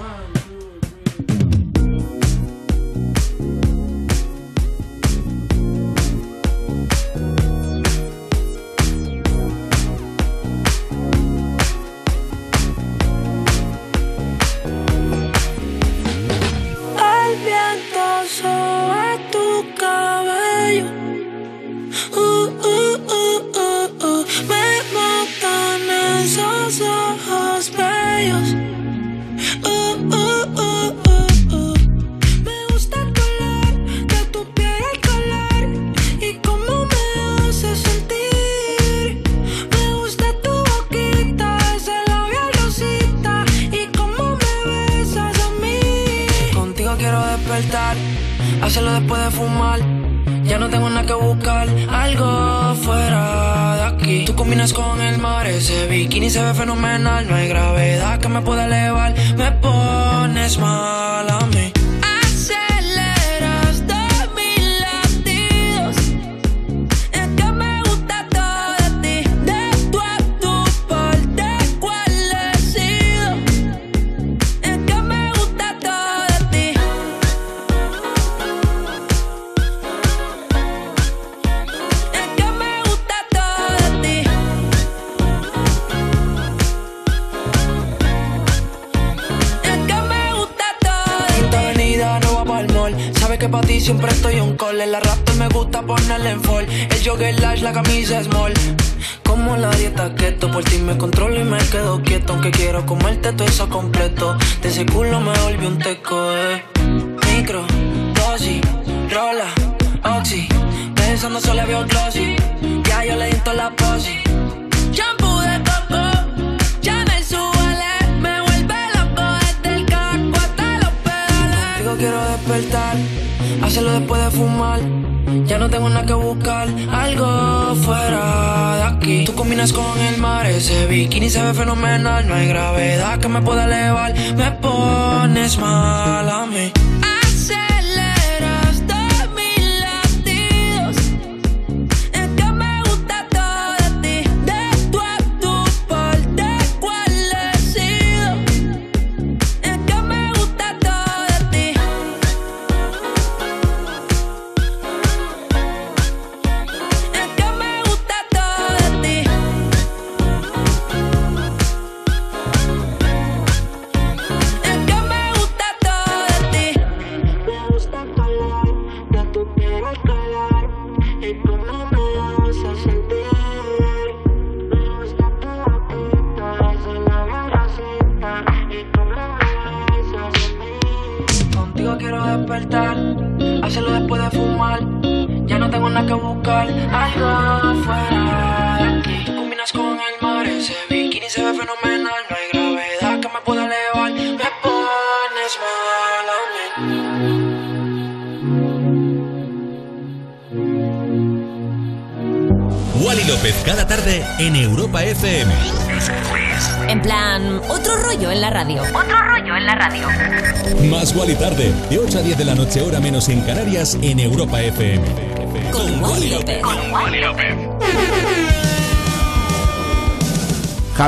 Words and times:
en 0.00 0.47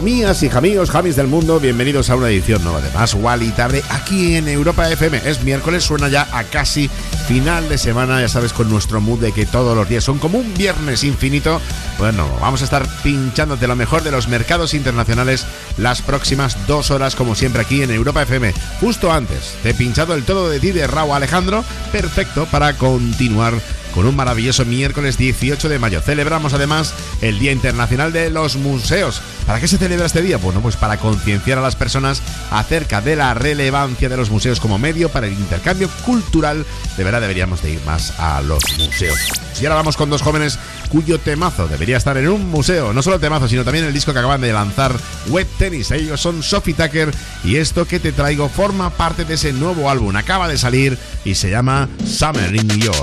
Jamías 0.01 0.43
y 0.43 0.49
jamíos, 0.49 0.91
jamis 0.91 1.15
del 1.15 1.27
mundo, 1.27 1.61
bienvenidos 1.61 2.09
a 2.09 2.17
una 2.17 2.31
edición 2.31 2.65
nueva 2.65 2.81
de 2.81 2.91
Más 2.93 3.13
Wally 3.13 3.51
Tarde 3.51 3.83
aquí 3.91 4.35
en 4.35 4.49
Europa 4.49 4.91
FM. 4.91 5.21
Es 5.27 5.43
miércoles, 5.43 5.85
suena 5.85 6.09
ya 6.09 6.27
a 6.33 6.45
casi 6.45 6.89
final 7.29 7.69
de 7.69 7.77
semana, 7.77 8.19
ya 8.19 8.29
sabes, 8.31 8.55
con 8.55 8.71
nuestro 8.71 9.03
mood 9.03 9.21
de 9.21 9.33
que 9.33 9.45
todos 9.45 9.77
los 9.77 9.87
días 9.91 10.03
son 10.03 10.19
como 10.19 10.39
un 10.39 10.55
viernes 10.55 11.05
infinito. 11.05 11.61
Bueno, 11.99 12.27
vamos 12.41 12.63
a 12.63 12.65
estar 12.65 12.89
pinchándote 13.03 13.67
lo 13.67 13.77
mejor 13.77 14.03
de 14.03 14.11
los 14.11 14.27
mercados 14.27 14.73
internacionales 14.73 15.45
las 15.77 16.01
próximas 16.01 16.67
dos 16.67 16.91
horas, 16.91 17.15
como 17.15 17.35
siempre, 17.35 17.61
aquí 17.61 17.83
en 17.83 17.91
Europa 17.91 18.23
FM. 18.23 18.55
Justo 18.81 19.13
antes, 19.13 19.55
te 19.63 19.71
he 19.71 19.75
pinchado 19.75 20.15
el 20.15 20.25
todo 20.25 20.49
de 20.49 20.61
ti 20.61 20.71
de 20.71 20.87
Raúl 20.87 21.13
Alejandro, 21.13 21.63
perfecto 21.93 22.47
para 22.47 22.73
continuar 22.79 23.53
con 23.95 24.07
un 24.07 24.17
maravilloso 24.17 24.65
miércoles 24.65 25.19
18 25.19 25.69
de 25.69 25.79
mayo. 25.79 26.01
Celebramos 26.01 26.55
además 26.55 26.95
el 27.21 27.39
Día 27.39 27.53
Internacional 27.53 28.13
de 28.13 28.31
los 28.31 28.57
Museos. 28.57 29.21
¿Para 29.47 29.61
qué 29.61 29.69
se 29.69 29.79
celebra 29.79 30.07
este 30.07 30.23
día? 30.23 30.37
Bueno, 30.37 30.61
pues 30.61 30.77
para 30.77 30.97
concienciar 30.97 31.59
a 31.59 31.63
las 31.63 31.77
personas 31.77 32.23
acerca 32.51 33.01
de 33.01 33.17
la 33.17 33.35
relevancia 33.35 34.09
de 34.09 34.17
los 34.17 34.31
museos 34.31 34.61
como 34.61 34.79
medio 34.79 35.09
para 35.09 35.27
el 35.27 35.33
intercambio 35.33 35.89
cultural. 36.05 36.65
De 36.97 37.05
verdad 37.05 37.21
deberíamos 37.21 37.63
de 37.63 37.71
ir 37.71 37.81
más 37.85 38.19
a 38.19 38.43
los 38.43 38.63
museos. 38.79 39.19
Y 39.61 39.67
ahora 39.67 39.77
vamos 39.77 39.97
con 39.97 40.09
dos 40.09 40.23
jóvenes 40.23 40.59
cuyo 40.89 41.19
temazo 41.19 41.69
debería 41.69 41.97
estar 41.97 42.17
en 42.17 42.29
un 42.29 42.49
museo. 42.51 42.93
No 42.93 43.03
solo 43.03 43.17
el 43.17 43.23
temazo, 43.23 43.49
sino 43.49 43.65
también 43.65 43.85
el 43.85 43.93
disco 43.93 44.13
que 44.13 44.19
acaban 44.19 44.41
de 44.41 44.53
lanzar 44.53 44.95
Web 45.29 45.47
Tennis. 45.59 45.91
Ellos 45.91 46.21
son 46.21 46.43
Sophie 46.43 46.75
Tucker 46.75 47.13
y 47.45 47.57
esto 47.57 47.87
que 47.87 48.01
te 48.01 48.13
traigo 48.13 48.49
forma 48.49 48.91
parte 48.91 49.25
de 49.25 49.35
ese 49.35 49.53
nuevo 49.53 49.91
álbum. 49.91 50.15
Acaba 50.17 50.49
de 50.49 50.59
salir 50.59 50.97
y 51.25 51.35
se 51.35 51.51
llama 51.51 51.89
Summer 52.05 52.55
in 52.55 52.69
York. 52.69 53.01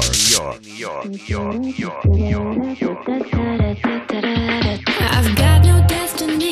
I've 3.10 3.57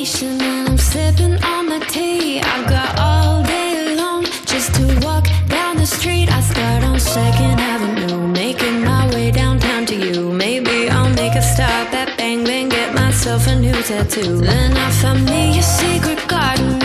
and 0.05 0.69
I'm 0.69 0.77
sipping 0.77 1.43
on 1.43 1.65
the 1.65 1.83
tea. 1.89 2.39
I've 2.39 2.69
got 2.69 2.99
all 2.99 3.41
day 3.41 3.95
long 3.95 4.23
just 4.45 4.75
to 4.75 4.99
walk 5.03 5.25
down 5.47 5.77
the 5.77 5.87
street. 5.87 6.29
I 6.31 6.41
start 6.41 6.83
on 6.83 6.99
Second 6.99 7.59
Avenue, 7.59 8.27
making 8.27 8.83
my 8.83 9.09
way 9.15 9.31
downtown 9.31 9.87
to 9.87 9.95
you. 9.95 10.31
Maybe 10.31 10.89
I'll 10.89 11.09
make 11.09 11.33
a 11.33 11.41
stop 11.41 11.91
at 11.91 12.15
Bang 12.19 12.43
Bang, 12.43 12.69
get 12.69 12.93
myself 12.93 13.47
a 13.47 13.55
new 13.55 13.73
tattoo. 13.81 14.41
Then 14.41 14.77
I 14.77 14.91
find 14.91 15.25
me 15.25 15.57
a 15.57 15.63
secret 15.63 16.19
garden 16.27 16.84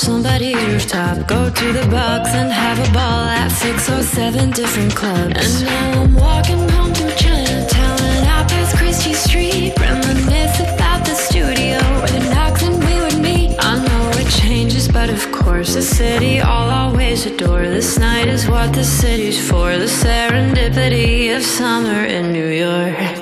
somebody's 0.00 0.56
rooftop. 0.64 1.28
Go 1.28 1.50
to 1.50 1.72
the 1.72 1.86
box 1.88 2.30
and 2.30 2.50
have 2.50 2.78
a 2.78 2.90
ball 2.92 3.24
at 3.40 3.48
six 3.48 3.90
or 3.90 4.02
seven 4.02 4.50
different 4.50 4.94
clubs. 4.94 5.36
And 5.36 5.66
now 5.66 6.02
I'm 6.02 6.14
walking 6.14 6.68
home 6.70 6.92
through 6.94 7.14
Chinatown 7.22 8.00
and 8.14 8.26
out 8.26 8.48
past 8.48 8.76
Christie 8.78 9.12
Street. 9.12 9.78
Reminisce 9.78 10.60
about 10.60 11.04
the 11.04 11.14
studio 11.14 11.78
where 12.00 12.12
the 12.16 12.24
knocks 12.32 12.62
and 12.62 12.76
we 12.86 12.94
would 13.04 13.18
meet. 13.20 13.50
I 13.60 13.76
know 13.86 14.10
it 14.22 14.30
changes, 14.42 14.88
but 14.88 15.10
of 15.10 15.22
course, 15.32 15.74
the 15.74 15.82
city 15.82 16.40
I'll 16.40 16.70
always 16.82 17.26
adore. 17.26 17.62
This 17.62 17.98
night 17.98 18.28
is 18.28 18.48
what 18.48 18.72
the 18.72 18.84
city's 18.84 19.38
for. 19.48 19.76
The 19.76 19.90
serendipity 20.02 21.36
of 21.36 21.42
summer 21.42 22.04
in 22.06 22.32
New 22.32 22.48
York. 22.48 23.20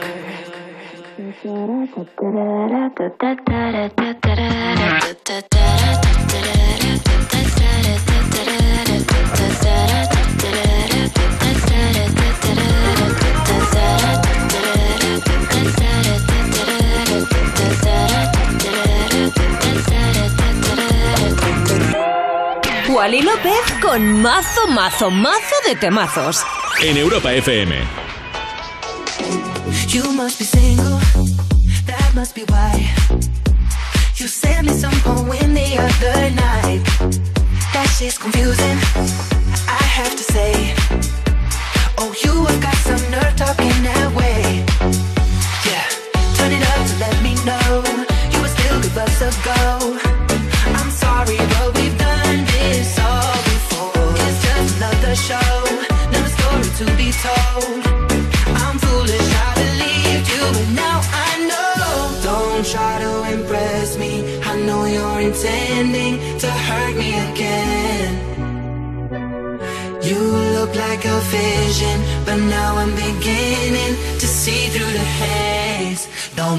Wally 22.98 23.22
López 23.22 23.52
con 23.80 24.20
mazo, 24.20 24.66
mazo, 24.68 25.10
mazo 25.10 25.54
de 25.66 25.76
temazos. 25.76 26.42
En 26.82 26.96
Europa 26.96 27.32
FM. 27.32 27.76
You 29.88 30.12
must 30.12 30.38
be 30.38 30.44
single, 30.44 30.98
that 31.86 32.12
must 32.14 32.34
be 32.34 32.44
why. 32.48 32.97
You 34.28 34.32
sent 34.32 34.66
me 34.66 34.74
some 34.74 34.92
poem 35.00 35.54
the 35.54 35.78
other 35.78 36.28
night. 36.34 36.84
That 37.72 37.88
shit's 37.96 38.18
confusing, 38.18 38.76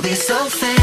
be 0.10 0.16
so 0.16 0.50
fake. 0.50 0.79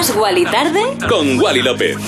Más 0.00 0.16
Wally 0.16 0.44
tarde 0.44 0.80
con 1.10 1.38
Wally 1.38 1.60
López. 1.60 1.98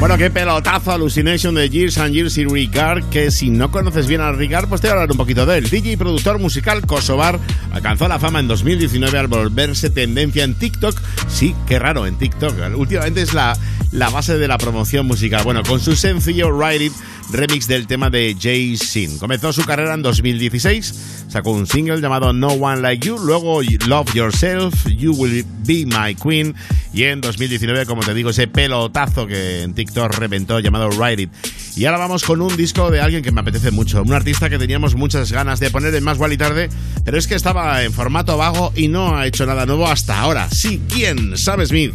Bueno, 0.00 0.16
qué 0.16 0.30
pelotazo 0.30 0.92
Hallucination 0.92 1.54
de 1.54 1.68
Years 1.68 1.98
and 1.98 2.14
Years 2.14 2.38
y 2.38 2.46
Ricard, 2.46 3.04
que 3.10 3.30
si 3.30 3.50
no 3.50 3.70
conoces 3.70 4.06
bien 4.06 4.22
a 4.22 4.32
Ricard, 4.32 4.66
pues 4.66 4.80
te 4.80 4.86
voy 4.86 4.92
a 4.92 4.94
hablar 4.94 5.10
un 5.10 5.18
poquito 5.18 5.44
de 5.44 5.58
él. 5.58 5.68
DJ 5.68 5.92
y 5.92 5.96
productor 5.98 6.38
musical 6.38 6.86
kosovar 6.86 7.38
alcanzó 7.70 8.08
la 8.08 8.18
fama 8.18 8.40
en 8.40 8.48
2019 8.48 9.18
al 9.18 9.26
volverse 9.26 9.90
tendencia 9.90 10.42
en 10.42 10.54
TikTok. 10.54 10.98
Sí, 11.28 11.54
qué 11.66 11.78
raro 11.78 12.06
en 12.06 12.16
TikTok. 12.16 12.54
Últimamente 12.76 13.20
es 13.20 13.34
la, 13.34 13.54
la 13.92 14.08
base 14.08 14.38
de 14.38 14.48
la 14.48 14.56
promoción 14.56 15.06
musical. 15.06 15.44
Bueno, 15.44 15.62
con 15.64 15.80
su 15.80 15.96
sencillo 15.96 16.50
Ride 16.50 16.86
It, 16.86 16.92
remix 17.30 17.66
del 17.68 17.86
tema 17.86 18.08
de 18.08 18.34
Jay 18.40 18.78
Sin. 18.78 19.18
Comenzó 19.18 19.52
su 19.52 19.64
carrera 19.64 19.92
en 19.92 20.00
2016, 20.00 21.17
sacó 21.28 21.52
un 21.52 21.66
single 21.66 22.00
llamado 22.00 22.32
No 22.32 22.48
One 22.48 22.80
Like 22.80 23.06
You, 23.06 23.18
luego 23.18 23.60
Love 23.86 24.14
Yourself, 24.14 24.86
You 24.88 25.12
Will 25.12 25.44
Be 25.64 25.86
My 25.86 26.14
Queen 26.14 26.54
y 26.92 27.04
en 27.04 27.20
2019, 27.20 27.86
como 27.86 28.02
te 28.02 28.14
digo, 28.14 28.30
ese 28.30 28.48
pelotazo 28.48 29.26
que 29.26 29.62
en 29.62 29.74
TikTok 29.74 30.14
reventó 30.14 30.58
llamado 30.60 30.90
Ride 30.90 31.22
It. 31.22 31.30
Y 31.76 31.84
ahora 31.84 31.98
vamos 31.98 32.24
con 32.24 32.40
un 32.40 32.56
disco 32.56 32.90
de 32.90 33.00
alguien 33.00 33.22
que 33.22 33.30
me 33.30 33.40
apetece 33.40 33.70
mucho, 33.70 34.02
un 34.02 34.12
artista 34.12 34.50
que 34.50 34.58
teníamos 34.58 34.94
muchas 34.94 35.30
ganas 35.30 35.60
de 35.60 35.70
poner 35.70 35.94
en 35.94 36.02
Más 36.02 36.18
y 36.18 36.36
Tarde, 36.36 36.68
pero 37.04 37.18
es 37.18 37.26
que 37.26 37.34
estaba 37.34 37.84
en 37.84 37.92
formato 37.92 38.36
vago 38.36 38.72
y 38.74 38.88
no 38.88 39.16
ha 39.16 39.26
hecho 39.26 39.46
nada 39.46 39.66
nuevo 39.66 39.86
hasta 39.86 40.18
ahora. 40.18 40.48
Sí, 40.50 40.80
¿quién? 40.88 41.36
Sam 41.36 41.64
Smith. 41.64 41.92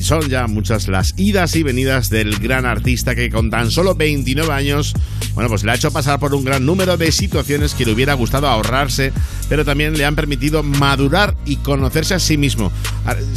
Son 0.00 0.28
ya 0.28 0.46
muchas 0.46 0.88
las 0.88 1.14
idas 1.16 1.56
y 1.56 1.62
venidas 1.62 2.10
del 2.10 2.38
gran 2.38 2.66
artista 2.66 3.14
que 3.14 3.30
con 3.30 3.50
tan 3.50 3.70
solo 3.70 3.94
29 3.94 4.52
años, 4.52 4.92
bueno, 5.34 5.48
pues 5.48 5.64
le 5.64 5.70
ha 5.70 5.74
hecho 5.74 5.92
pasar 5.92 6.18
por 6.18 6.34
un 6.34 6.44
gran 6.44 6.66
número 6.66 6.96
de 6.96 7.10
situaciones 7.10 7.74
que 7.74 7.86
le 7.86 7.92
hubiera 7.92 8.14
gustado 8.14 8.48
ahorrarse, 8.48 9.12
pero 9.48 9.64
también 9.64 9.96
le 9.96 10.04
han 10.04 10.16
permitido 10.16 10.62
madurar 10.62 11.34
y 11.46 11.56
conocerse 11.56 12.14
a 12.14 12.18
sí 12.18 12.36
mismo. 12.36 12.70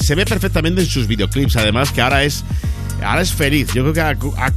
Se 0.01 0.15
ve 0.15 0.25
perfectamente 0.25 0.81
en 0.81 0.87
sus 0.87 1.07
videoclips, 1.07 1.55
además 1.55 1.91
que 1.91 2.01
ahora 2.01 2.23
es 2.23 2.43
ahora 3.03 3.21
es 3.21 3.33
feliz. 3.33 3.73
Yo 3.73 3.83
creo 3.83 3.93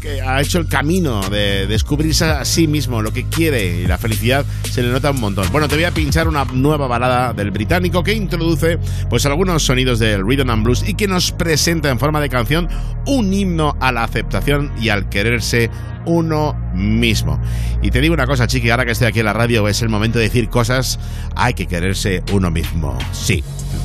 que 0.01 0.21
ha, 0.23 0.41
hecho 0.41 0.59
el 0.59 0.69
camino 0.69 1.29
de 1.29 1.67
descubrirse 1.67 2.25
a 2.25 2.45
sí 2.45 2.67
mismo, 2.67 3.03
lo 3.03 3.13
que 3.13 3.25
quiere 3.25 3.81
y 3.81 3.87
la 3.87 3.99
felicidad 3.99 4.45
se 4.71 4.83
le 4.83 4.91
nota 4.91 5.11
un 5.11 5.21
montón. 5.21 5.47
Bueno, 5.53 5.69
te 5.69 5.75
voy 5.75 5.85
a 5.85 5.91
pinchar 5.91 6.29
una 6.29 6.45
nueva 6.45 6.87
balada 6.87 7.33
del 7.33 7.51
británico 7.51 8.03
que 8.03 8.15
introduce 8.15 8.79
pues 9.09 9.27
algunos 9.27 9.63
sonidos 9.63 9.99
del 9.99 10.27
rhythm 10.27 10.51
and 10.51 10.65
blues 10.65 10.85
y 10.87 10.95
que 10.95 11.07
nos 11.07 11.33
presenta 11.33 11.91
en 11.91 11.99
forma 11.99 12.21
de 12.21 12.29
canción 12.29 12.69
un 13.07 13.33
himno 13.33 13.77
a 13.81 13.93
la 13.93 14.05
aceptación 14.05 14.73
y 14.81 14.89
al 14.89 15.09
quererse 15.09 15.71
uno 16.07 16.55
mismo. 16.75 17.41
Y 17.83 17.91
te 17.91 18.01
digo 18.01 18.15
una 18.15 18.27
cosa, 18.27 18.47
chiqui, 18.47 18.71
ahora 18.71 18.85
que 18.85 18.93
estoy 18.93 19.09
aquí 19.09 19.21
en 19.21 19.27
la 19.27 19.33
radio 19.33 19.69
es 19.69 19.83
el 19.83 19.89
momento 19.89 20.19
de 20.19 20.25
decir 20.25 20.49
cosas, 20.49 20.99
hay 21.37 21.55
que 21.55 21.67
quererse 21.67 22.23
uno 22.33 22.51
mismo. 22.51 22.97
Sí, 23.13 23.43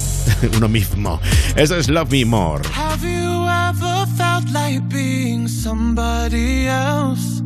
uno 0.58 0.68
mismo. 0.68 1.20
Eso 1.56 1.76
es 1.78 1.90
Love 1.90 2.12
Me 2.12 2.26
More. 2.26 2.64
Have 2.74 3.04
you 3.04 3.48
ever 3.48 4.06
felt 4.18 4.50
like 4.52 4.82
being 4.90 5.48
somebody 5.48 6.68
else? 6.68 7.42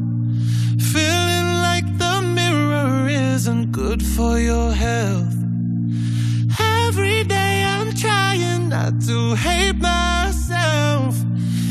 Feeling 0.91 1.61
like 1.61 1.85
the 1.97 2.21
mirror 2.21 3.07
isn't 3.07 3.71
good 3.71 4.01
for 4.01 4.39
your 4.39 4.73
health. 4.73 5.35
Every 6.88 7.23
day 7.23 7.63
I'm 7.63 7.93
trying 7.95 8.69
not 8.69 8.99
to 9.07 9.35
hate 9.35 9.75
myself. 9.75 11.15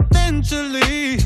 eventually 0.00 1.18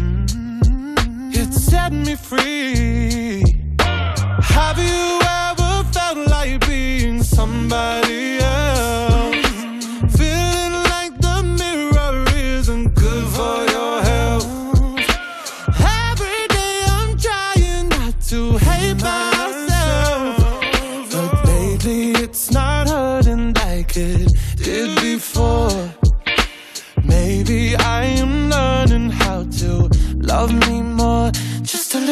it 1.33 1.53
set 1.55 1.93
me 1.93 2.15
free. 2.15 3.43
Have 3.79 4.79
you 4.79 5.21
ever 5.23 5.85
felt 5.93 6.29
like 6.29 6.67
being 6.67 7.23
somebody 7.23 8.39
else? 8.39 9.18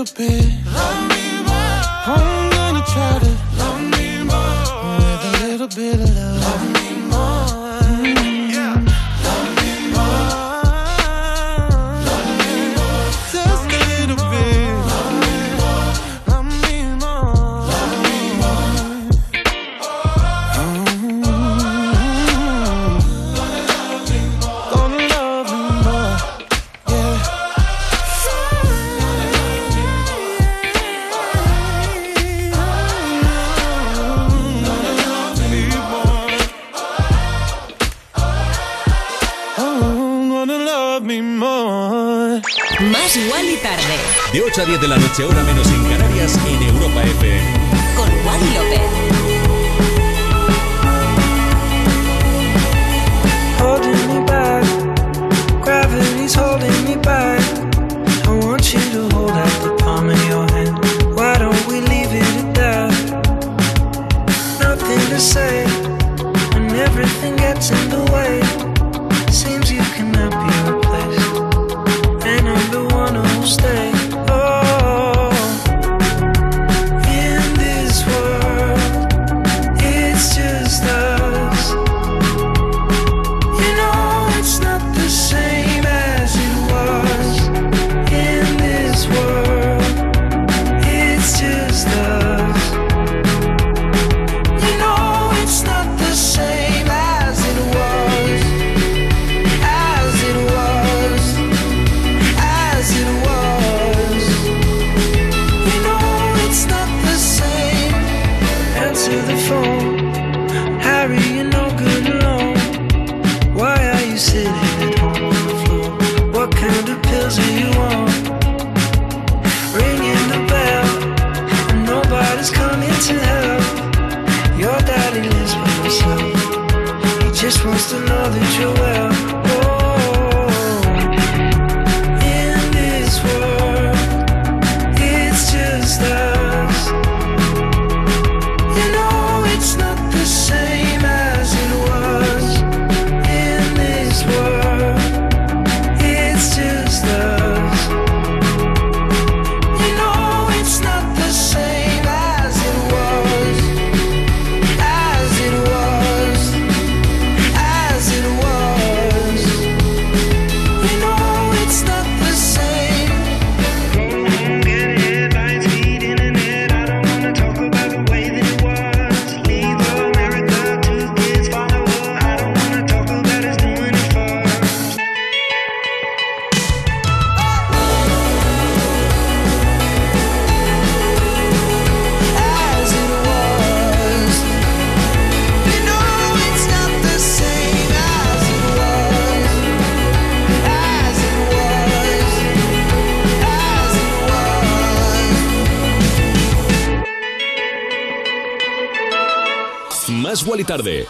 Little 0.00 0.16
bit. 0.16 0.64
Love 0.72 1.08
me 1.10 1.19
De 44.32 44.40
8 44.40 44.62
a 44.62 44.64
10 44.64 44.80
de 44.80 44.86
la 44.86 44.96
noche, 44.96 45.24
hora 45.24 45.42
menos 45.42 45.66
en 45.72 45.82
Canarias, 45.88 46.38
en 46.46 46.62
Europa 46.62 47.02
FM. 47.02 47.42
con 47.96 48.08
Wally 48.24 48.54
López. 48.54 48.99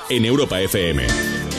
En 0.08 0.24
Europa 0.24 0.58
FM. 0.58 1.06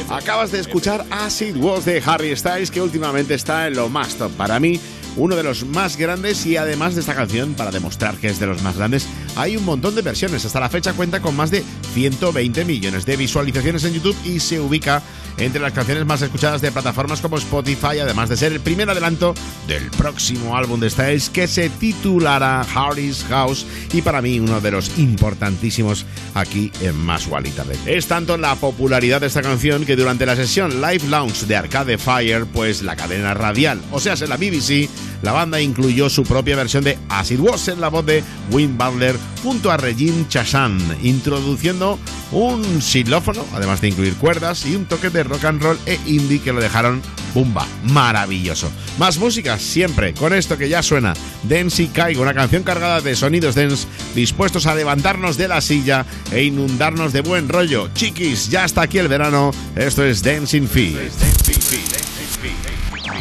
Acabas 0.10 0.52
de 0.52 0.60
escuchar 0.60 1.06
Acid 1.12 1.56
Was 1.58 1.86
de 1.86 2.02
Harry 2.04 2.36
Styles, 2.36 2.72
que 2.72 2.82
últimamente 2.82 3.36
está 3.36 3.68
en 3.68 3.76
lo 3.76 3.90
más 3.90 4.16
top. 4.16 4.32
Para 4.32 4.60
mí, 4.60 4.80
uno 5.18 5.36
de 5.36 5.44
los 5.44 5.68
más 5.68 5.98
grandes 5.98 6.44
y 6.48 6.58
además 6.58 6.96
de 6.96 7.02
esta 7.02 7.14
canción, 7.14 7.54
para 7.54 7.70
demostrar 7.70 8.16
que 8.16 8.28
es 8.28 8.40
de 8.40 8.48
los 8.48 8.64
más 8.64 8.76
grandes, 8.76 9.08
hay 9.36 9.56
un 9.56 9.66
montón 9.66 9.94
de 9.94 10.02
versiones. 10.02 10.44
Hasta 10.46 10.60
la 10.60 10.70
fecha 10.70 10.94
cuenta 10.94 11.22
con 11.22 11.36
más 11.36 11.52
de 11.52 11.64
120 11.94 12.66
millones 12.66 13.06
de 13.06 13.18
visualizaciones 13.18 13.84
en 13.84 13.94
YouTube 13.94 14.18
y 14.26 14.40
se 14.40 14.60
ubica 14.60 15.04
entre 15.38 15.62
las 15.62 15.74
canciones 15.74 16.06
más 16.06 16.22
escuchadas 16.24 16.62
de 16.62 16.72
plataformas 16.72 17.22
como 17.22 17.38
Spotify, 17.38 18.00
además 18.02 18.30
de 18.30 18.38
ser 18.38 18.52
el 18.52 18.60
primer 18.62 18.90
adelanto 18.90 19.34
del 19.68 19.90
próximo 19.92 20.58
álbum 20.58 20.80
de 20.80 20.90
Styles 20.90 21.30
que 21.30 21.48
se 21.48 21.70
titulará 21.70 22.62
Harry's 22.62 23.24
House 23.30 23.66
y 23.94 24.02
para 24.02 24.22
mí 24.22 24.40
uno 24.40 24.60
de 24.60 24.72
los 24.72 24.98
importantísimos 24.98 26.06
aquí 26.34 26.72
en 26.82 26.96
Más 26.98 27.28
Tarde. 27.56 27.78
Es 27.86 28.08
tanto 28.08 28.38
la 28.38 28.56
popularidad 28.56 29.22
de 29.22 29.28
esta 29.28 29.41
canción 29.41 29.86
que 29.86 29.96
durante 29.96 30.26
la 30.26 30.36
sesión 30.36 30.82
Live 30.82 31.08
Lounge 31.10 31.46
de 31.46 31.56
Arcade 31.56 31.98
Fire, 31.98 32.46
pues 32.46 32.82
la 32.82 32.96
cadena 32.96 33.34
radial, 33.34 33.82
o 33.91 34.00
sea, 34.00 34.13
en 34.13 34.30
la 34.30 34.38
BBC, 34.38 34.89
la 35.22 35.32
banda 35.32 35.62
incluyó 35.62 36.10
su 36.10 36.24
propia 36.24 36.56
versión 36.56 36.84
de 36.84 36.98
Acid 37.10 37.39
Was 37.39 37.67
en 37.67 37.82
la 37.82 37.89
voz 37.89 38.06
de 38.06 38.24
Win 38.52 38.78
Butler 38.78 39.15
junto 39.44 39.72
a 39.72 39.78
Regine 39.78 40.28
Chassan, 40.28 40.80
introduciendo 41.04 42.00
un 42.32 42.82
xilófono, 42.82 43.46
además 43.54 43.82
de 43.82 43.89
incluir 43.89 44.15
cuerdas 44.15 44.65
y 44.65 44.76
un 44.76 44.86
toque 44.86 45.10
de 45.10 45.24
rock 45.24 45.46
and 45.46 45.62
roll 45.62 45.80
e 45.86 46.00
indie 46.06 46.41
que 46.41 46.54
lo 46.54 46.62
dejaron 46.62 47.02
bumba, 47.34 47.65
maravilloso. 47.84 48.72
Más 48.98 49.17
música 49.17 49.58
siempre, 49.58 50.13
con 50.13 50.34
esto 50.34 50.58
que 50.58 50.70
ya 50.70 50.84
suena, 50.84 51.13
Dance 51.44 51.84
y 51.84 51.88
Caigo, 51.88 52.22
una 52.22 52.34
canción 52.34 52.63
cargada 52.63 53.02
de 53.02 53.15
sonidos 53.15 53.56
dance, 53.56 53.88
dispuestos 54.15 54.65
a 54.65 54.76
levantarnos 54.76 55.38
de 55.38 55.48
la 55.48 55.62
silla 55.62 56.06
e 56.32 56.44
inundarnos 56.44 57.13
de 57.13 57.22
buen 57.22 57.50
rollo. 57.50 57.89
Chiquis, 57.94 58.50
ya 58.50 58.65
está 58.65 58.84
aquí 58.84 58.98
el 58.98 59.08
verano, 59.08 59.52
esto 59.76 60.04
es 60.04 60.24
Dancing 60.24 60.67
Feet. 60.67 60.98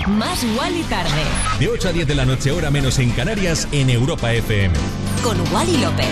Más 0.06 0.44
Wally 0.58 0.82
Tarde. 0.84 1.10
De 1.58 1.68
8 1.68 1.88
a 1.88 1.92
10 1.92 2.06
de 2.08 2.14
la 2.14 2.24
noche, 2.24 2.50
hora 2.50 2.70
menos 2.70 2.98
en 2.98 3.10
Canarias, 3.10 3.68
en 3.70 3.90
Europa 3.90 4.32
FM. 4.32 4.74
Con 5.22 5.36
Wally 5.52 5.76
López. 5.78 6.06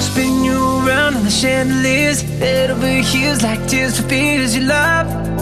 Spin 0.00 0.44
you 0.44 0.80
around 0.86 1.16
on 1.16 1.24
the 1.24 1.30
chandeliers. 1.30 2.24
Over 2.70 3.02
heels 3.02 3.42
like 3.42 3.66
tears 3.66 3.98
for 3.98 4.08
fears 4.08 4.54
you 4.54 4.62
love. 4.62 5.33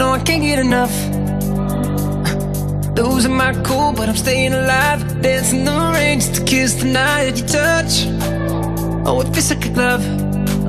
No, 0.00 0.12
I 0.12 0.18
can't 0.18 0.42
get 0.42 0.58
enough. 0.58 0.94
Losing 2.96 3.36
my 3.36 3.52
cool, 3.62 3.92
but 3.92 4.08
I'm 4.08 4.16
staying 4.16 4.54
alive. 4.54 5.20
Dancing 5.20 5.66
the 5.66 5.92
rain 5.94 6.20
just 6.20 6.36
to 6.36 6.44
kiss 6.44 6.72
the 6.72 6.86
night 6.86 7.36
you 7.38 7.46
touch. 7.46 8.06
Oh, 9.06 9.20
it 9.20 9.28
feels 9.34 9.50
like 9.50 9.66
a 9.66 9.68
glove. 9.68 10.02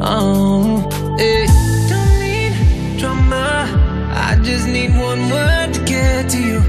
Oh, 0.01 0.81
hey. 1.17 1.45
Don't 1.87 2.19
need 2.19 2.99
drama. 2.99 3.69
I 4.13 4.37
just 4.43 4.67
need 4.67 4.91
one 4.97 5.29
word 5.29 5.75
to 5.75 5.81
get 5.85 6.29
to 6.31 6.37
you. 6.49 6.59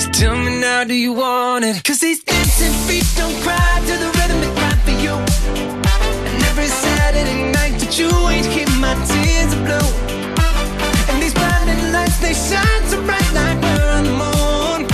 So 0.00 0.10
tell 0.10 0.36
me 0.36 0.58
now, 0.60 0.82
do 0.82 0.94
you 0.94 1.12
want 1.12 1.64
it? 1.64 1.84
Cause 1.84 2.00
these 2.00 2.24
dancing 2.24 2.72
feet 2.88 3.06
don't 3.16 3.40
cry 3.44 3.80
to 3.86 3.94
the 4.02 4.10
rhythm 4.18 4.40
they 4.40 4.52
cry 4.58 4.74
for 4.86 4.96
you. 5.04 5.14
And 6.26 6.42
every 6.50 6.66
Saturday 6.66 7.52
night 7.52 7.78
that 7.78 7.96
you 7.96 8.10
ain't 8.26 8.48
keep 8.50 8.68
my 8.80 8.94
tears 9.06 9.54
blue. 9.54 10.21
They 12.32 12.38
shine 12.38 12.84
so 12.86 12.96
bright 13.04 13.32
like 13.34 13.60
we're 13.62 13.90
on 13.90 14.04
the 14.04 14.10
moon. 14.10 14.86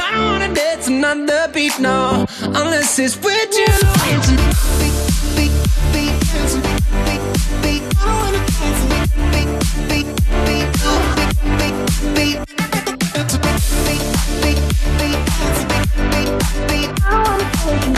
I 0.00 0.10
don't 0.12 0.26
wanna 0.32 0.54
dance 0.54 0.88
another 0.88 1.48
beat, 1.52 1.78
no, 1.80 2.26
unless 2.42 2.98
it's 2.98 3.16
with 3.16 3.52
you. 3.56 3.66
Dancing 4.04 4.36
beat, 4.78 4.96
beat, 5.36 5.52
beat, 5.92 6.14
dancing 6.32 6.62
beat, 6.66 6.82
beat, 7.06 7.22
beat. 7.62 7.82
I 7.96 8.04
don't 8.04 8.18
wanna 8.24 8.40
dance 8.58 8.82
beat, 8.90 9.08
beat, 9.32 9.50
beat, 9.88 10.08
beat, 10.48 10.68
beat, 11.56 11.76
beat, 12.16 12.16
beat. 12.16 12.38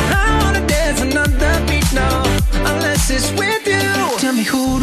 I 0.02 0.28
wanna 0.42 0.62
dance 0.66 1.00
another 1.00 1.54
beat 1.66 1.88
now, 1.92 2.22
unless 2.70 3.10
it's 3.10 3.30
with 3.32 3.49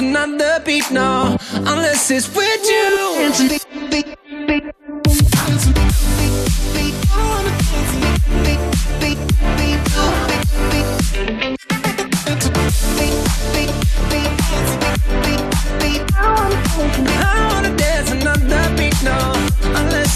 another 0.00 0.62
beat, 0.64 0.90
no, 0.90 1.36
unless 1.52 2.10
it's 2.10 2.34
with 2.34 2.64
you. 2.68 3.69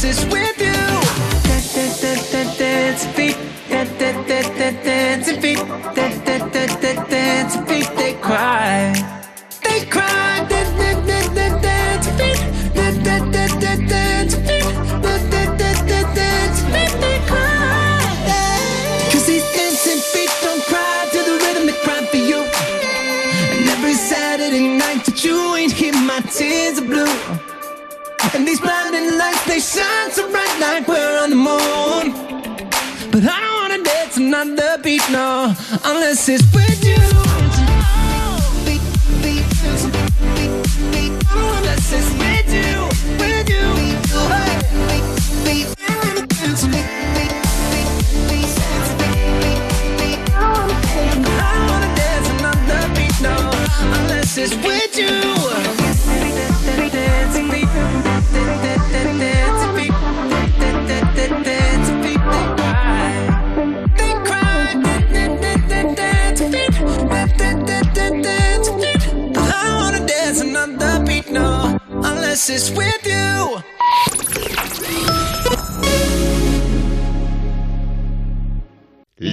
Unless 0.04 0.22
it's 0.22 0.32
with 0.32 0.63
like 30.60 30.86
we're 30.88 31.18
on 31.22 31.30
the 31.30 31.36
moon. 31.36 32.12
But 33.10 33.22
I 33.24 33.40
don't 33.40 33.56
wanna 33.60 33.82
dance 33.82 34.16
another 34.16 34.78
beat, 34.82 35.02
no, 35.10 35.54
unless 35.84 36.28
it's 36.28 36.44
with 36.52 36.84
you. 36.84 36.94
Wanna 51.68 51.94
dance 51.96 52.28
another 52.38 52.94
beat, 52.94 53.20
no, 53.20 53.36
unless 53.98 54.36
it's 54.38 54.54
with 54.56 54.98
you. 54.98 55.33
Unless 72.34 72.50
it's 72.50 72.70
with 72.72 73.06
you. 73.06 73.73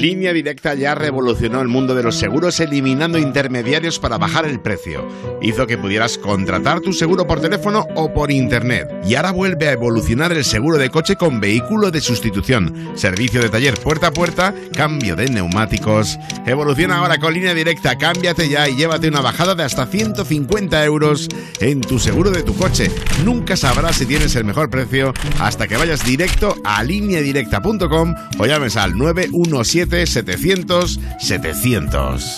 Línea 0.01 0.33
Directa 0.33 0.73
ya 0.73 0.95
revolucionó 0.95 1.61
el 1.61 1.67
mundo 1.67 1.93
de 1.93 2.01
los 2.01 2.15
seguros 2.15 2.59
eliminando 2.59 3.19
intermediarios 3.19 3.99
para 3.99 4.17
bajar 4.17 4.47
el 4.47 4.59
precio. 4.59 5.07
Hizo 5.43 5.67
que 5.67 5.77
pudieras 5.77 6.17
contratar 6.17 6.79
tu 6.81 6.91
seguro 6.91 7.27
por 7.27 7.39
teléfono 7.39 7.85
o 7.93 8.11
por 8.11 8.31
internet. 8.31 8.89
Y 9.05 9.13
ahora 9.13 9.29
vuelve 9.29 9.67
a 9.67 9.73
evolucionar 9.73 10.31
el 10.31 10.43
seguro 10.43 10.79
de 10.79 10.89
coche 10.89 11.17
con 11.17 11.39
vehículo 11.39 11.91
de 11.91 12.01
sustitución, 12.01 12.93
servicio 12.95 13.43
de 13.43 13.49
taller 13.49 13.75
puerta 13.75 14.07
a 14.07 14.11
puerta, 14.11 14.55
cambio 14.75 15.15
de 15.15 15.29
neumáticos. 15.29 16.17
Evoluciona 16.47 16.97
ahora 16.97 17.19
con 17.19 17.35
Línea 17.35 17.53
Directa, 17.53 17.95
cámbiate 17.99 18.49
ya 18.49 18.67
y 18.67 18.77
llévate 18.77 19.07
una 19.07 19.21
bajada 19.21 19.53
de 19.53 19.61
hasta 19.61 19.85
150 19.85 20.83
euros 20.83 21.29
en 21.59 21.79
tu 21.79 21.99
seguro 21.99 22.31
de 22.31 22.41
tu 22.41 22.55
coche. 22.55 22.89
Nunca 23.23 23.55
sabrás 23.55 23.97
si 23.97 24.07
tienes 24.07 24.35
el 24.35 24.45
mejor 24.45 24.71
precio 24.71 25.13
hasta 25.39 25.67
que 25.67 25.77
vayas 25.77 26.03
directo 26.03 26.55
a 26.63 26.83
lineadirecta.com 26.83 28.15
o 28.39 28.45
llames 28.47 28.77
al 28.77 28.97
917 28.97 29.90
700 29.91 30.99
700. 31.19 32.37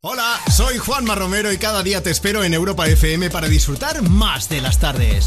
Hola, 0.00 0.40
soy 0.56 0.78
Juanma 0.78 1.16
Romero 1.16 1.52
y 1.52 1.58
cada 1.58 1.82
día 1.82 2.02
te 2.02 2.10
espero 2.10 2.44
en 2.44 2.54
Europa 2.54 2.86
FM 2.86 3.30
para 3.30 3.48
disfrutar 3.48 4.00
más 4.02 4.48
de 4.48 4.60
las 4.60 4.78
tardes. 4.78 5.26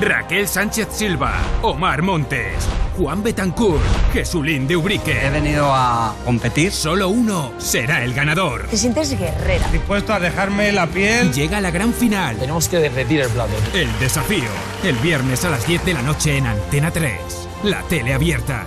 Raquel 0.00 0.48
Sánchez 0.48 0.88
Silva, 0.90 1.34
Omar 1.62 2.02
Montes, 2.02 2.66
Juan 2.96 3.22
Betancourt, 3.22 3.82
Jesulín 4.12 4.66
de 4.66 4.76
Ubrique. 4.76 5.26
He 5.26 5.30
venido 5.30 5.72
a 5.72 6.14
competir. 6.24 6.72
Solo 6.72 7.08
uno 7.08 7.52
será 7.58 8.04
el 8.04 8.12
ganador. 8.12 8.66
Te 8.68 8.76
sientes 8.76 9.16
guerrera. 9.18 9.68
Dispuesto 9.70 10.12
a 10.12 10.20
dejarme 10.20 10.72
la 10.72 10.86
piel. 10.86 11.32
Llega 11.32 11.60
la 11.60 11.70
gran 11.70 11.92
final. 11.92 12.36
Tenemos 12.36 12.68
que 12.68 12.78
derretir 12.78 13.20
el 13.20 13.28
plato. 13.28 13.52
El 13.72 13.88
desafío. 13.98 14.50
El 14.82 14.96
viernes 14.96 15.44
a 15.44 15.50
las 15.50 15.66
10 15.66 15.84
de 15.84 15.94
la 15.94 16.02
noche 16.02 16.36
en 16.36 16.46
Antena 16.46 16.90
3. 16.90 17.12
La 17.62 17.82
tele 17.82 18.14
abierta. 18.14 18.66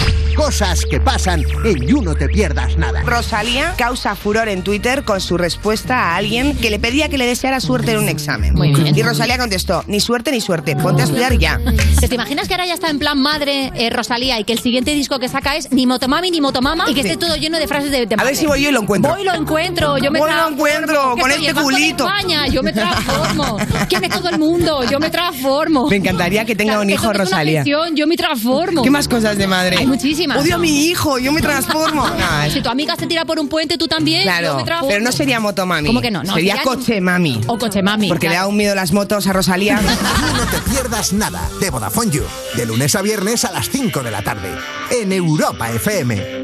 Cosas 0.35 0.85
que 0.89 0.99
pasan 0.99 1.43
en 1.65 1.81
You 1.87 2.01
No 2.01 2.15
Te 2.15 2.27
Pierdas 2.29 2.77
Nada. 2.77 3.01
Rosalía 3.03 3.73
causa 3.77 4.15
furor 4.15 4.47
en 4.49 4.63
Twitter 4.63 5.03
con 5.03 5.19
su 5.21 5.37
respuesta 5.37 5.97
a 5.97 6.15
alguien 6.15 6.55
que 6.57 6.69
le 6.69 6.79
pedía 6.79 7.09
que 7.09 7.17
le 7.17 7.25
deseara 7.25 7.59
suerte 7.59 7.91
en 7.91 7.99
un 7.99 8.09
examen. 8.09 8.53
Muy 8.55 8.73
bien. 8.73 8.97
Y 8.97 9.03
Rosalía 9.03 9.37
contestó, 9.37 9.83
ni 9.87 9.99
suerte 9.99 10.31
ni 10.31 10.41
suerte, 10.41 10.75
ponte 10.75 11.01
a 11.01 11.05
estudiar 11.05 11.37
ya. 11.37 11.59
¿Te 11.99 12.15
imaginas 12.15 12.47
que 12.47 12.53
ahora 12.53 12.65
ya 12.65 12.73
está 12.73 12.89
en 12.89 12.99
plan 12.99 13.19
madre 13.19 13.71
eh, 13.75 13.89
Rosalía 13.89 14.39
y 14.39 14.43
que 14.43 14.53
el 14.53 14.59
siguiente 14.59 14.93
disco 14.93 15.19
que 15.19 15.27
saca 15.27 15.55
es 15.57 15.71
ni 15.71 15.85
motomami 15.85 16.31
ni 16.31 16.41
motomama 16.41 16.85
y 16.89 16.93
que 16.93 17.01
esté 17.01 17.17
todo 17.17 17.35
lleno 17.35 17.59
de 17.59 17.67
frases 17.67 17.91
de, 17.91 18.05
de 18.05 18.15
A 18.17 18.23
ver 18.23 18.35
si 18.35 18.45
voy 18.45 18.61
yo 18.63 18.69
y 18.69 18.71
lo 18.71 18.81
encuentro. 18.81 19.11
Voy 19.11 19.21
y 19.21 19.25
lo 19.25 19.33
encuentro, 19.35 19.97
yo 19.97 20.11
me 20.11 20.19
Voy 20.19 20.29
y 20.29 20.31
lo 20.31 20.37
transformo, 20.37 20.65
encuentro, 20.65 21.15
con 21.19 21.31
este 21.31 21.53
culito. 21.53 22.05
España, 22.07 22.47
yo 22.47 22.63
me 22.63 22.71
transformo. 22.73 23.57
¿Quién 23.89 24.03
es 24.05 24.09
todo 24.09 24.29
el 24.29 24.39
mundo? 24.39 24.83
Yo 24.89 24.99
me 24.99 25.09
transformo. 25.09 25.87
Me 25.89 25.97
encantaría 25.97 26.45
que 26.45 26.55
tenga 26.55 26.71
Claro, 26.73 26.81
un 26.83 26.89
hijo 26.89 27.11
Rosalía. 27.11 27.63
yo 27.65 28.07
me 28.07 28.15
transformo. 28.15 28.81
¿Qué 28.81 28.89
más 28.89 29.07
cosas 29.07 29.37
de 29.37 29.47
madre? 29.47 29.77
Hay 29.77 29.87
muchísimas. 29.87 30.20
Odio 30.29 30.55
a 30.55 30.57
mi 30.57 30.85
hijo, 30.85 31.17
yo 31.19 31.31
me 31.31 31.41
transformo. 31.41 32.07
No, 32.21 32.43
es- 32.43 32.53
Si 32.53 32.61
tu 32.61 32.69
amiga 32.69 32.95
se 32.95 33.07
tira 33.07 33.25
por 33.25 33.39
un 33.39 33.47
puente, 33.47 33.77
tú 33.77 33.87
también. 33.87 34.19
yo 34.21 34.23
Claro, 34.63 34.63
pero 34.87 34.99
no 35.01 35.11
sería 35.11 35.39
motomami. 35.39 35.87
¿Cómo 35.87 36.01
que 36.01 36.11
no? 36.11 36.23
No, 36.23 36.33
sería 36.33 36.55
sería- 36.57 36.63
coche 36.63 37.01
mami. 37.01 37.41
O 37.47 37.57
coche 37.57 37.81
mami. 37.81 38.07
Porque 38.09 38.29
le 38.29 38.35
da 38.35 38.47
un 38.47 38.57
miedo 38.57 38.75
las 38.75 38.91
motos 38.91 39.27
a 39.27 39.33
Rosalía. 39.33 39.79
No 40.37 40.45
te 40.47 40.57
pierdas 40.71 41.13
nada 41.13 41.47
de 41.59 41.69
Vodafone 41.69 42.11
You, 42.11 42.23
de 42.55 42.65
lunes 42.65 42.95
a 42.95 43.01
viernes 43.01 43.45
a 43.45 43.51
las 43.51 43.69
5 43.69 44.01
de 44.03 44.11
la 44.11 44.21
tarde, 44.21 44.49
en 44.89 45.11
Europa 45.13 45.69
FM. 45.71 46.43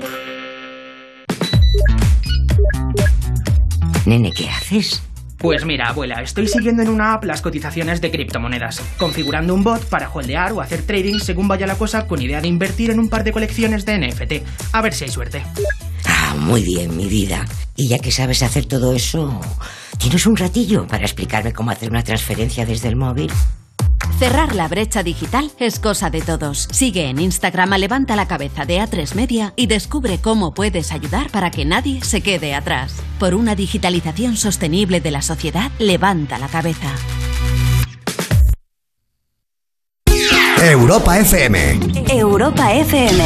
Nene, 4.06 4.32
¿qué 4.32 4.50
haces? 4.50 5.02
Pues 5.38 5.66
mira, 5.66 5.90
abuela, 5.90 6.22
estoy 6.22 6.48
siguiendo 6.48 6.82
en 6.82 6.90
una 6.90 7.14
app 7.14 7.24
las 7.24 7.42
cotizaciones 7.42 8.02
de 8.02 8.10
criptomonedas, 8.10 8.82
configurando 8.98 9.54
un 9.54 9.64
bot 9.64 9.86
para 9.86 10.10
holdear 10.10 10.52
o 10.54 10.62
hacer 10.62 10.82
trading 10.82 11.20
según 11.20 11.48
vaya 11.48 11.68
la 11.68 11.76
cosa 11.76 12.08
con 12.08 12.22
idea 12.22 12.42
de 12.42 12.48
invertir 12.48 12.90
en 12.90 13.00
un 13.00 13.08
par 13.08 13.24
de 13.24 13.32
colecciones 13.32 13.86
de 13.86 14.00
NFT. 14.00 14.44
A 14.72 14.82
ver 14.82 14.96
si 14.96 15.04
hay 15.04 15.12
suerte. 15.12 15.44
Ah, 16.06 16.36
muy 16.40 16.64
bien, 16.64 16.98
mi 16.98 17.08
vida. 17.08 17.46
Y 17.76 17.88
ya 17.88 18.00
que 18.00 18.12
sabes 18.12 18.42
hacer 18.42 18.66
todo 18.66 18.94
eso, 18.94 19.40
¿tienes 20.00 20.26
un 20.26 20.38
ratillo 20.38 20.88
para 20.88 21.04
explicarme 21.04 21.54
cómo 21.54 21.70
hacer 21.70 21.92
una 21.92 22.04
transferencia 22.04 22.66
desde 22.66 22.88
el 22.88 22.96
móvil? 22.96 23.32
Cerrar 24.20 24.56
la 24.56 24.68
brecha 24.68 25.04
digital 25.04 25.52
es 25.60 25.80
cosa 25.80 26.10
de 26.10 26.22
todos. 26.22 26.68
Sigue 26.72 27.10
en 27.10 27.20
Instagram 27.20 27.74
a 27.74 27.78
Levanta 27.78 28.16
la 28.16 28.28
Cabeza 28.28 28.66
de 28.66 28.80
A3 28.80 29.14
Media 29.14 29.54
y 29.56 29.68
descubre 29.68 30.18
cómo 30.20 30.56
puedes 30.56 30.92
ayudar 30.92 31.30
para 31.30 31.52
que 31.52 31.66
nadie 31.66 32.04
se 32.04 32.22
quede 32.22 32.56
atrás. 32.56 32.96
Por 33.20 33.36
una 33.36 33.54
digitalización 33.54 34.36
sostenible 34.36 35.02
de 35.02 35.12
la 35.12 35.22
sociedad, 35.22 35.72
levanta 35.78 36.40
la 36.40 36.48
cabeza. 36.48 36.92
Europa 40.64 41.20
FM. 41.20 41.80
Europa 42.10 42.74
FM. 42.74 43.24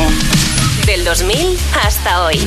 Del 0.85 1.05
2000 1.05 1.57
hasta 1.85 2.25
hoy. 2.25 2.37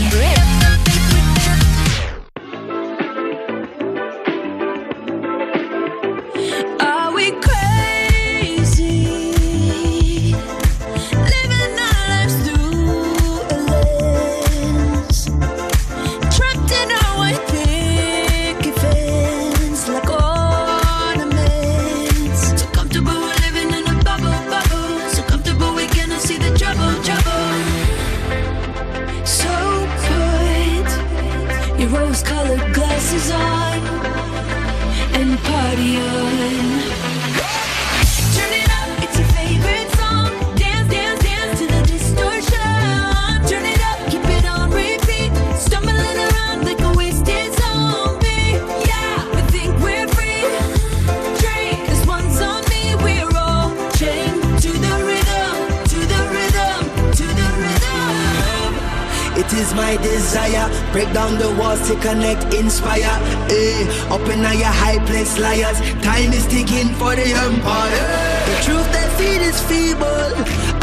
Desire. 60.05 60.69
Break 60.93 61.11
down 61.12 61.38
the 61.38 61.51
walls 61.59 61.81
to 61.88 61.95
connect, 62.05 62.53
inspire. 62.55 63.17
Eh, 63.49 64.12
up 64.14 64.25
in 64.29 64.40
your 64.62 64.75
high 64.83 65.01
place, 65.09 65.38
liars. 65.38 65.79
Time 66.05 66.33
is 66.33 66.47
ticking 66.47 66.93
for 67.01 67.17
the 67.17 67.29
empire. 67.49 68.07
The 68.49 68.57
truth 68.67 68.88
they 68.93 69.09
feed 69.17 69.43
is 69.51 69.59
feeble, 69.69 70.31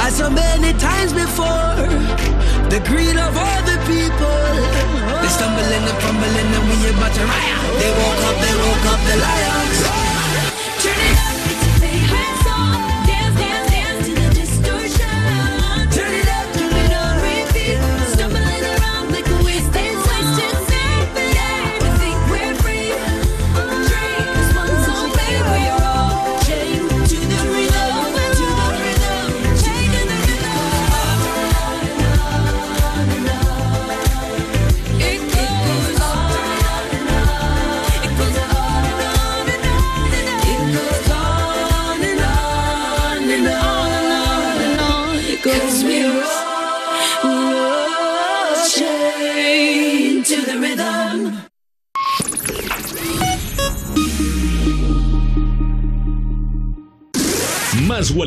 as 0.02 0.18
so 0.18 0.30
many 0.30 0.74
times 0.80 1.14
before. 1.14 1.78
The 2.74 2.80
greed 2.90 3.18
of 3.18 3.34
all 3.38 3.62
the 3.72 3.78
people. 3.86 4.42
They 5.22 5.32
stumbling 5.38 5.86
and 5.92 6.00
fumbling, 6.04 6.50
and 6.58 6.66
we 6.70 6.90
about 6.90 7.14
to 7.14 7.24
riot. 7.32 7.62
They 7.80 7.92
woke 8.00 8.24
up, 8.30 8.38
they 8.44 8.56
woke 8.66 8.86
up 8.94 9.02
the 9.10 9.16
lions. 9.26 10.11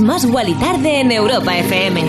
Más 0.00 0.24
Wally 0.24 0.54
Tarde 0.54 1.00
en 1.00 1.12
Europa 1.12 1.56
FM. 1.58 2.02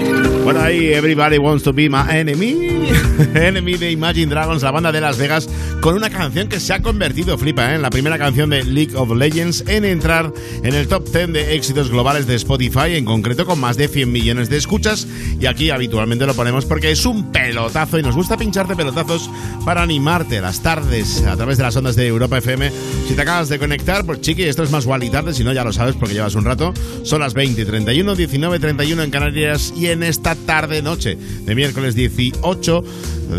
Bueno, 0.43 0.61
ahí 0.61 0.93
Everybody 0.93 1.37
Wants 1.37 1.63
to 1.63 1.73
Be 1.73 1.89
My 1.89 2.03
Enemy. 2.09 2.89
Enemy 3.35 3.73
de 3.77 3.91
Imagine 3.91 4.27
Dragons, 4.27 4.63
la 4.63 4.71
banda 4.71 4.91
de 4.91 5.01
Las 5.01 5.17
Vegas, 5.17 5.49
con 5.83 5.95
una 5.95 6.09
canción 6.09 6.47
que 6.47 6.61
se 6.61 6.71
ha 6.71 6.81
convertido, 6.81 7.37
flipa, 7.37 7.69
¿eh? 7.69 7.75
en 7.75 7.81
la 7.81 7.89
primera 7.89 8.17
canción 8.17 8.49
de 8.51 8.63
League 8.63 8.95
of 8.95 9.11
Legends 9.11 9.65
en 9.67 9.83
entrar 9.83 10.31
en 10.63 10.73
el 10.73 10.87
top 10.87 11.09
10 11.11 11.33
de 11.33 11.55
éxitos 11.55 11.89
globales 11.89 12.25
de 12.25 12.35
Spotify, 12.35 12.95
en 12.95 13.03
concreto 13.03 13.45
con 13.45 13.59
más 13.59 13.75
de 13.75 13.89
100 13.89 14.09
millones 14.09 14.49
de 14.49 14.55
escuchas. 14.55 15.05
Y 15.41 15.45
aquí 15.45 15.71
habitualmente 15.71 16.25
lo 16.25 16.35
ponemos 16.35 16.63
porque 16.63 16.89
es 16.91 17.05
un 17.05 17.33
pelotazo 17.33 17.99
y 17.99 18.01
nos 18.01 18.15
gusta 18.15 18.37
pincharte 18.37 18.77
pelotazos 18.77 19.29
para 19.65 19.81
animarte 19.81 20.39
las 20.39 20.63
tardes 20.63 21.21
a 21.23 21.35
través 21.35 21.57
de 21.57 21.63
las 21.63 21.75
ondas 21.75 21.97
de 21.97 22.07
Europa 22.07 22.37
FM. 22.37 22.71
Si 23.09 23.13
te 23.13 23.21
acabas 23.21 23.49
de 23.49 23.59
conectar, 23.59 24.05
pues 24.05 24.21
chiqui, 24.21 24.43
esto 24.43 24.63
es 24.63 24.71
más 24.71 24.85
Wally 24.85 25.09
tarde, 25.09 25.33
si 25.33 25.43
no 25.43 25.51
ya 25.51 25.65
lo 25.65 25.73
sabes 25.73 25.97
porque 25.97 26.13
llevas 26.13 26.35
un 26.35 26.45
rato. 26.45 26.73
Son 27.03 27.19
las 27.19 27.33
20 27.33 27.61
y 27.61 27.65
31, 27.65 28.15
19 28.15 28.55
y 28.55 28.59
31 28.59 29.03
en 29.03 29.11
Canarias 29.11 29.73
y 29.75 29.87
en 29.87 30.03
esta 30.03 30.35
tarde-noche 30.35 31.17
de 31.45 31.55
miércoles 31.55 31.93
18 31.93 32.83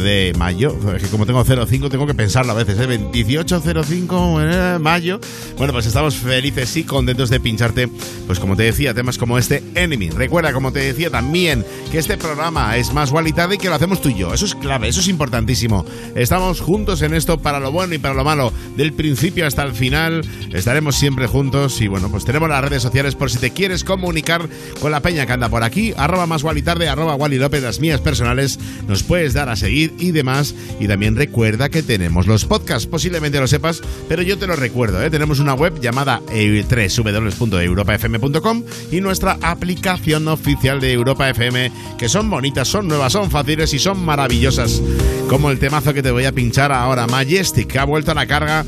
de 0.02 0.34
mayo. 0.36 0.76
Que 1.00 1.06
como 1.06 1.24
tengo 1.24 1.42
05 1.42 1.88
tengo 1.88 2.06
que 2.06 2.14
pensarlo 2.34 2.50
a 2.50 2.64
veces, 2.64 2.80
¿eh? 2.80 2.98
1805 2.98 4.40
eh, 4.40 4.78
mayo. 4.80 5.20
Bueno, 5.56 5.72
pues 5.72 5.86
estamos 5.86 6.16
felices 6.16 6.76
y 6.76 6.82
contentos 6.82 7.30
de 7.30 7.38
pincharte, 7.38 7.88
pues 8.26 8.40
como 8.40 8.56
te 8.56 8.64
decía, 8.64 8.92
temas 8.92 9.18
como 9.18 9.38
este 9.38 9.62
Enemy. 9.76 10.10
Recuerda, 10.10 10.52
como 10.52 10.72
te 10.72 10.80
decía 10.80 11.10
también, 11.10 11.64
que 11.92 11.98
este 11.98 12.16
programa 12.16 12.76
es 12.76 12.92
más 12.92 13.10
igual 13.10 13.28
y 13.28 13.58
que 13.58 13.68
lo 13.68 13.76
hacemos 13.76 14.02
tú 14.02 14.08
y 14.08 14.16
yo. 14.16 14.34
Eso 14.34 14.46
es 14.46 14.56
clave, 14.56 14.88
eso 14.88 14.98
es 14.98 15.06
importantísimo. 15.06 15.86
Estamos 16.16 16.60
juntos 16.60 17.02
en 17.02 17.14
esto 17.14 17.38
para 17.38 17.60
lo 17.60 17.70
bueno 17.70 17.94
y 17.94 17.98
para 17.98 18.14
lo 18.14 18.24
malo. 18.24 18.52
Del 18.76 18.92
principio 18.92 19.46
hasta 19.46 19.62
el 19.62 19.72
final 19.72 20.26
estaremos 20.52 20.96
siempre 20.96 21.28
juntos 21.28 21.80
y 21.80 21.86
bueno, 21.86 22.10
pues 22.10 22.24
tenemos 22.24 22.48
las 22.48 22.64
redes 22.64 22.82
sociales 22.82 23.14
por 23.14 23.30
si 23.30 23.38
te 23.38 23.50
quieres 23.50 23.84
comunicar 23.84 24.48
con 24.80 24.90
la 24.90 24.98
peña 24.98 25.24
que 25.24 25.34
anda 25.34 25.48
por 25.48 25.62
aquí. 25.62 25.94
Arroba 25.96 26.26
más 26.26 26.40
igual 26.40 26.58
y 26.58 26.62
tarde, 26.62 26.88
arroba 26.88 27.14
Wally 27.14 27.38
López, 27.38 27.62
las 27.62 27.78
mías 27.78 28.00
personales. 28.00 28.58
Nos 28.88 29.04
puedes 29.04 29.34
dar 29.34 29.48
a 29.48 29.54
seguir 29.54 29.94
y 30.00 30.10
demás. 30.10 30.52
Y 30.80 30.88
también 30.88 31.14
recuerda 31.14 31.68
que 31.68 31.84
tenemos 31.84 32.23
los 32.26 32.44
podcasts. 32.44 32.86
Posiblemente 32.86 33.40
lo 33.40 33.46
sepas, 33.46 33.80
pero 34.08 34.20
yo 34.22 34.36
te 34.38 34.46
lo 34.46 34.56
recuerdo. 34.56 35.02
¿eh? 35.02 35.10
Tenemos 35.10 35.40
una 35.40 35.52
web 35.54 35.80
llamada 35.80 36.20
www.europafm.com 36.20 38.64
y 38.90 39.00
nuestra 39.00 39.38
aplicación 39.42 40.28
oficial 40.28 40.80
de 40.80 40.92
Europa 40.92 41.30
FM, 41.30 41.72
que 41.98 42.08
son 42.08 42.30
bonitas, 42.30 42.68
son 42.68 42.86
nuevas, 42.88 43.12
son 43.12 43.30
fáciles 43.30 43.74
y 43.74 43.78
son 43.78 44.02
maravillosas. 44.04 44.82
Como 45.28 45.50
el 45.50 45.58
temazo 45.58 45.92
que 45.94 46.02
te 46.02 46.10
voy 46.10 46.24
a 46.24 46.32
pinchar 46.32 46.72
ahora, 46.72 47.06
Majestic, 47.06 47.68
que 47.68 47.78
ha 47.78 47.84
vuelto 47.84 48.10
a 48.10 48.14
la 48.14 48.26
carga 48.26 48.64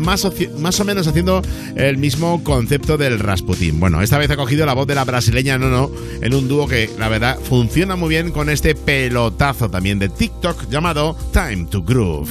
más 0.00 0.24
o, 0.24 0.32
más 0.58 0.80
o, 0.80 0.84
menos 0.84 1.06
haciendo 1.06 1.42
el 1.76 1.98
mismo 1.98 2.42
concepto 2.42 2.96
del 2.96 3.18
Rasputin. 3.18 3.78
Bueno, 3.78 4.02
esta 4.02 4.18
vez 4.18 4.30
ha 4.30 4.36
cogido 4.36 4.66
la 4.66 4.74
voz 4.74 4.86
de 4.86 4.94
la 4.94 5.04
brasileña 5.04 5.58
Nono 5.58 5.90
en 6.20 6.34
un 6.34 6.48
dúo 6.48 6.66
que, 6.66 6.90
la 6.98 7.08
verdad, 7.08 7.38
funciona 7.38 7.96
muy 7.96 8.08
bien 8.08 8.32
con 8.32 8.50
este 8.50 8.74
pelotazo 8.74 9.70
también 9.70 9.98
de 9.98 10.08
TikTok 10.08 10.68
llamado 10.68 11.16
Time 11.32 11.66
to 11.70 11.82
Groove. 11.82 12.30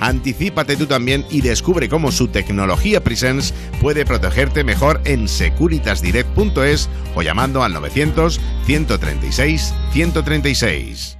Anticípate 0.00 0.76
tú 0.76 0.86
también 0.86 1.24
y 1.30 1.40
descubre 1.40 1.88
cómo 1.88 2.12
su 2.12 2.28
tecnología 2.28 3.02
Presence 3.02 3.54
puede 3.80 4.04
protegerte 4.04 4.64
mejor 4.64 5.00
en 5.04 5.28
securitasdirect.es 5.28 6.88
o 7.14 7.22
llamando 7.22 7.62
al 7.62 7.72
900 7.72 8.40
136 8.66 9.74
136. 9.92 11.15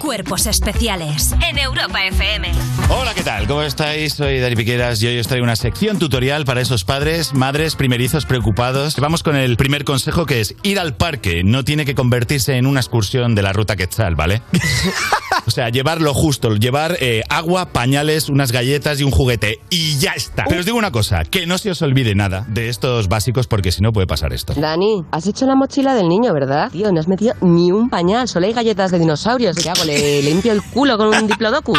Cuerpos 0.00 0.46
especiales 0.46 1.34
en 1.46 1.58
Europa 1.58 2.02
FM. 2.06 2.48
Hola, 2.88 3.12
¿qué 3.12 3.22
tal? 3.22 3.46
¿Cómo 3.46 3.60
estáis? 3.60 4.14
Soy 4.14 4.40
Dani 4.40 4.56
Piqueras 4.56 5.02
y 5.02 5.06
hoy 5.06 5.18
os 5.18 5.26
traigo 5.26 5.44
una 5.44 5.56
sección 5.56 5.98
tutorial 5.98 6.46
para 6.46 6.62
esos 6.62 6.84
padres, 6.84 7.34
madres, 7.34 7.76
primerizos 7.76 8.24
preocupados. 8.24 8.96
Vamos 8.96 9.22
con 9.22 9.36
el 9.36 9.58
primer 9.58 9.84
consejo 9.84 10.24
que 10.24 10.40
es 10.40 10.54
ir 10.62 10.80
al 10.80 10.96
parque. 10.96 11.42
No 11.44 11.64
tiene 11.64 11.84
que 11.84 11.94
convertirse 11.94 12.56
en 12.56 12.66
una 12.66 12.80
excursión 12.80 13.34
de 13.34 13.42
la 13.42 13.52
ruta 13.52 13.76
Quetzal, 13.76 14.14
¿vale? 14.16 14.40
o 15.46 15.50
sea, 15.50 15.68
llevar 15.68 16.00
lo 16.00 16.14
justo, 16.14 16.54
llevar 16.54 16.96
eh, 17.00 17.22
agua, 17.28 17.66
pañales, 17.66 18.30
unas 18.30 18.52
galletas 18.52 19.00
y 19.00 19.04
un 19.04 19.10
juguete. 19.10 19.60
Y 19.68 19.98
ya 19.98 20.12
está. 20.12 20.44
Pero 20.48 20.60
os 20.60 20.66
digo 20.66 20.78
una 20.78 20.92
cosa, 20.92 21.24
que 21.24 21.46
no 21.46 21.58
se 21.58 21.70
os 21.70 21.82
olvide 21.82 22.14
nada 22.14 22.46
de 22.48 22.70
estos 22.70 23.08
básicos 23.08 23.46
porque 23.46 23.70
si 23.70 23.82
no 23.82 23.92
puede 23.92 24.06
pasar 24.06 24.32
esto. 24.32 24.54
Dani, 24.54 25.04
has 25.12 25.26
hecho 25.26 25.44
la 25.44 25.56
mochila 25.56 25.94
del 25.94 26.08
niño, 26.08 26.32
¿verdad? 26.32 26.70
Tío, 26.72 26.90
no 26.90 27.00
has 27.00 27.06
metido 27.06 27.34
ni 27.42 27.70
un 27.70 27.90
pañal, 27.90 28.28
solo 28.28 28.46
hay 28.46 28.54
galletas 28.54 28.90
de 28.90 28.98
dinosaurios. 28.98 29.56
¿Qué 29.56 29.68
hago? 29.68 29.89
¿Le 29.98 30.22
limpio 30.22 30.52
el 30.52 30.62
culo 30.62 30.96
con 30.96 31.08
un 31.08 31.26
diplodocus? 31.26 31.78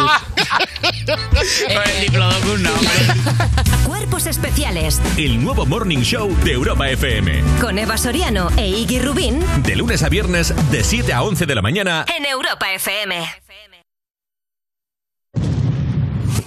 el 1.06 2.00
diplodocus 2.00 2.60
no, 2.60 2.70
Cuerpos 3.86 4.26
especiales 4.26 5.00
El 5.16 5.42
nuevo 5.42 5.64
Morning 5.64 6.00
Show 6.00 6.28
de 6.44 6.52
Europa 6.52 6.90
FM. 6.90 7.42
con 7.60 7.78
Eva 7.78 7.96
Soriano 7.96 8.50
e 8.56 8.68
Iggy 8.68 8.98
Rubín 9.00 9.40
De 9.62 9.76
lunes 9.76 10.02
a 10.02 10.08
viernes, 10.10 10.52
de 10.70 10.84
7 10.84 11.12
a 11.12 11.22
11 11.22 11.46
de 11.46 11.54
la 11.54 11.62
mañana. 11.62 12.04
en 12.14 12.26
Europa 12.26 12.70
FM. 12.74 13.24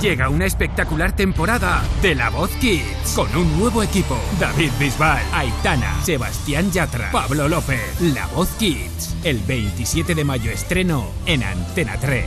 Llega 0.00 0.28
una 0.28 0.46
espectacular 0.46 1.14
temporada 1.14 1.82
de 2.00 2.14
La 2.14 2.30
Voz 2.30 2.50
Kids 2.60 3.14
con 3.16 3.34
un 3.36 3.58
nuevo 3.58 3.82
equipo. 3.82 4.16
David 4.38 4.70
Bisbal, 4.78 5.20
Aitana, 5.32 6.00
Sebastián 6.04 6.70
Yatra, 6.70 7.10
Pablo 7.10 7.48
López. 7.48 8.00
La 8.00 8.26
Voz 8.28 8.48
Kids. 8.58 9.16
El 9.24 9.40
27 9.40 10.14
de 10.14 10.24
mayo 10.24 10.52
estreno 10.52 11.04
en 11.26 11.42
Antena 11.42 11.96
3. 12.00 12.24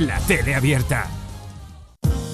La 0.00 0.20
tele 0.20 0.54
abierta. 0.54 1.08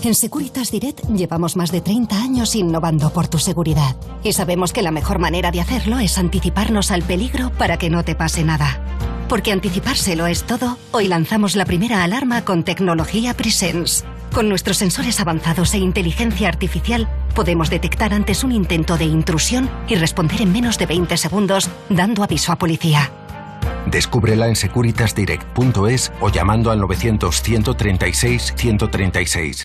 En 0.03 0.15
Securitas 0.15 0.73
Direct 0.73 1.07
llevamos 1.09 1.57
más 1.57 1.71
de 1.71 1.83
30 1.83 2.17
años 2.17 2.57
innovando 2.57 3.13
por 3.13 3.29
tu 3.29 3.39
seguridad 3.39 3.97
y 4.25 4.33
sabemos 4.33 4.73
que 4.73 4.83
la 4.83 4.91
mejor 4.91 5.21
manera 5.21 5.53
de 5.53 5.61
hacerlo 5.61 6.01
es 6.01 6.19
anticiparnos 6.19 6.91
al 6.91 7.03
peligro 7.03 7.53
para 7.53 7.77
que 7.77 7.91
no 7.91 8.03
te 8.03 8.15
pase 8.15 8.43
nada. 8.43 8.83
Porque 9.29 9.53
anticipárselo 9.53 10.27
es 10.27 10.43
todo, 10.43 10.79
hoy 10.91 11.07
lanzamos 11.07 11.55
la 11.55 11.65
primera 11.65 12.03
alarma 12.03 12.45
con 12.45 12.65
tecnología 12.65 13.35
Presence. 13.35 14.05
Con 14.33 14.49
nuestros 14.49 14.77
sensores 14.77 15.19
avanzados 15.21 15.75
e 15.75 15.79
inteligencia 15.79 16.49
artificial 16.49 17.09
podemos 17.35 17.69
detectar 17.69 18.15
antes 18.15 18.45
un 18.45 18.53
intento 18.53 18.97
de 18.97 19.05
intrusión 19.05 19.69
y 19.89 19.97
responder 19.97 20.43
en 20.43 20.53
menos 20.53 20.79
de 20.79 20.87
20 20.87 21.17
segundos 21.17 21.69
dando 21.89 22.23
aviso 22.23 22.53
a 22.53 22.57
policía. 22.57 23.11
Descúbrela 23.87 24.47
en 24.49 24.57
securitasdirect.es 24.57 26.13
o 26.21 26.29
llamando 26.29 26.71
al 26.71 26.81
900-136-136. 26.81 29.65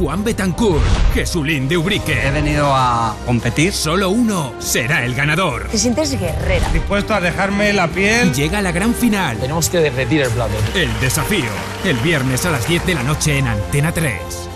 Juan 0.00 0.24
Betancourt, 0.24 0.82
Jesulín 1.12 1.68
de 1.68 1.76
Ubrique. 1.76 2.26
He 2.26 2.30
venido 2.30 2.74
a 2.74 3.14
competir. 3.26 3.74
Solo 3.74 4.08
uno 4.08 4.54
será 4.58 5.04
el 5.04 5.14
ganador. 5.14 5.68
Te 5.68 5.76
sientes 5.76 6.18
guerrera. 6.18 6.66
Dispuesto 6.72 7.14
a 7.14 7.20
dejarme 7.20 7.74
la 7.74 7.86
piel. 7.86 8.32
Llega 8.32 8.62
la 8.62 8.72
gran 8.72 8.94
final. 8.94 9.36
Tenemos 9.36 9.68
que 9.68 9.78
derretir 9.78 10.22
el 10.22 10.30
plato. 10.30 10.54
El 10.74 10.88
desafío. 11.00 11.50
El 11.84 11.98
viernes 11.98 12.46
a 12.46 12.50
las 12.50 12.66
10 12.66 12.86
de 12.86 12.94
la 12.94 13.02
noche 13.02 13.36
en 13.36 13.46
Antena 13.46 13.92
3. 13.92 14.14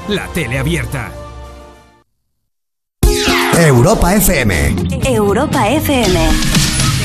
La 0.08 0.26
tele 0.28 0.58
abierta. 0.58 1.12
Europa 3.58 4.14
FM. 4.14 4.76
Europa 5.04 5.68
FM. 5.68 6.20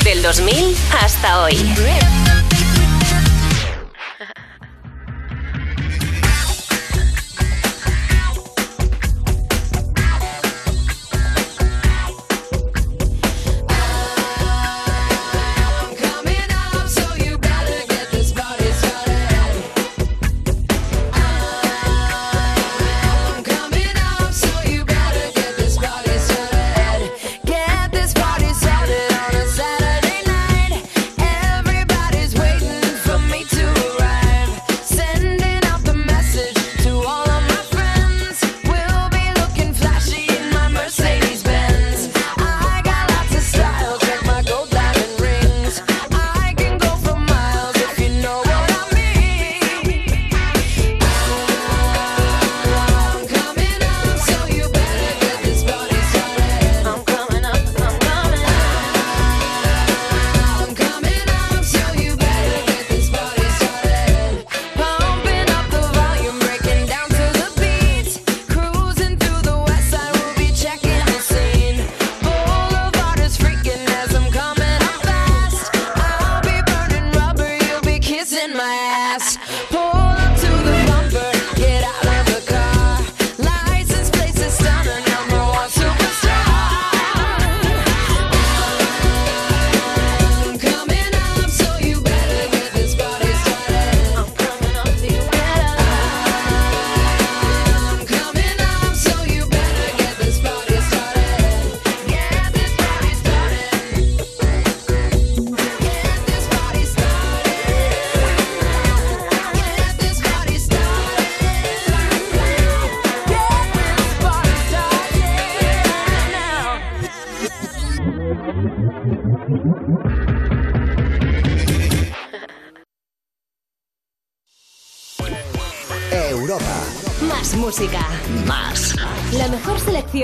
Del 0.02 0.22
2000 0.22 0.76
hasta 1.02 1.42
hoy. 1.42 1.58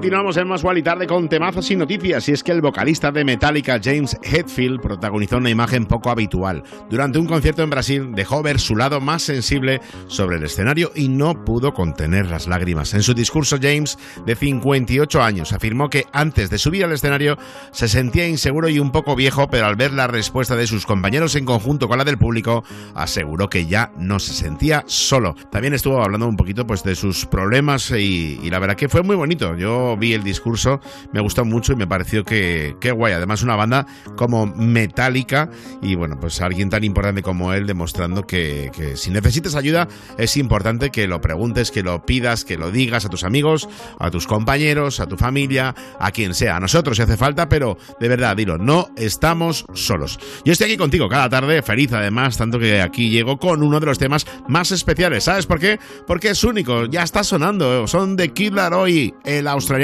Continuamos 0.00 0.38
en 0.38 0.48
Más 0.48 0.64
y 0.74 0.82
Tarde 0.82 1.06
con 1.06 1.28
temazos 1.28 1.70
y 1.70 1.76
noticias. 1.76 2.26
Y 2.26 2.32
es 2.32 2.42
que 2.42 2.52
el 2.52 2.62
vocalista 2.62 3.12
de 3.12 3.22
Metallica, 3.22 3.78
James 3.84 4.16
Hetfield, 4.22 4.80
protagonizó 4.80 5.36
una 5.36 5.50
imagen 5.50 5.84
poco 5.84 6.08
habitual. 6.08 6.62
Durante 6.88 7.18
un 7.18 7.26
concierto 7.26 7.62
en 7.62 7.68
Brasil, 7.68 8.12
dejó 8.14 8.42
ver 8.42 8.60
su 8.60 8.76
lado 8.76 9.02
más 9.02 9.20
sensible 9.20 9.82
sobre 10.06 10.38
el 10.38 10.44
escenario 10.44 10.90
y 10.94 11.08
no 11.08 11.44
pudo 11.44 11.74
contener 11.74 12.30
las 12.30 12.46
lágrimas. 12.46 12.94
En 12.94 13.02
su 13.02 13.12
discurso, 13.12 13.58
James, 13.60 13.98
de 14.24 14.34
58 14.36 15.22
años, 15.22 15.52
afirmó 15.52 15.90
que 15.90 16.06
antes 16.14 16.48
de 16.48 16.56
subir 16.56 16.82
al 16.82 16.92
escenario 16.92 17.36
se 17.70 17.86
sentía 17.86 18.26
inseguro 18.26 18.70
y 18.70 18.78
un 18.78 18.92
poco 18.92 19.14
viejo, 19.14 19.48
pero 19.50 19.66
al 19.66 19.76
ver 19.76 19.92
la 19.92 20.06
respuesta 20.06 20.56
de 20.56 20.66
sus 20.66 20.86
compañeros 20.86 21.36
en 21.36 21.44
conjunto 21.44 21.88
con 21.88 21.98
la 21.98 22.04
del 22.04 22.16
público, 22.16 22.64
aseguró 22.94 23.50
que 23.50 23.66
ya 23.66 23.92
no 23.98 24.18
se 24.18 24.32
sentía 24.32 24.82
solo. 24.86 25.34
También 25.52 25.74
estuvo 25.74 26.02
hablando 26.02 26.26
un 26.26 26.38
poquito 26.38 26.66
pues, 26.66 26.82
de 26.84 26.94
sus 26.94 27.26
problemas 27.26 27.90
y, 27.90 28.40
y 28.42 28.48
la 28.48 28.60
verdad 28.60 28.76
que 28.76 28.88
fue 28.88 29.02
muy 29.02 29.16
bonito. 29.16 29.54
Yo 29.56 29.89
vi 29.96 30.14
el 30.14 30.22
discurso, 30.22 30.80
me 31.12 31.20
gustó 31.20 31.44
mucho 31.44 31.72
y 31.72 31.76
me 31.76 31.86
pareció 31.86 32.24
que, 32.24 32.76
que 32.80 32.92
guay. 32.92 33.12
Además, 33.12 33.42
una 33.42 33.56
banda 33.56 33.86
como 34.16 34.46
Metallica 34.46 35.50
y 35.82 35.94
bueno, 35.94 36.18
pues 36.20 36.40
alguien 36.40 36.70
tan 36.70 36.84
importante 36.84 37.22
como 37.22 37.52
él 37.52 37.66
demostrando 37.66 38.26
que, 38.26 38.70
que 38.74 38.96
si 38.96 39.10
necesitas 39.10 39.54
ayuda 39.54 39.88
es 40.18 40.36
importante 40.36 40.90
que 40.90 41.06
lo 41.06 41.20
preguntes, 41.20 41.70
que 41.70 41.82
lo 41.82 42.04
pidas, 42.04 42.44
que 42.44 42.56
lo 42.56 42.70
digas 42.70 43.04
a 43.04 43.08
tus 43.08 43.24
amigos, 43.24 43.68
a 43.98 44.10
tus 44.10 44.26
compañeros, 44.26 45.00
a 45.00 45.06
tu 45.06 45.16
familia, 45.16 45.74
a 45.98 46.10
quien 46.12 46.34
sea. 46.34 46.56
A 46.56 46.60
nosotros 46.60 46.96
si 46.96 47.02
hace 47.02 47.16
falta, 47.16 47.48
pero 47.48 47.76
de 47.98 48.08
verdad, 48.08 48.36
dilo, 48.36 48.58
no 48.58 48.88
estamos 48.96 49.64
solos. 49.74 50.18
Yo 50.44 50.52
estoy 50.52 50.66
aquí 50.66 50.76
contigo 50.76 51.08
cada 51.08 51.28
tarde, 51.28 51.62
feliz 51.62 51.92
además, 51.92 52.36
tanto 52.36 52.58
que 52.58 52.80
aquí 52.80 53.10
llego 53.10 53.38
con 53.38 53.62
uno 53.62 53.80
de 53.80 53.86
los 53.86 53.98
temas 53.98 54.26
más 54.48 54.70
especiales. 54.70 55.24
¿Sabes 55.24 55.46
por 55.46 55.58
qué? 55.58 55.78
Porque 56.06 56.30
es 56.30 56.44
único, 56.44 56.86
ya 56.86 57.02
está 57.02 57.24
sonando. 57.24 57.86
Son 57.86 58.16
de 58.16 58.32
Kid 58.32 58.52
Laroi, 58.52 59.14
el 59.24 59.46
australiano, 59.46 59.79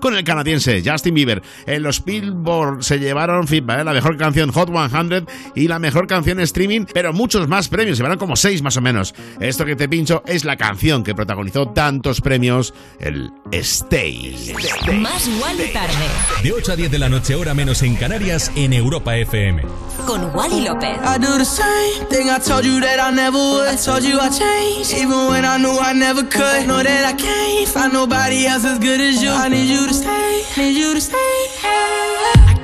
con 0.00 0.16
el 0.16 0.24
canadiense 0.24 0.82
Justin 0.84 1.14
Bieber. 1.14 1.42
En 1.66 1.82
los 1.82 2.04
Billboard 2.04 2.82
se 2.82 2.98
llevaron 2.98 3.46
feedback, 3.46 3.80
¿eh? 3.80 3.84
la 3.84 3.92
mejor 3.92 4.16
canción 4.16 4.50
Hot 4.52 4.70
100 4.70 5.26
y 5.54 5.68
la 5.68 5.78
mejor 5.78 6.06
canción 6.06 6.40
streaming, 6.40 6.86
pero 6.92 7.12
muchos 7.12 7.48
más 7.48 7.68
premios, 7.68 7.96
se 7.96 8.02
llevaron 8.02 8.18
como 8.18 8.36
seis 8.36 8.62
más 8.62 8.76
o 8.76 8.80
menos. 8.80 9.14
Esto 9.40 9.64
que 9.64 9.76
te 9.76 9.88
pincho 9.88 10.22
es 10.26 10.44
la 10.44 10.56
canción 10.56 11.04
que 11.04 11.14
protagonizó 11.14 11.68
tantos 11.68 12.20
premios, 12.20 12.74
el 12.98 13.30
Stay. 13.52 14.54
Más 14.94 15.28
Wally 15.40 15.72
tarde. 15.72 15.94
De 16.42 16.52
8 16.52 16.72
a 16.72 16.76
10 16.76 16.90
de 16.90 16.98
la 16.98 17.08
noche, 17.08 17.34
hora 17.34 17.54
menos 17.54 17.82
en 17.82 17.96
Canarias, 17.96 18.50
en 18.56 18.72
Europa 18.72 19.16
FM. 19.16 19.62
Con 20.06 20.34
Wally 20.34 20.62
López. 20.62 20.98
I 21.04 21.18
do 21.18 21.38
the 21.38 21.44
same 21.44 22.06
thing 22.08 22.28
I 22.28 22.38
told 22.40 22.64
you 22.64 22.80
that 22.80 22.98
I 22.98 23.14
never 23.14 23.38
would. 23.38 23.68
I 23.68 23.76
told 23.76 24.02
you 24.02 24.18
I 24.18 24.28
changed, 24.28 24.92
even 24.92 25.28
when 25.28 25.44
I 25.44 25.58
knew 25.58 25.78
I 25.78 25.92
never 25.94 26.22
could. 26.22 26.66
Know 26.66 26.82
that 26.82 27.04
I 27.04 27.14
can't 27.14 27.68
find 27.68 27.92
nobody 27.92 28.46
else 28.46 28.64
as 28.64 28.78
good 28.78 29.00
as 29.00 29.22
you. 29.22 29.33
I 29.36 29.48
need 29.48 29.68
you 29.68 29.86
to 29.86 29.92
stay, 29.92 30.44
need 30.56 30.76
you 30.76 30.94
to 30.94 31.00
stay. 31.00 31.18
I 31.64 32.63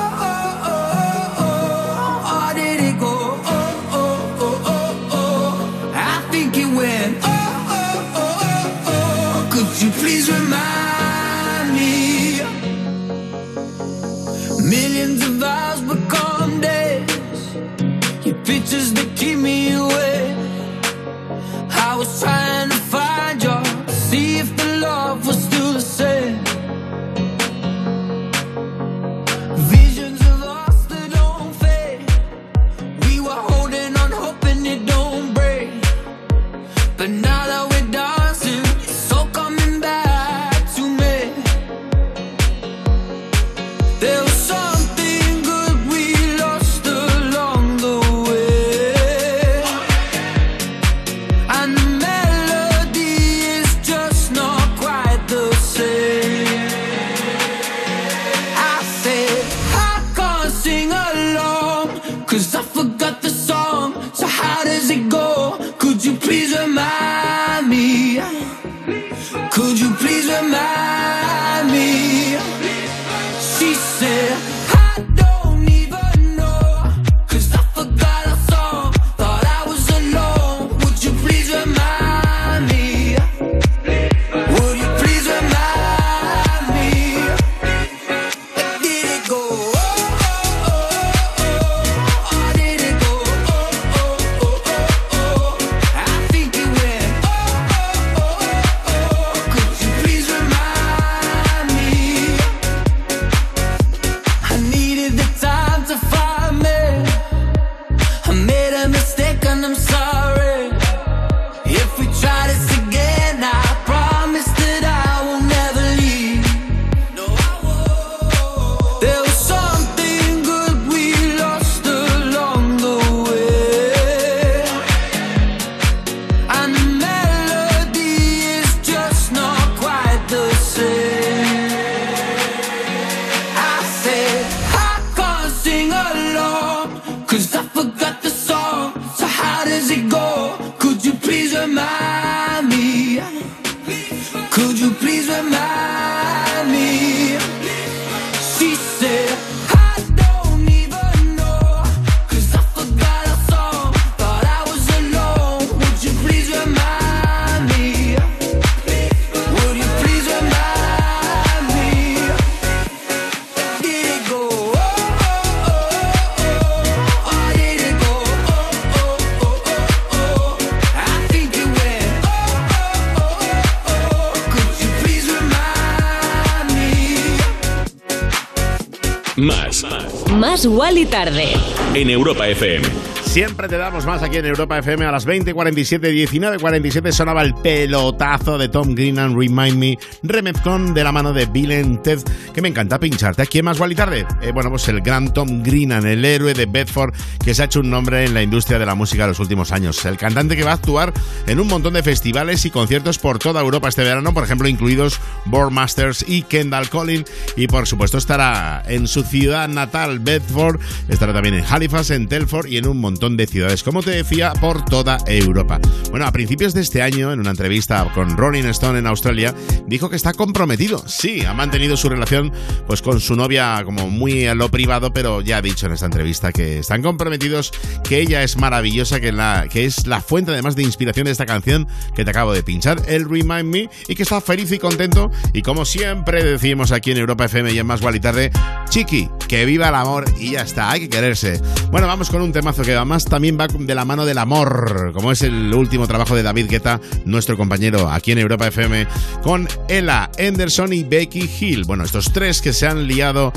Tarde. 181.05 181.53
En 181.93 182.09
Europa 182.09 182.47
FM. 182.47 182.87
Siempre 183.31 183.69
te 183.69 183.77
damos 183.77 184.05
más 184.05 184.21
aquí 184.23 184.35
en 184.37 184.45
Europa 184.45 184.77
FM 184.79 185.05
a 185.05 185.11
las 185.11 185.25
20.47, 185.25 185.99
19.47 186.01 187.13
sonaba 187.13 187.43
el 187.43 187.53
pelotazo 187.53 188.57
de 188.57 188.67
Tom 188.67 188.93
Green 188.93 189.19
and 189.19 189.37
Remind 189.37 189.77
Me, 189.77 189.97
remezclón 190.21 190.93
de 190.93 191.01
la 191.01 191.13
mano 191.13 191.31
de 191.31 191.45
Bill 191.45 191.71
and 191.71 192.01
Ted, 192.01 192.19
que 192.53 192.61
me 192.61 192.67
encanta 192.67 192.99
pincharte. 192.99 193.43
¿A 193.43 193.45
quién 193.45 193.63
más 193.63 193.79
Wally 193.79 193.95
tarde? 193.95 194.25
Eh, 194.41 194.51
bueno, 194.51 194.69
pues 194.69 194.85
el 194.89 194.99
gran 194.99 195.33
Tom 195.33 195.63
Greenan, 195.63 196.05
el 196.05 196.25
héroe 196.25 196.53
de 196.53 196.65
Bedford, 196.65 197.13
que 197.41 197.53
se 197.53 197.61
ha 197.61 197.65
hecho 197.65 197.79
un 197.79 197.89
nombre 197.89 198.25
en 198.25 198.33
la 198.33 198.43
industria 198.43 198.77
de 198.77 198.85
la 198.85 198.95
música 198.95 199.23
en 199.23 199.29
los 199.29 199.39
últimos 199.39 199.71
años. 199.71 200.03
El 200.03 200.17
cantante 200.17 200.57
que 200.57 200.63
va 200.63 200.71
a 200.71 200.75
actuar 200.75 201.13
en 201.47 201.61
un 201.61 201.67
montón 201.67 201.93
de 201.93 202.03
festivales 202.03 202.65
y 202.65 202.69
conciertos 202.69 203.17
por 203.17 203.39
toda 203.39 203.61
Europa 203.61 203.87
este 203.87 204.03
verano, 204.03 204.33
por 204.33 204.43
ejemplo, 204.43 204.67
incluidos 204.67 205.21
Born 205.45 205.73
Masters 205.73 206.25
y 206.27 206.43
Kendall 206.43 206.89
Collin, 206.89 207.25
y 207.55 207.67
por 207.67 207.87
supuesto 207.87 208.17
estará 208.17 208.83
en 208.87 209.07
su 209.07 209.23
ciudad 209.23 209.67
natal, 209.67 210.19
Bedford, 210.19 210.79
estará 211.09 211.33
también 211.33 211.55
en 211.55 211.65
Halifax, 211.67 212.11
en 212.11 212.27
Telford 212.27 212.67
y 212.67 212.77
en 212.77 212.87
un 212.87 212.99
montón 212.99 213.37
de 213.37 213.47
ciudades, 213.47 213.83
como 213.83 214.03
te 214.03 214.11
decía, 214.11 214.53
por 214.53 214.85
toda 214.85 215.17
Europa. 215.25 215.79
Bueno, 216.09 216.25
a 216.25 216.31
principios 216.31 216.73
de 216.73 216.81
este 216.81 217.01
año, 217.01 217.31
en 217.31 217.39
una 217.39 217.51
entrevista 217.51 218.09
con 218.13 218.37
Rolling 218.37 218.63
Stone 218.65 218.99
en 218.99 219.07
Australia, 219.07 219.55
dijo 219.87 220.09
que 220.09 220.15
está 220.15 220.33
comprometido. 220.33 221.03
Sí, 221.07 221.45
ha 221.45 221.53
mantenido 221.53 221.97
su 221.97 222.09
relación 222.09 222.51
pues 222.87 223.01
con 223.01 223.19
su 223.19 223.35
novia 223.35 223.81
como 223.83 224.09
muy 224.09 224.45
a 224.45 224.55
lo 224.55 224.69
privado, 224.69 225.13
pero 225.13 225.41
ya 225.41 225.57
ha 225.57 225.61
dicho 225.61 225.85
en 225.85 225.93
esta 225.93 226.05
entrevista 226.05 226.51
que 226.51 226.79
están 226.79 227.01
comprometidos, 227.01 227.71
que 228.03 228.19
ella 228.19 228.43
es 228.43 228.57
maravillosa, 228.57 229.19
que, 229.19 229.31
la, 229.31 229.67
que 229.71 229.85
es 229.85 230.07
la 230.07 230.21
fuente 230.21 230.51
además 230.51 230.75
de 230.75 230.83
inspiración 230.83 231.25
de 231.25 231.31
esta 231.31 231.45
canción 231.45 231.87
que 232.15 232.23
te 232.23 232.31
acabo 232.31 232.53
de 232.53 232.63
pinchar, 232.63 233.01
el 233.07 233.29
Remind 233.29 233.65
Me, 233.65 233.89
y 234.07 234.15
que 234.15 234.23
está 234.23 234.41
feliz 234.41 234.71
y 234.71 234.79
contento. 234.79 235.30
Y 235.53 235.61
como 235.61 235.85
siempre 235.85 236.43
decimos 236.43 236.91
aquí 236.91 237.11
en 237.11 237.17
Europa 237.17 237.45
FM 237.45 237.71
y 237.71 237.79
en 237.79 237.87
Más 237.87 238.01
y 238.01 238.19
Tarde, 238.19 238.51
chiqui, 238.89 239.29
que 239.47 239.65
viva 239.65 239.89
el 239.89 239.95
amor 239.95 240.25
y 240.39 240.51
ya 240.51 240.61
está, 240.61 240.91
hay 240.91 241.01
que 241.01 241.09
quererse. 241.09 241.61
Bueno, 241.91 242.07
vamos 242.07 242.29
con 242.29 242.41
un 242.41 242.51
temazo 242.51 242.83
que 242.83 242.95
además 242.95 243.25
también 243.25 243.57
va 243.59 243.67
de 243.67 243.95
la 243.95 244.05
mano 244.05 244.25
del 244.25 244.37
amor, 244.37 245.11
como 245.13 245.31
es 245.31 245.41
el 245.41 245.73
último 245.73 246.07
trabajo 246.07 246.35
de 246.35 246.43
David 246.43 246.67
Guetta, 246.69 246.99
nuestro 247.25 247.57
compañero 247.57 248.09
aquí 248.09 248.31
en 248.31 248.39
Europa 248.39 248.67
FM, 248.67 249.07
con 249.43 249.67
Ella 249.87 250.29
Anderson 250.39 250.93
y 250.93 251.03
Becky 251.03 251.49
Hill. 251.59 251.85
Bueno, 251.85 252.03
estos 252.03 252.31
tres 252.31 252.61
que 252.61 252.73
se 252.73 252.87
han 252.87 253.07
liado 253.07 253.53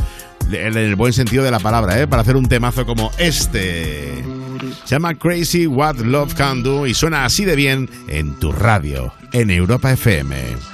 en 0.53 0.77
el 0.77 0.97
buen 0.97 1.12
sentido 1.12 1.43
de 1.43 1.51
la 1.51 1.61
palabra, 1.61 2.01
¿eh? 2.01 2.07
para 2.07 2.22
hacer 2.22 2.37
un 2.37 2.49
temazo 2.49 2.85
como 2.87 3.11
este. 3.18 4.25
Se 4.85 4.95
llama 4.95 5.14
Crazy 5.14 5.66
What 5.66 5.97
Love 5.97 6.35
Can 6.35 6.62
Do 6.62 6.87
y 6.87 6.95
suena 6.95 7.25
así 7.25 7.45
de 7.45 7.57
bien 7.57 7.89
en 8.09 8.35
tu 8.39 8.53
radio, 8.53 9.12
en 9.33 9.51
Europa 9.51 9.93
FM. 9.93 10.74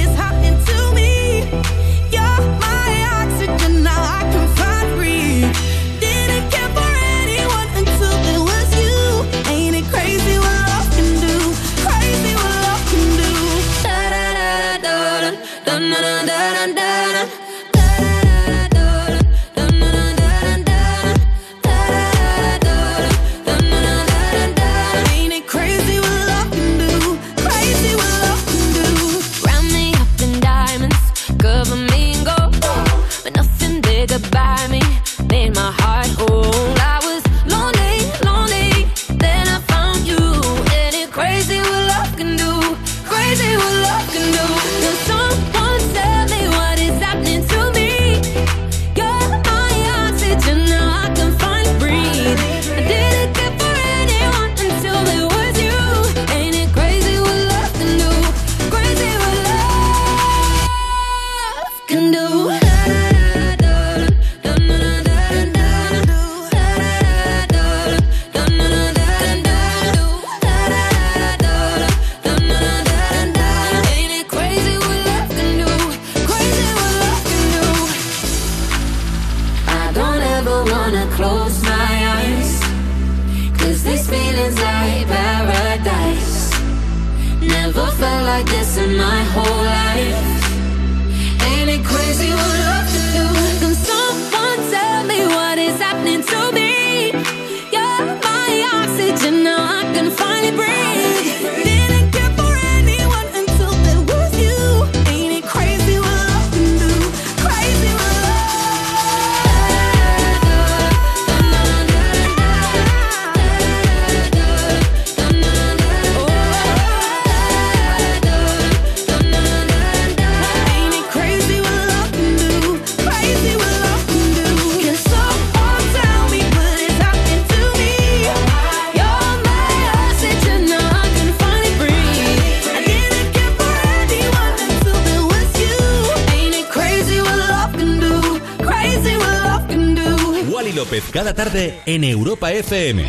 en 141.85 142.03
Europa 142.03 142.51
FM. 142.51 143.05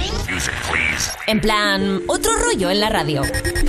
En 1.27 1.41
plan, 1.41 2.03
otro 2.07 2.33
rollo 2.39 2.70
en 2.70 2.81
la 2.81 2.89
radio. 2.89 3.23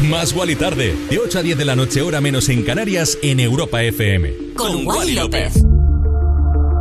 Más 0.03 0.33
Wally 0.33 0.55
tarde, 0.55 0.95
de 1.09 1.19
8 1.19 1.39
a 1.39 1.41
10 1.41 1.57
de 1.57 1.65
la 1.65 1.75
noche, 1.75 2.01
hora 2.01 2.21
menos 2.21 2.49
en 2.49 2.63
Canarias, 2.63 3.17
en 3.21 3.39
Europa 3.39 3.81
FM. 3.81 4.53
Con 4.55 4.85
Wally 4.85 5.13
López. 5.13 5.55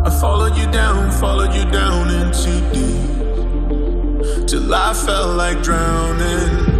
I 0.04 0.10
followed 0.20 0.56
you 0.56 0.66
down, 0.72 1.12
followed 1.12 1.54
you 1.54 1.64
down 1.70 2.10
into 2.10 2.50
deep. 2.72 4.46
Till 4.46 4.74
I 4.74 4.92
felt 4.94 5.36
like 5.36 5.62
drowning. 5.62 6.72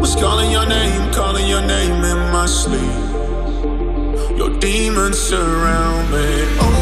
Was 0.00 0.16
calling 0.16 0.50
your 0.50 0.66
name, 0.66 1.12
calling 1.12 1.48
your 1.48 1.62
name 1.62 2.02
in 2.02 2.18
my 2.32 2.46
sleep. 2.46 2.80
Your 4.36 4.50
demons 4.58 5.16
surround 5.16 6.10
me. 6.10 6.58
Over 6.58 6.81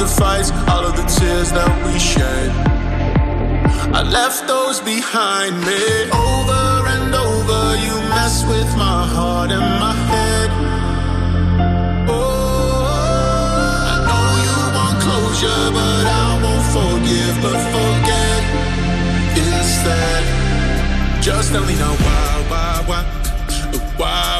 the 0.00 0.06
fights, 0.06 0.50
all 0.66 0.86
of 0.86 0.96
the 0.96 1.04
tears 1.04 1.52
that 1.52 1.70
we 1.84 1.98
shed. 1.98 2.48
I 3.92 4.02
left 4.02 4.48
those 4.48 4.80
behind 4.80 5.60
me. 5.60 5.84
Over 6.08 6.88
and 6.94 7.14
over, 7.14 7.62
you 7.84 7.94
mess 8.08 8.42
with 8.48 8.70
my 8.78 9.04
heart 9.14 9.50
and 9.50 9.68
my 9.84 9.94
head. 10.12 10.50
Oh, 12.08 12.80
I 13.92 13.96
know 14.08 14.28
you 14.46 14.56
want 14.76 14.96
closure, 15.04 15.64
but 15.76 16.04
I 16.22 16.28
won't 16.44 16.66
forgive, 16.76 17.34
but 17.44 17.60
forget 17.74 18.40
instead. 19.36 20.22
Just 21.22 21.52
tell 21.52 21.66
me 21.66 21.74
now 21.74 21.94
why, 22.04 22.46
why, 22.48 22.72
why, 22.88 23.02
why? 23.98 24.39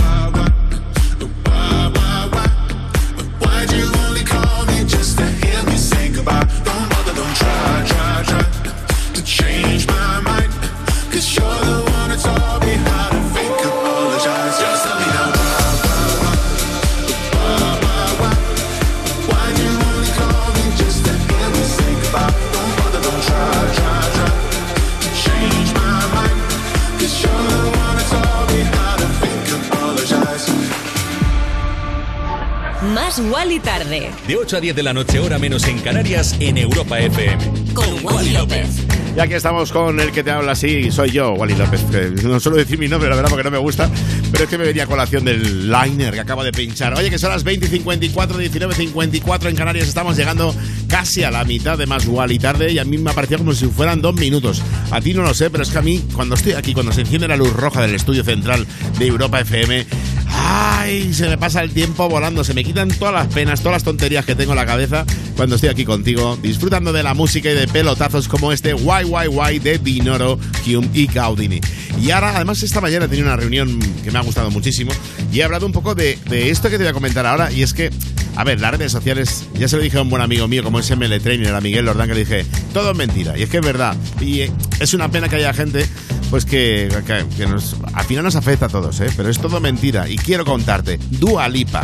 Más 33.11 33.19
Wally 33.29 33.59
tarde. 33.59 34.09
De 34.25 34.37
8 34.37 34.55
a 34.55 34.61
10 34.61 34.73
de 34.73 34.83
la 34.83 34.93
noche, 34.93 35.19
hora 35.19 35.37
menos 35.37 35.67
en 35.67 35.79
Canarias, 35.79 36.33
en 36.39 36.57
Europa 36.57 36.97
FM. 36.97 37.73
Con 37.73 38.05
Wally 38.05 38.29
López. 38.29 38.69
Y 39.17 39.19
aquí 39.19 39.33
estamos 39.33 39.69
con 39.73 39.99
el 39.99 40.13
que 40.13 40.23
te 40.23 40.31
habla 40.31 40.53
así, 40.53 40.89
soy 40.91 41.11
yo, 41.11 41.33
Wally 41.33 41.55
López. 41.55 41.83
No 42.23 42.39
suelo 42.39 42.57
decir 42.57 42.79
mi 42.79 42.87
nombre, 42.87 43.09
la 43.09 43.17
verdad, 43.17 43.29
porque 43.29 43.43
no 43.43 43.51
me 43.51 43.57
gusta, 43.57 43.89
pero 44.31 44.45
es 44.45 44.49
que 44.49 44.57
me 44.57 44.63
venía 44.63 44.83
a 44.83 44.87
colación 44.87 45.25
del 45.25 45.69
liner 45.69 46.13
que 46.13 46.21
acabo 46.21 46.41
de 46.41 46.53
pinchar. 46.53 46.93
Oye, 46.93 47.09
que 47.09 47.19
son 47.19 47.31
las 47.31 47.43
20 47.43 47.65
y 47.65 47.69
54, 47.69 48.37
19 48.37 48.75
54 48.75 49.49
en 49.49 49.55
Canarias, 49.57 49.89
estamos 49.89 50.15
llegando 50.15 50.55
casi 50.87 51.25
a 51.25 51.31
la 51.31 51.43
mitad 51.43 51.77
de 51.77 51.87
más 51.87 52.07
Wally 52.07 52.39
tarde 52.39 52.71
y 52.71 52.79
a 52.79 52.85
mí 52.85 52.97
me 52.97 53.11
parecía 53.11 53.37
como 53.37 53.51
si 53.51 53.65
fueran 53.65 54.01
dos 54.01 54.15
minutos. 54.15 54.61
A 54.89 55.01
ti 55.01 55.13
no 55.13 55.23
lo 55.23 55.33
sé, 55.33 55.49
pero 55.49 55.63
es 55.63 55.69
que 55.69 55.79
a 55.79 55.81
mí, 55.81 56.01
cuando 56.15 56.35
estoy 56.35 56.53
aquí, 56.53 56.73
cuando 56.73 56.93
se 56.93 57.01
enciende 57.01 57.27
la 57.27 57.35
luz 57.35 57.51
roja 57.51 57.81
del 57.81 57.93
estudio 57.93 58.23
central 58.23 58.65
de 58.97 59.07
Europa 59.07 59.41
FM, 59.41 59.85
¡Ay! 60.33 61.13
Se 61.13 61.27
me 61.27 61.37
pasa 61.37 61.61
el 61.61 61.71
tiempo 61.71 62.09
volando, 62.09 62.43
se 62.43 62.53
me 62.53 62.63
quitan 62.63 62.89
todas 62.89 63.13
las 63.13 63.27
penas, 63.27 63.61
todas 63.61 63.73
las 63.73 63.83
tonterías 63.83 64.25
que 64.25 64.35
tengo 64.35 64.53
en 64.53 64.57
la 64.57 64.65
cabeza 64.65 65.05
cuando 65.35 65.55
estoy 65.55 65.69
aquí 65.69 65.85
contigo, 65.85 66.37
disfrutando 66.41 66.93
de 66.93 67.03
la 67.03 67.13
música 67.13 67.49
y 67.49 67.55
de 67.55 67.67
pelotazos 67.67 68.27
como 68.27 68.51
este 68.51 68.75
YYY 68.75 69.59
de 69.59 69.79
Dinoro, 69.79 70.39
Hume 70.65 70.89
y 70.93 71.07
Gaudini. 71.07 71.61
Y 72.01 72.11
ahora, 72.11 72.35
además, 72.35 72.61
esta 72.63 72.81
mañana 72.81 73.05
he 73.05 73.07
tenido 73.07 73.27
una 73.27 73.37
reunión 73.37 73.79
que 74.03 74.11
me 74.11 74.19
ha 74.19 74.21
gustado 74.21 74.51
muchísimo 74.51 74.91
y 75.31 75.39
he 75.39 75.43
hablado 75.43 75.65
un 75.65 75.71
poco 75.71 75.95
de, 75.95 76.17
de 76.29 76.49
esto 76.49 76.69
que 76.69 76.77
te 76.77 76.83
voy 76.83 76.91
a 76.91 76.93
comentar 76.93 77.25
ahora, 77.25 77.51
y 77.51 77.63
es 77.63 77.73
que, 77.73 77.89
a 78.35 78.43
ver, 78.43 78.59
las 78.59 78.71
redes 78.71 78.91
sociales, 78.91 79.45
ya 79.55 79.67
se 79.67 79.77
lo 79.77 79.83
dije 79.83 79.97
a 79.97 80.01
un 80.01 80.09
buen 80.09 80.21
amigo 80.21 80.47
mío, 80.47 80.63
como 80.63 80.79
es 80.79 80.89
ML 80.95 81.19
Trainer, 81.21 81.53
a 81.53 81.61
Miguel 81.61 81.85
Lordán, 81.85 82.07
que 82.07 82.13
le 82.13 82.19
dije, 82.21 82.45
todo 82.73 82.91
es 82.91 82.97
mentira, 82.97 83.37
y 83.37 83.43
es 83.43 83.49
que 83.49 83.57
es 83.57 83.65
verdad, 83.65 83.95
y 84.19 84.41
eh, 84.41 84.51
es 84.79 84.93
una 84.93 85.09
pena 85.09 85.29
que 85.29 85.37
haya 85.37 85.53
gente 85.53 85.85
pues 86.31 86.45
que, 86.45 86.89
que- 87.05 87.25
que 87.37 87.45
nos, 87.45 87.75
al 87.93 88.05
final 88.05 88.23
nos 88.23 88.35
afecta 88.35 88.65
a 88.65 88.69
todos, 88.69 88.99
¿eh? 89.01 89.07
pero 89.15 89.29
es 89.29 89.37
todo 89.37 89.59
mentira. 89.59 90.09
Y 90.09 90.15
quiero 90.17 90.45
contarte, 90.45 90.97
Dua 91.11 91.47
Lipa. 91.47 91.83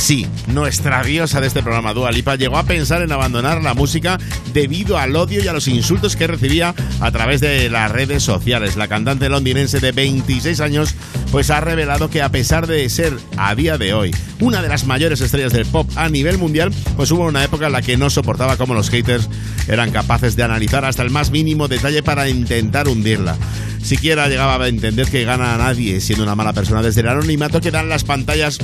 Sí, 0.00 0.26
nuestra 0.48 1.02
diosa 1.04 1.42
de 1.42 1.46
este 1.46 1.62
programa, 1.62 1.92
Dua 1.92 2.10
Lipa, 2.10 2.34
llegó 2.34 2.56
a 2.56 2.64
pensar 2.64 3.02
en 3.02 3.12
abandonar 3.12 3.62
la 3.62 3.74
música 3.74 4.18
debido 4.52 4.96
al 4.96 5.14
odio 5.14 5.44
y 5.44 5.46
a 5.46 5.52
los 5.52 5.68
insultos 5.68 6.16
que 6.16 6.26
recibía 6.26 6.74
a 7.00 7.10
través 7.12 7.42
de 7.42 7.68
las 7.68 7.92
redes 7.92 8.22
sociales. 8.22 8.76
La 8.76 8.88
cantante 8.88 9.28
londinense 9.28 9.78
de 9.78 9.92
26 9.92 10.58
años 10.60 10.94
pues 11.30 11.50
ha 11.50 11.60
revelado 11.60 12.08
que 12.08 12.22
a 12.22 12.30
pesar 12.30 12.66
de 12.66 12.88
ser 12.88 13.16
a 13.36 13.54
día 13.54 13.76
de 13.76 13.92
hoy 13.92 14.10
una 14.40 14.62
de 14.62 14.68
las 14.68 14.84
mayores 14.84 15.20
estrellas 15.20 15.52
del 15.52 15.66
pop 15.66 15.88
a 15.94 16.08
nivel 16.08 16.38
mundial, 16.38 16.72
pues 16.96 17.10
hubo 17.12 17.26
una 17.26 17.44
época 17.44 17.66
en 17.66 17.72
la 17.72 17.82
que 17.82 17.98
no 17.98 18.08
soportaba 18.08 18.56
cómo 18.56 18.72
los 18.72 18.88
haters 18.88 19.28
eran 19.68 19.92
capaces 19.92 20.34
de 20.34 20.42
analizar 20.42 20.84
hasta 20.86 21.02
el 21.02 21.10
más 21.10 21.30
mínimo 21.30 21.68
detalle 21.68 22.02
para 22.02 22.28
intentar 22.28 22.88
hundirla. 22.88 23.36
Siquiera 23.82 24.28
llegaba 24.28 24.64
a 24.64 24.68
entender 24.68 25.08
que 25.08 25.24
gana 25.24 25.54
a 25.54 25.58
nadie 25.58 26.00
siendo 26.00 26.24
una 26.24 26.34
mala 26.34 26.54
persona 26.54 26.82
desde 26.82 27.02
el 27.02 27.08
anonimato 27.08 27.60
que 27.60 27.70
dan 27.70 27.90
las 27.90 28.04
pantallas 28.04 28.58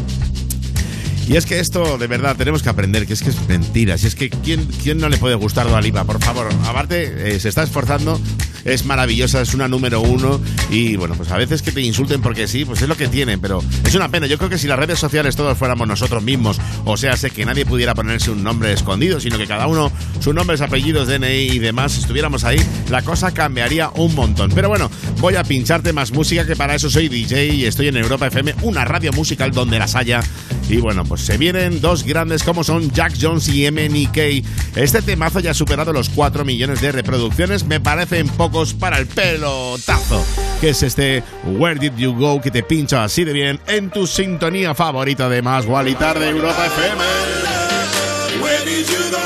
y 1.26 1.36
es 1.36 1.44
que 1.44 1.58
esto, 1.58 1.98
de 1.98 2.06
verdad, 2.06 2.36
tenemos 2.36 2.62
que 2.62 2.68
aprender 2.68 3.06
que 3.06 3.12
es 3.14 3.22
que 3.22 3.30
es 3.30 3.48
mentira. 3.48 3.98
Si 3.98 4.06
es 4.06 4.14
que, 4.14 4.30
¿quién, 4.30 4.64
quién 4.82 4.98
no 4.98 5.08
le 5.08 5.18
puede 5.18 5.34
gustar 5.34 5.68
Dua 5.68 5.80
Lipa? 5.80 6.04
Por 6.04 6.22
favor, 6.22 6.48
aparte, 6.64 7.34
eh, 7.34 7.40
se 7.40 7.48
está 7.48 7.64
esforzando, 7.64 8.20
es 8.66 8.84
maravillosa, 8.84 9.40
es 9.40 9.54
una 9.54 9.68
número 9.68 10.00
uno. 10.00 10.40
Y 10.70 10.96
bueno, 10.96 11.14
pues 11.14 11.30
a 11.30 11.38
veces 11.38 11.62
que 11.62 11.72
te 11.72 11.80
insulten 11.80 12.20
porque 12.20 12.46
sí, 12.46 12.64
pues 12.64 12.82
es 12.82 12.88
lo 12.88 12.96
que 12.96 13.08
tienen, 13.08 13.40
pero 13.40 13.62
es 13.84 13.94
una 13.94 14.08
pena. 14.08 14.26
Yo 14.26 14.36
creo 14.38 14.50
que 14.50 14.58
si 14.58 14.66
las 14.66 14.78
redes 14.78 14.98
sociales 14.98 15.36
todos 15.36 15.56
fuéramos 15.56 15.86
nosotros 15.86 16.22
mismos, 16.22 16.58
o 16.84 16.96
sea, 16.96 17.16
sé 17.16 17.30
que 17.30 17.44
nadie 17.44 17.64
pudiera 17.64 17.94
ponerse 17.94 18.30
un 18.30 18.42
nombre 18.42 18.72
escondido, 18.72 19.20
sino 19.20 19.38
que 19.38 19.46
cada 19.46 19.66
uno, 19.66 19.90
sus 20.20 20.34
nombres, 20.34 20.60
apellidos, 20.60 21.08
DNI 21.08 21.52
y 21.52 21.58
demás, 21.58 21.96
estuviéramos 21.96 22.44
ahí, 22.44 22.58
la 22.90 23.02
cosa 23.02 23.32
cambiaría 23.32 23.90
un 23.94 24.14
montón. 24.14 24.50
Pero 24.54 24.68
bueno, 24.68 24.90
voy 25.20 25.36
a 25.36 25.44
pincharte 25.44 25.92
más 25.92 26.12
música, 26.12 26.46
que 26.46 26.56
para 26.56 26.74
eso 26.74 26.90
soy 26.90 27.08
DJ 27.08 27.54
y 27.54 27.64
estoy 27.64 27.88
en 27.88 27.96
Europa 27.96 28.26
FM, 28.26 28.54
una 28.62 28.84
radio 28.84 29.12
musical 29.12 29.52
donde 29.52 29.78
las 29.78 29.94
haya. 29.94 30.20
Y 30.68 30.78
bueno, 30.78 31.04
pues 31.04 31.20
se 31.20 31.38
vienen 31.38 31.80
dos 31.80 32.02
grandes 32.02 32.42
como 32.42 32.64
son 32.64 32.90
Jack 32.90 33.14
Jones 33.20 33.48
y 33.48 33.70
MNK. 33.70 34.16
Este 34.74 35.00
temazo 35.00 35.38
ya 35.38 35.52
ha 35.52 35.54
superado 35.54 35.92
los 35.92 36.08
4 36.08 36.44
millones 36.44 36.80
de 36.80 36.90
reproducciones, 36.90 37.64
me 37.64 37.78
parecen 37.78 38.28
para 38.74 38.98
el 38.98 39.07
pelotazo. 39.07 40.24
Que 40.61 40.70
es 40.70 40.82
este 40.82 41.22
Where 41.44 41.78
Did 41.78 41.96
You 41.96 42.14
Go 42.14 42.40
que 42.40 42.50
te 42.50 42.62
pincha 42.62 43.04
así 43.04 43.24
de 43.24 43.32
bien 43.32 43.61
en 43.66 43.90
tu 43.90 44.07
sintonía 44.07 44.74
favorita 44.74 45.28
de 45.28 45.42
Más 45.42 45.66
Wally 45.66 45.94
Tarde 45.94 46.30
Europa 46.30 46.66
FM. 46.66 47.04
Where 48.42 48.64
did 48.64 48.86
you 48.86 49.11
go? 49.11 49.25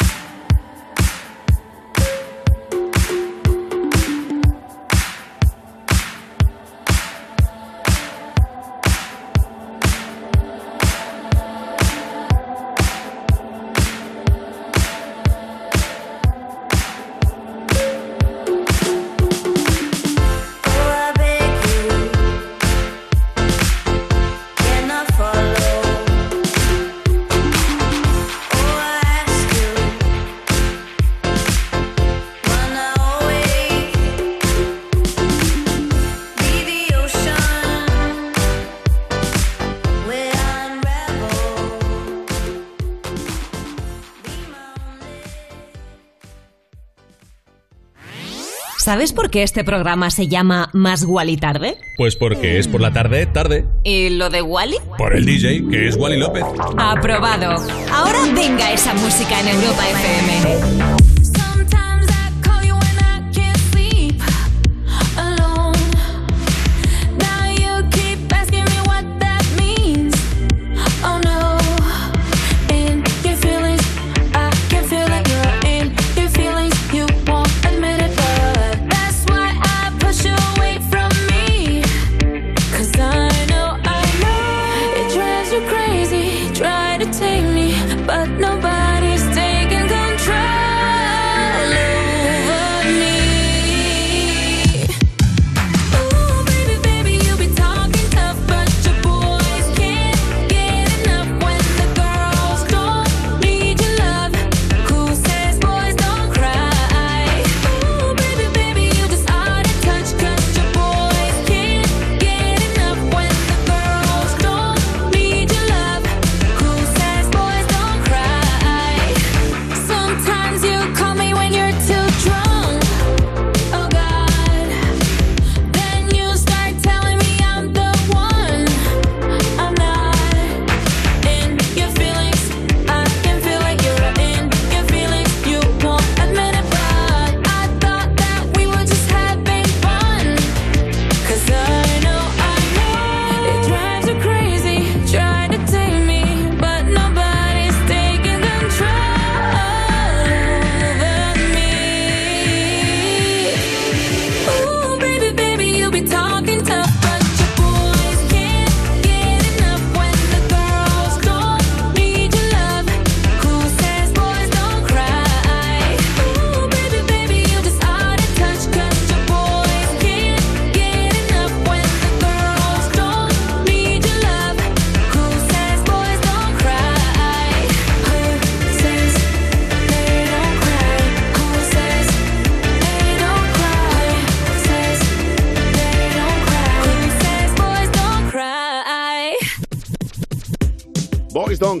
¿Sabes 48.91 49.13
por 49.13 49.29
qué 49.29 49.43
este 49.43 49.63
programa 49.63 50.09
se 50.09 50.27
llama 50.27 50.69
Más 50.73 51.05
Wally 51.05 51.37
Tarde? 51.37 51.77
Pues 51.95 52.17
porque 52.17 52.59
es 52.59 52.67
por 52.67 52.81
la 52.81 52.91
tarde, 52.91 53.25
tarde. 53.25 53.63
¿Y 53.85 54.09
lo 54.09 54.29
de 54.29 54.41
Wally? 54.41 54.75
Por 54.97 55.15
el 55.15 55.23
DJ, 55.23 55.65
que 55.69 55.87
es 55.87 55.95
Wally 55.95 56.17
López. 56.17 56.43
Aprobado. 56.77 57.51
Ahora 57.89 58.19
venga 58.35 58.69
esa 58.73 58.93
música 58.95 59.39
en 59.39 59.47
Europa 59.47 59.83
FM. 59.87 61.00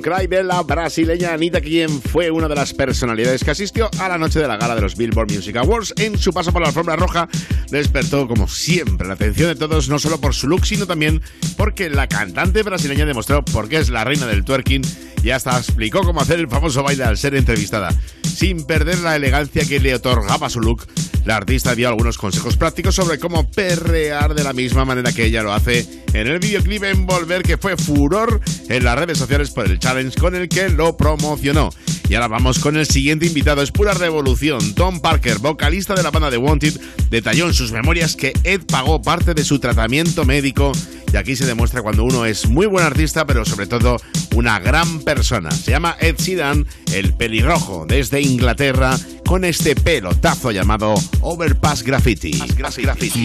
Cry 0.01 0.27
de 0.27 0.43
la 0.43 0.61
brasileña 0.63 1.33
Anita, 1.33 1.61
quien 1.61 2.01
fue 2.01 2.31
una 2.31 2.47
de 2.47 2.55
las 2.55 2.73
personalidades 2.73 3.43
que 3.43 3.51
asistió 3.51 3.89
a 3.99 4.09
la 4.09 4.17
noche 4.17 4.39
de 4.39 4.47
la 4.47 4.57
gala 4.57 4.75
de 4.75 4.81
los 4.81 4.95
Billboard 4.95 5.31
Music 5.31 5.55
Awards. 5.57 5.93
En 5.97 6.17
su 6.17 6.33
paso 6.33 6.51
por 6.51 6.61
la 6.61 6.69
alfombra 6.69 6.95
roja, 6.95 7.29
despertó, 7.69 8.27
como 8.27 8.47
siempre, 8.47 9.07
la 9.07 9.13
atención 9.13 9.49
de 9.49 9.55
todos, 9.55 9.89
no 9.89 9.99
solo 9.99 10.19
por 10.19 10.33
su 10.33 10.47
look, 10.47 10.65
sino 10.65 10.87
también 10.87 11.21
porque 11.57 11.89
la 11.89 12.07
cantante 12.07 12.63
brasileña 12.63 13.05
demostró 13.05 13.45
por 13.45 13.69
qué 13.69 13.77
es 13.77 13.89
la 13.89 14.03
reina 14.03 14.25
del 14.27 14.43
twerking 14.43 14.81
y 15.23 15.29
hasta 15.29 15.57
explicó 15.57 16.01
cómo 16.01 16.21
hacer 16.21 16.39
el 16.39 16.47
famoso 16.47 16.83
baile 16.83 17.03
al 17.03 17.17
ser 17.17 17.35
entrevistada. 17.35 17.89
Sin 18.23 18.65
perder 18.65 18.99
la 18.99 19.15
elegancia 19.15 19.65
que 19.65 19.79
le 19.79 19.93
otorgaba 19.93 20.49
su 20.49 20.61
look, 20.61 20.87
la 21.25 21.37
artista 21.37 21.75
dio 21.75 21.87
algunos 21.87 22.17
consejos 22.17 22.57
prácticos 22.57 22.95
sobre 22.95 23.19
cómo 23.19 23.49
perrear 23.51 24.33
de 24.33 24.43
la 24.43 24.53
misma 24.53 24.85
manera 24.85 25.13
que 25.13 25.25
ella 25.25 25.43
lo 25.43 25.53
hace 25.53 26.00
en 26.13 26.27
el 26.27 26.39
videoclip 26.39 26.83
Envolver 26.83 27.43
que 27.43 27.57
fue 27.57 27.77
furor 27.77 28.41
en 28.69 28.83
las 28.83 28.97
redes 28.97 29.17
sociales 29.17 29.51
por 29.51 29.67
el 29.67 29.79
challenge 29.79 30.19
con 30.19 30.35
el 30.35 30.49
que 30.49 30.69
lo 30.69 30.97
promocionó. 30.97 31.69
Y 32.09 32.15
ahora 32.15 32.27
vamos 32.27 32.59
con 32.59 32.75
el 32.75 32.85
siguiente 32.85 33.25
invitado, 33.25 33.61
es 33.61 33.71
pura 33.71 33.93
revolución. 33.93 34.73
Tom 34.75 34.99
Parker, 34.99 35.39
vocalista 35.39 35.95
de 35.95 36.03
la 36.03 36.11
banda 36.11 36.29
de 36.29 36.37
Wanted, 36.37 36.79
detalló 37.09 37.47
en 37.47 37.53
sus 37.53 37.71
memorias 37.71 38.15
que 38.15 38.33
Ed 38.43 38.61
pagó 38.67 39.01
parte 39.01 39.33
de 39.33 39.45
su 39.45 39.59
tratamiento 39.59 40.25
médico 40.25 40.73
y 41.13 41.17
aquí 41.17 41.35
se 41.35 41.45
demuestra 41.45 41.81
cuando 41.81 42.03
uno 42.03 42.25
es 42.25 42.47
muy 42.47 42.65
buen 42.65 42.85
artista, 42.85 43.25
pero 43.25 43.43
sobre 43.43 43.67
todo 43.67 43.97
una 44.35 44.59
gran 44.59 45.01
persona. 45.01 45.51
Se 45.51 45.71
llama 45.71 45.97
Ed 45.99 46.15
Sheeran, 46.17 46.65
el 46.93 47.13
pelirrojo, 47.13 47.85
desde 47.85 48.21
Inglaterra, 48.21 48.97
con 49.25 49.43
este 49.43 49.75
pelotazo 49.75 50.51
llamado 50.51 50.95
Overpass 51.21 51.83
Graffiti. 51.83 52.41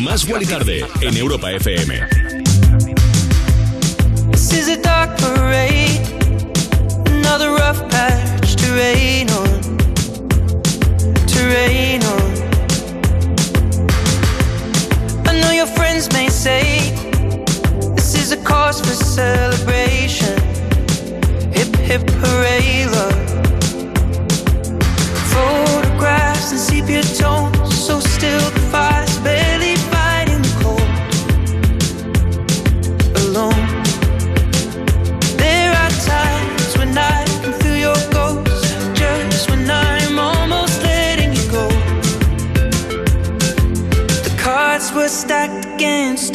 Más 0.04 0.24
y 0.24 0.46
tarde 0.46 0.84
en 1.00 1.16
Europa 1.16 1.52
FM. 1.52 2.45
This 4.48 4.68
is 4.68 4.78
a 4.78 4.80
dark 4.80 5.18
parade, 5.18 6.06
another 7.10 7.50
rough 7.50 7.80
patch 7.90 8.54
to 8.54 8.72
rain 8.74 9.28
on, 9.28 9.60
to 11.26 11.40
rain 11.52 12.00
on. 12.04 12.30
I 15.26 15.40
know 15.40 15.50
your 15.50 15.66
friends 15.66 16.12
may 16.12 16.28
say 16.28 16.94
this 17.96 18.14
is 18.14 18.30
a 18.30 18.36
cause 18.36 18.80
for 18.80 18.94
celebration. 18.94 20.38
Hip 21.52 21.74
hip 21.74 22.08
hooray, 22.08 22.86
love. 22.86 23.28
Photographs 25.34 26.52
and 26.52 26.60
sepia 26.60 27.02
tones, 27.02 27.55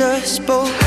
dust 0.01 0.43
bowl 0.47 0.80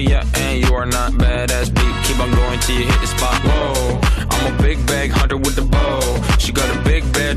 yeah, 0.00 0.24
and 0.36 0.64
you 0.64 0.74
are 0.74 0.86
not 0.86 1.12
badass 1.12 1.68
beat. 1.74 1.94
Keep 2.06 2.20
on 2.20 2.30
going 2.30 2.58
till 2.60 2.76
you 2.78 2.86
hit 2.86 3.00
the 3.00 3.06
spot. 3.06 3.36
Whoa, 3.44 4.00
I'm 4.30 4.54
a 4.54 4.62
big 4.62 4.78
bag 4.86 5.10
hunter 5.10 5.36
with 5.36 5.56
the 5.56 5.62
bow. 5.62 6.00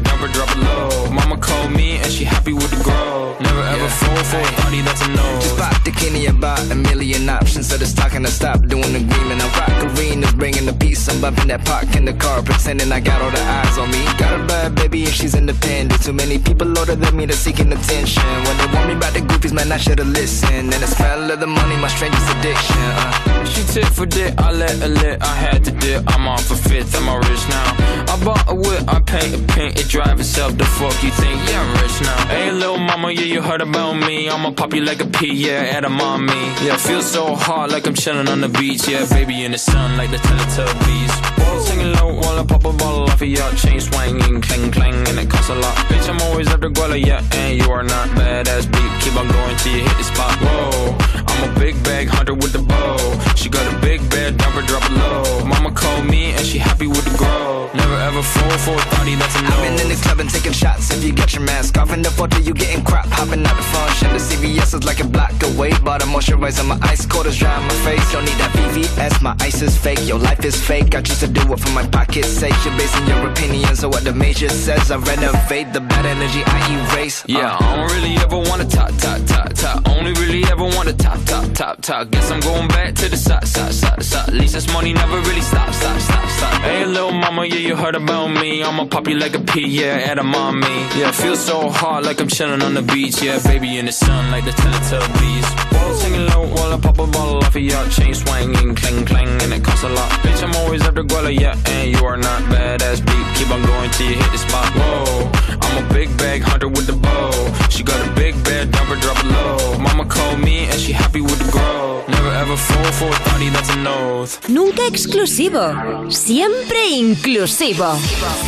dump 0.03 0.19
her, 0.21 0.27
drop 0.29 0.49
her 0.49 0.61
low. 0.61 1.11
Mama 1.11 1.37
called 1.37 1.71
me 1.71 1.97
and 1.97 2.09
she 2.09 2.23
happy 2.23 2.53
with 2.53 2.71
the 2.71 2.81
grow. 2.83 3.35
Never 3.41 3.63
ever 3.63 3.89
fall 3.89 4.23
for 4.23 4.39
a 4.39 4.51
party 4.61 4.81
that's 4.81 5.01
a 5.01 5.09
no. 5.09 5.82
Kenny 5.95 6.25
about 6.27 6.59
a 6.71 6.75
million 6.75 7.29
options. 7.29 7.69
So 7.69 7.77
just 7.77 7.97
talking 7.97 8.23
to 8.23 8.31
stop 8.31 8.65
doing 8.67 8.95
agreement. 8.95 9.41
I 9.41 9.47
rock 9.59 9.97
arenas, 9.97 10.33
bringing 10.33 10.65
the 10.65 10.73
peace. 10.73 11.07
I'm 11.09 11.21
bumping 11.21 11.47
that 11.47 11.65
park 11.65 11.95
in 11.95 12.05
the 12.05 12.13
car, 12.13 12.41
pretending 12.41 12.91
I 12.91 12.99
got 12.99 13.21
all 13.21 13.31
the 13.31 13.41
eyes 13.41 13.77
on 13.77 13.91
me. 13.91 14.03
Got 14.17 14.39
a 14.39 14.43
bad 14.45 14.75
baby 14.75 15.05
and 15.05 15.13
she's 15.13 15.35
independent. 15.35 16.01
Too 16.03 16.13
many 16.13 16.39
people 16.39 16.67
older 16.77 16.95
than 16.95 17.15
me, 17.15 17.25
they're 17.25 17.35
seeking 17.35 17.71
attention. 17.71 18.23
When 18.45 18.57
they 18.57 18.67
want 18.73 18.87
me 18.87 18.93
about 18.93 19.13
the 19.13 19.19
goofies, 19.19 19.53
man, 19.53 19.71
I 19.71 19.77
should've 19.77 20.07
listened. 20.07 20.73
And 20.73 20.81
the 20.83 20.87
smell 20.87 21.31
of 21.31 21.39
the 21.39 21.47
money, 21.47 21.75
my 21.77 21.87
strangest 21.87 22.27
addiction. 22.35 22.77
Uh. 22.77 23.45
She 23.45 23.61
tit 23.73 23.85
for 23.85 24.05
dick, 24.05 24.33
I 24.37 24.51
let 24.51 24.75
her 24.79 24.87
lit. 24.87 25.21
I 25.21 25.35
had 25.35 25.63
to 25.65 25.71
dip, 25.71 26.03
I'm 26.07 26.27
off 26.27 26.45
for 26.45 26.55
fifth, 26.55 26.95
I'm 26.95 27.07
all 27.09 27.19
rich 27.19 27.47
now. 27.49 27.93
I 28.13 28.23
bought 28.23 28.45
a 28.49 28.55
whip, 28.55 28.83
I 28.87 28.99
paint 28.99 29.33
a 29.33 29.53
paint, 29.53 29.79
it 29.79 29.87
drive 29.87 30.19
itself. 30.19 30.57
The 30.57 30.65
fuck 30.65 30.95
you 31.03 31.11
think? 31.11 31.37
Yeah, 31.49 31.61
I'm 31.61 31.71
rich 31.81 32.01
now. 32.01 32.27
Hey, 32.27 32.51
little 32.51 32.77
mama, 32.77 33.11
yeah, 33.11 33.21
you 33.33 33.41
heard 33.41 33.61
about 33.61 33.93
me. 33.93 34.29
I'ma 34.29 34.51
pop 34.51 34.73
you 34.73 34.81
like 34.81 35.01
a 35.01 35.07
pea, 35.07 35.33
yeah, 35.33 35.77
at 35.83 35.85
a 35.85 35.89
mommy. 35.89 36.33
Yeah, 36.65 36.77
feel 36.77 37.01
so 37.01 37.35
hot 37.35 37.69
like 37.71 37.87
I'm 37.87 37.93
chilling 37.93 38.27
on 38.29 38.41
the 38.41 38.49
beach. 38.49 38.87
Yeah, 38.87 39.05
baby 39.09 39.43
in 39.43 39.51
the 39.51 39.57
sun 39.57 39.97
like 39.97 40.11
the 40.11 40.17
Teletubbies. 40.17 41.13
Balls 41.37 41.67
singing 41.67 41.91
low 41.93 42.13
while 42.13 42.39
I 42.39 42.45
pop 42.45 42.65
a 42.65 42.73
bottle 42.73 43.03
off 43.03 43.21
of 43.21 43.27
your 43.27 43.51
chain 43.53 43.79
swinging, 43.79 44.41
clang 44.41 44.71
clang, 44.71 45.07
and 45.09 45.19
it 45.19 45.29
costs 45.29 45.49
a 45.49 45.55
lot. 45.55 45.75
Bitch, 45.89 46.07
I'm 46.09 46.21
always 46.21 46.47
after 46.47 46.69
Guala, 46.69 46.99
yeah, 47.03 47.21
and 47.33 47.57
you 47.57 47.69
are 47.71 47.83
not 47.83 48.07
bad 48.15 48.45
badass 48.45 48.71
beat. 48.71 48.91
Keep 49.01 49.15
on 49.19 49.27
going 49.27 49.55
till 49.57 49.73
you 49.75 49.83
hit 49.83 49.97
the 49.97 50.03
spot. 50.03 50.33
Whoa, 50.39 50.95
I'm 51.27 51.49
a 51.49 51.59
big 51.59 51.75
bag 51.83 52.07
hunter 52.07 52.33
with 52.33 52.53
the 52.53 52.59
bow. 52.59 52.97
She 53.35 53.49
got 53.49 53.65
a 53.73 53.75
big 53.79 53.99
bed, 54.09 54.37
dump 54.37 54.55
her, 54.55 54.61
drop 54.61 54.83
it 54.85 54.93
low. 54.93 55.45
Mama 55.45 55.71
called 55.71 56.05
me 56.05 56.31
and 56.31 56.45
she 56.45 56.57
happy 56.57 56.87
with 56.87 57.03
the 57.03 57.17
grow. 57.17 57.69
Never 57.73 57.97
ever 58.07 58.21
fall 58.21 58.57
for 58.59 58.75
a 58.75 58.85
thotty, 58.95 59.15
that's 59.15 59.35
a 59.35 59.41
no. 59.41 59.49
I've 59.49 59.63
been 59.63 59.79
in 59.81 59.89
the 59.89 59.99
club 60.01 60.19
and 60.19 60.29
taking 60.29 60.53
shots. 60.53 60.91
If 60.91 61.03
you 61.03 61.11
get 61.11 61.33
your 61.33 61.43
mask 61.43 61.77
off 61.77 61.91
in 61.91 62.01
the 62.01 62.11
photo, 62.11 62.37
you 62.37 62.53
getting 62.53 62.83
crap. 62.85 63.07
Hopping 63.07 63.45
out 63.45 63.57
the 63.57 63.67
function. 63.75 64.13
The 64.13 64.19
CVS 64.19 64.73
is 64.73 64.83
like 64.85 64.99
a 65.01 65.07
block 65.07 65.33
away. 65.43 65.72
But 65.83 66.03
I'm 66.03 66.09
moisturizing 66.09 66.67
my 66.67 66.77
ice 66.81 67.05
cold 67.05 67.25
is 67.27 67.37
dry 67.37 67.55
on 67.55 67.63
my 67.63 67.73
face. 67.85 68.11
Don't 68.11 68.25
need 68.25 68.37
that 68.37 68.51
VVS, 68.55 69.21
my 69.21 69.35
ice 69.39 69.61
is 69.61 69.77
fake. 69.77 70.05
Your 70.07 70.19
life 70.19 70.43
is 70.45 70.55
fake. 70.55 70.95
I 70.95 71.01
choose 71.01 71.19
to 71.21 71.27
do 71.27 71.41
it 71.53 71.59
for 71.59 71.71
my 71.71 71.85
pocket's 71.87 72.29
sake. 72.29 72.55
You're 72.63 72.77
basing 72.77 73.07
your 73.07 73.27
opinions 73.29 73.83
on 73.83 73.91
what 73.91 74.03
the 74.03 74.13
major 74.13 74.49
says. 74.49 74.91
I 74.91 74.97
renovate 74.97 75.73
the 75.73 75.81
bad 75.81 76.05
energy 76.05 76.43
I 76.45 76.59
erase. 76.75 77.23
Uh. 77.23 77.27
Yeah, 77.29 77.57
I 77.59 77.75
don't 77.75 77.91
really 77.91 78.15
ever 78.17 78.37
wanna 78.37 78.65
top, 78.65 78.91
top, 78.97 79.19
top, 79.25 79.53
top. 79.53 79.87
Only 79.89 80.13
really 80.13 80.43
ever 80.45 80.63
wanna 80.63 80.93
top, 80.93 81.23
top, 81.25 81.53
top, 81.53 81.81
top. 81.81 82.09
Guess 82.11 82.31
I'm 82.31 82.39
going 82.39 82.67
back 82.67 82.95
to 82.95 83.09
the 83.09 83.17
side, 83.17 83.47
side, 83.47 83.73
side, 83.73 84.03
side. 84.03 84.29
At 84.29 84.33
least 84.35 84.53
this 84.53 84.71
money 84.73 84.93
never 84.93 85.19
really 85.21 85.41
stop, 85.41 85.73
stop, 85.73 85.99
stop, 85.99 86.29
stop. 86.29 86.61
Hey, 86.61 86.85
little 86.85 87.11
mama, 87.11 87.45
yeah, 87.45 87.55
you 87.55 87.75
heard 87.75 87.95
about 87.95 88.27
me. 88.27 88.63
I'ma 88.63 88.85
pop 88.85 89.07
you 89.07 89.17
like 89.17 89.35
a 89.35 89.39
pea, 89.39 89.67
yeah, 89.67 90.11
at 90.11 90.19
a 90.19 90.23
mommy. 90.23 90.67
Yeah, 90.97 91.11
feel 91.11 91.35
so 91.35 91.69
hot 91.69 92.03
like 92.03 92.19
I'm 92.19 92.27
chilling 92.27 92.61
on 92.61 92.73
the 92.73 92.81
beach. 92.81 93.21
Yeah, 93.21 93.39
baby 93.43 93.77
in 93.77 93.85
the 93.85 93.91
sun 93.91 94.31
like 94.31 94.45
the 94.45 94.51
Teletubbies. 94.51 95.62
Balls 95.71 96.01
singing 96.01 96.25
low 96.27 96.47
while 96.47 96.73
I 96.73 96.79
pop 96.79 96.99
a 96.99 97.07
bottle 97.07 97.37
off 97.37 97.55
of 97.55 97.61
your 97.61 97.85
chain 97.89 98.13
swinging, 98.13 98.75
clang 98.75 99.05
clang, 99.05 99.41
and 99.41 99.53
it 99.53 99.63
costs 99.63 99.83
a 99.83 99.89
lot. 99.89 100.09
Bitch, 100.23 100.43
I'm 100.43 100.55
always 100.55 100.81
after 100.83 101.03
Guala, 101.03 101.37
yeah, 101.37 101.55
and 101.67 101.91
you 101.91 102.05
are 102.05 102.17
not 102.17 102.41
badass 102.43 103.05
beat. 103.05 103.25
Keep 103.37 103.51
on 103.51 103.61
going 103.65 103.89
till 103.91 104.09
you 104.09 104.15
hit 104.15 104.31
the 104.31 104.37
spot. 104.37 104.67
Whoa, 104.75 105.31
I'm 105.61 105.85
a 105.85 105.93
big 105.93 106.15
bag 106.17 106.41
hunter 106.41 106.67
with 106.67 106.87
the 106.87 106.93
bow. 106.93 107.31
She 107.69 107.83
got 107.83 107.99
a 108.05 108.11
big 108.13 108.35
bed, 108.43 108.73
her, 108.75 108.95
drop 109.01 109.17
it 109.19 109.25
low. 109.25 109.79
Mama 109.79 110.05
called 110.05 110.39
me 110.39 110.65
and 110.65 110.79
she 110.79 110.91
happy 110.91 111.21
with 111.21 111.39
the 111.39 111.51
grow. 111.51 112.03
Never 112.07 112.31
ever 112.31 112.57
fall 112.57 112.91
for 112.93 113.09
a 113.09 113.19
thotty, 113.25 113.49
that's 113.49 113.69
a 113.69 113.77
nose. 113.77 114.39
Nunca 114.47 114.85
exclusivo, 114.87 115.61
siempre 116.09 116.87
inclusivo. 116.89 117.97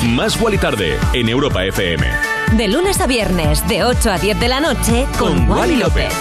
Más 0.06 0.40
Wally 0.40 0.58
tarde 0.58 0.98
en 1.14 1.30
Europa 1.30 1.66
FM. 1.66 2.06
De 2.58 2.68
lunes 2.68 3.00
a 3.02 3.08
viernes, 3.08 3.68
de 3.68 3.84
8 3.84 4.12
a 4.12 4.18
10 4.20 4.40
de 4.40 4.48
la 4.48 4.60
noche, 4.60 5.08
con, 5.18 5.50
Wally 5.50 5.78
López. 5.78 6.14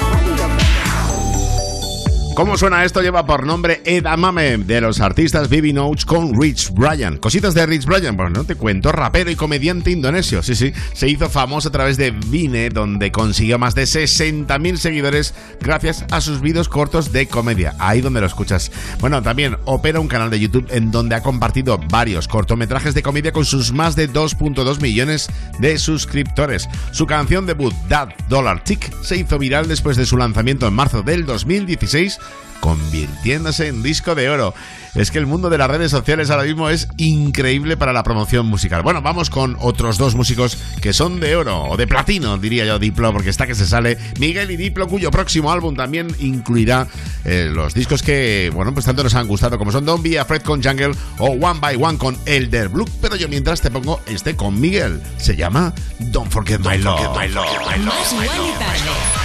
¿Cómo 2.35 2.57
suena 2.57 2.85
esto? 2.85 3.01
Lleva 3.01 3.25
por 3.25 3.47
nombre 3.47 3.81
Edamame 3.85 4.59
de 4.59 4.81
los 4.81 5.01
artistas 5.01 5.49
Vivi 5.49 5.73
Notes 5.73 6.05
con 6.05 6.39
Rich 6.39 6.73
Brian. 6.73 7.19
Cositas 7.19 7.55
de 7.55 7.65
Rich 7.65 7.87
Brian, 7.87 8.17
pues 8.17 8.33
no 8.33 8.43
te 8.43 8.57
cuento, 8.57 8.91
rapero 8.91 9.31
y 9.31 9.37
comediante 9.37 9.93
indonesio. 9.93 10.43
Sí, 10.43 10.57
sí, 10.57 10.73
se 10.95 11.09
hizo 11.09 11.31
famoso 11.31 11.69
a 11.69 11.73
través 11.73 11.97
de 11.97 12.11
Vine, 12.11 12.71
donde 12.71 13.13
consiguió 13.13 13.57
más 13.61 13.77
de 13.77 13.85
60.000 13.85 14.77
seguidores 14.77 15.33
gracias 15.61 16.05
a 16.11 16.21
sus 16.21 16.41
vídeos 16.41 16.69
cortos 16.69 17.13
de 17.13 17.29
comedia. 17.29 17.77
Ahí 17.79 18.01
donde 18.01 18.21
lo 18.21 18.27
escuchas. 18.27 18.73
Bueno, 18.99 19.23
también 19.23 19.57
opera 19.65 20.01
un 20.01 20.09
canal 20.09 20.29
de 20.29 20.41
YouTube 20.41 20.67
en 20.71 20.91
donde 20.91 21.15
ha 21.15 21.23
compartido 21.23 21.79
varios 21.89 22.27
cortometrajes 22.27 22.95
de 22.95 23.03
comedia 23.03 23.31
con 23.31 23.45
sus 23.45 23.73
más 23.73 23.95
de 23.95 24.11
2.2 24.11 24.81
millones 24.81 25.29
de 25.61 25.79
suscriptores. 25.79 26.69
Su 26.91 27.07
canción 27.07 27.47
debut, 27.47 27.75
That 27.89 28.09
Dollar 28.29 28.65
Tick, 28.65 28.93
se 29.03 29.17
hizo 29.19 29.39
viral 29.39 29.69
después 29.69 29.97
de 29.97 30.05
su 30.05 30.17
lanzamiento 30.17 30.67
en 30.67 30.75
marzo 30.75 31.03
del 31.03 31.27
2016 31.27 32.19
convirtiéndose 32.65 33.69
en 33.69 33.83
disco 33.83 34.15
de 34.15 34.31
oro. 34.31 34.55
Es 34.95 35.11
que 35.11 35.19
el 35.19 35.27
mundo 35.27 35.51
de 35.51 35.59
las 35.59 35.69
redes 35.69 35.91
sociales 35.91 36.31
ahora 36.31 36.45
mismo 36.45 36.69
es 36.69 36.89
increíble 36.99 37.77
para 37.77 37.93
la 37.93 38.05
promoción 38.05 38.47
musical. 38.47 38.83
Bueno, 38.83 39.03
vamos 39.03 39.29
con 39.29 39.57
otros 39.61 39.99
dos 39.99 40.15
músicos 40.15 40.57
que 40.81 40.93
son 40.93 41.19
de 41.19 41.35
oro, 41.35 41.65
o 41.65 41.77
de 41.77 41.87
platino, 41.87 42.39
diría 42.39 42.65
yo, 42.65 42.79
Diplo, 42.79 43.13
porque 43.13 43.31
está 43.31 43.47
que 43.47 43.57
se 43.57 43.67
sale 43.67 43.99
Miguel 44.21 44.53
y 44.53 44.57
Diplo, 44.57 44.87
cuyo 44.87 45.11
próximo 45.11 45.51
álbum 45.51 45.75
también 45.75 46.15
incluirá 46.21 46.87
eh, 47.25 47.51
los 47.53 47.75
discos 47.75 48.03
que, 48.03 48.53
bueno, 48.55 48.73
pues 48.73 48.87
tanto 48.87 49.03
nos 49.03 49.15
han 49.15 49.27
gustado, 49.27 49.59
como 49.59 49.73
son 49.73 49.85
Don't 49.85 50.03
Be 50.03 50.19
Afraid 50.19 50.43
con 50.43 50.63
Jungle 50.63 50.93
o 51.19 51.27
One 51.27 51.59
by 51.61 51.77
One 51.81 51.99
con 51.99 52.17
Elder 52.27 52.69
Blue. 52.69 52.89
Pero 53.01 53.17
yo 53.17 53.29
mientras 53.29 53.61
te 53.61 53.71
pongo 53.71 54.01
este 54.07 54.37
con 54.37 54.61
Miguel. 54.61 55.03
Se 55.17 55.35
llama 55.35 55.75
Don't 55.99 56.31
Forget 56.31 56.61
My 56.61 56.79
Love. 56.79 57.01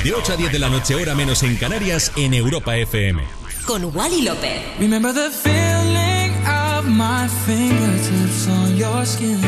De 0.03 0.13
8 0.13 0.33
a 0.33 0.35
10 0.35 0.51
de 0.51 0.59
la 0.59 0.69
noche, 0.69 0.95
hora 0.95 1.13
menos 1.13 1.43
en 1.43 1.55
Canarias, 1.57 2.11
en 2.15 2.33
Europa 2.33 2.75
FM. 2.75 3.48
Con 3.69 3.93
Wally 3.93 4.23
López. 4.23 4.63
Remember 4.79 5.13
the 5.13 5.29
feeling 5.29 6.33
of 6.47 6.87
my 6.87 7.27
fingertips 7.45 8.47
on 8.47 8.75
your 8.75 9.05
skin. 9.05 9.39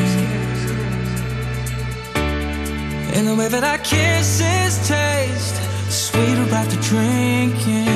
And 3.15 3.27
the 3.27 3.35
way 3.35 3.47
that 3.47 3.63
our 3.63 3.79
kisses 3.79 4.87
taste 4.87 5.55
sweeter 5.89 6.47
after 6.53 6.77
drinking. 6.81 7.87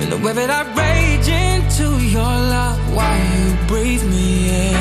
And 0.00 0.10
the 0.10 0.18
way 0.18 0.32
that 0.32 0.50
I 0.50 0.62
rage 0.74 1.28
into 1.28 2.04
your 2.04 2.34
love 2.54 2.80
while 2.96 3.22
you 3.36 3.54
breathe 3.68 4.04
me 4.10 4.50
in. 4.70 4.74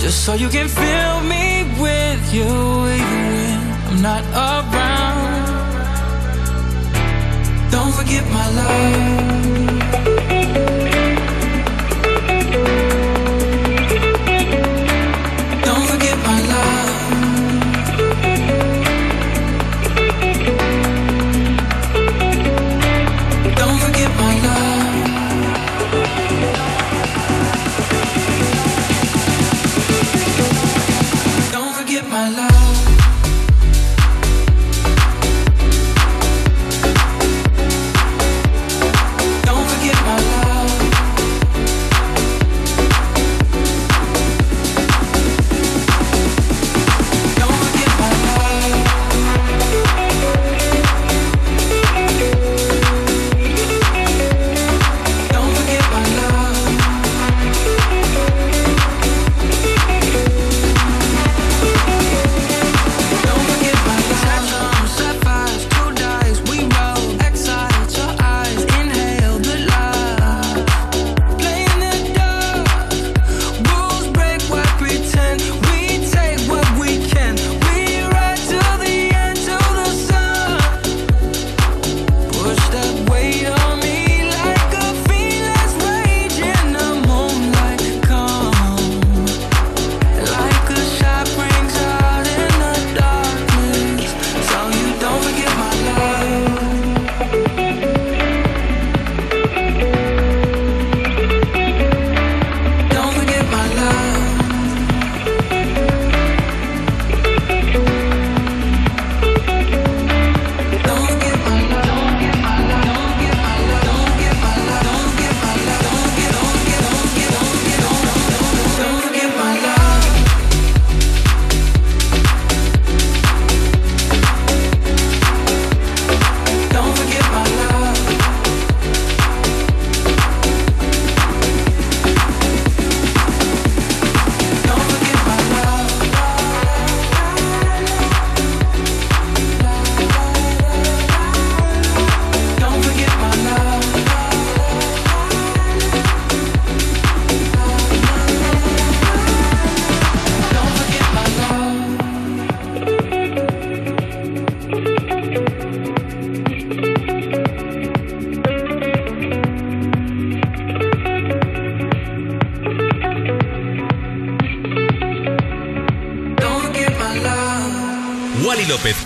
Just 0.00 0.24
so 0.24 0.32
you 0.32 0.48
can 0.48 0.66
fill 0.66 1.20
me 1.28 1.64
with 1.78 2.32
you 2.32 2.48
even 2.88 3.60
when 3.84 4.00
I'm 4.00 4.00
not 4.00 4.24
around. 4.32 5.09
Don't 7.70 7.92
forget 7.92 8.24
my 8.30 8.48
love. 8.50 9.69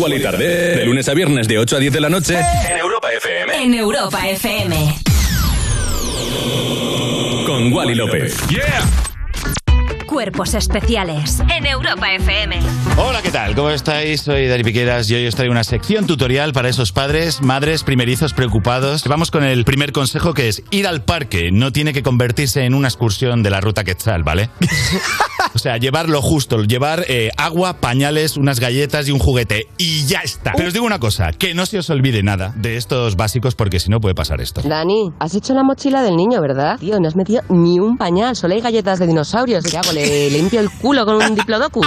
Wally 0.00 0.22
tarde. 0.22 0.76
De 0.76 0.84
lunes 0.86 1.06
a 1.10 1.14
viernes 1.14 1.46
de 1.46 1.58
8 1.58 1.76
a 1.76 1.78
10 1.78 1.92
de 1.92 2.00
la 2.00 2.08
noche. 2.08 2.38
En 2.38 2.78
Europa 2.78 3.08
FM. 3.12 3.62
En 3.62 3.74
Europa 3.74 4.28
FM. 4.28 4.94
Con 7.46 7.70
Wally 7.70 7.94
López. 7.94 8.34
Cuerpos 10.06 10.54
especiales. 10.54 11.42
En 11.54 11.66
Europa 11.66 12.14
FM. 12.14 12.60
Hola, 12.96 13.20
¿qué 13.20 13.30
tal? 13.30 13.54
¿Cómo 13.54 13.68
estáis? 13.68 14.22
Soy 14.22 14.46
Dani 14.46 14.64
Piqueras 14.64 15.10
y 15.10 15.16
hoy 15.16 15.26
os 15.26 15.34
traigo 15.34 15.52
una 15.52 15.64
sección 15.64 16.06
tutorial 16.06 16.54
para 16.54 16.70
esos 16.70 16.92
padres, 16.92 17.42
madres, 17.42 17.84
primerizos 17.84 18.32
preocupados. 18.32 19.04
Vamos 19.06 19.30
con 19.30 19.44
el 19.44 19.66
primer 19.66 19.92
consejo 19.92 20.32
que 20.32 20.48
es 20.48 20.62
ir 20.70 20.86
al 20.86 21.04
parque. 21.04 21.50
No 21.52 21.72
tiene 21.72 21.92
que 21.92 22.02
convertirse 22.02 22.64
en 22.64 22.72
una 22.72 22.88
excursión 22.88 23.42
de 23.42 23.50
la 23.50 23.60
ruta 23.60 23.84
Quetzal, 23.84 24.22
¿vale? 24.22 24.48
o 25.60 25.62
sea, 25.62 25.76
llevar 25.76 26.08
lo 26.08 26.22
justo, 26.22 26.62
llevar 26.62 27.04
eh, 27.06 27.28
agua, 27.36 27.74
pañales, 27.80 28.38
unas 28.38 28.60
galletas 28.60 29.06
y 29.08 29.12
un 29.12 29.18
juguete. 29.18 29.66
Y 29.76 30.06
ya 30.06 30.20
está. 30.20 30.52
Pero 30.56 30.68
os 30.68 30.72
digo 30.72 30.86
una 30.86 30.98
cosa, 30.98 31.32
que 31.32 31.52
no 31.52 31.66
se 31.66 31.76
os 31.78 31.90
olvide 31.90 32.22
nada 32.22 32.54
de 32.56 32.78
estos 32.78 33.14
básicos 33.14 33.54
porque 33.54 33.78
si 33.78 33.90
no 33.90 34.00
puede 34.00 34.14
pasar 34.14 34.40
esto. 34.40 34.62
Dani, 34.62 35.12
has 35.18 35.34
hecho 35.34 35.52
la 35.52 35.62
mochila 35.62 36.00
del 36.02 36.16
niño, 36.16 36.40
¿verdad? 36.40 36.78
Tío, 36.78 36.98
no 36.98 37.06
has 37.06 37.14
metido 37.14 37.42
ni 37.50 37.78
un 37.78 37.98
pañal, 37.98 38.36
solo 38.36 38.54
hay 38.54 38.62
galletas 38.62 39.00
de 39.00 39.06
dinosaurios. 39.06 39.62
¿Qué 39.64 39.76
hago? 39.76 39.92
¿Le 39.92 40.30
limpio 40.30 40.60
el 40.60 40.70
culo 40.70 41.04
con 41.04 41.16
un 41.16 41.34
diplodocus? 41.34 41.86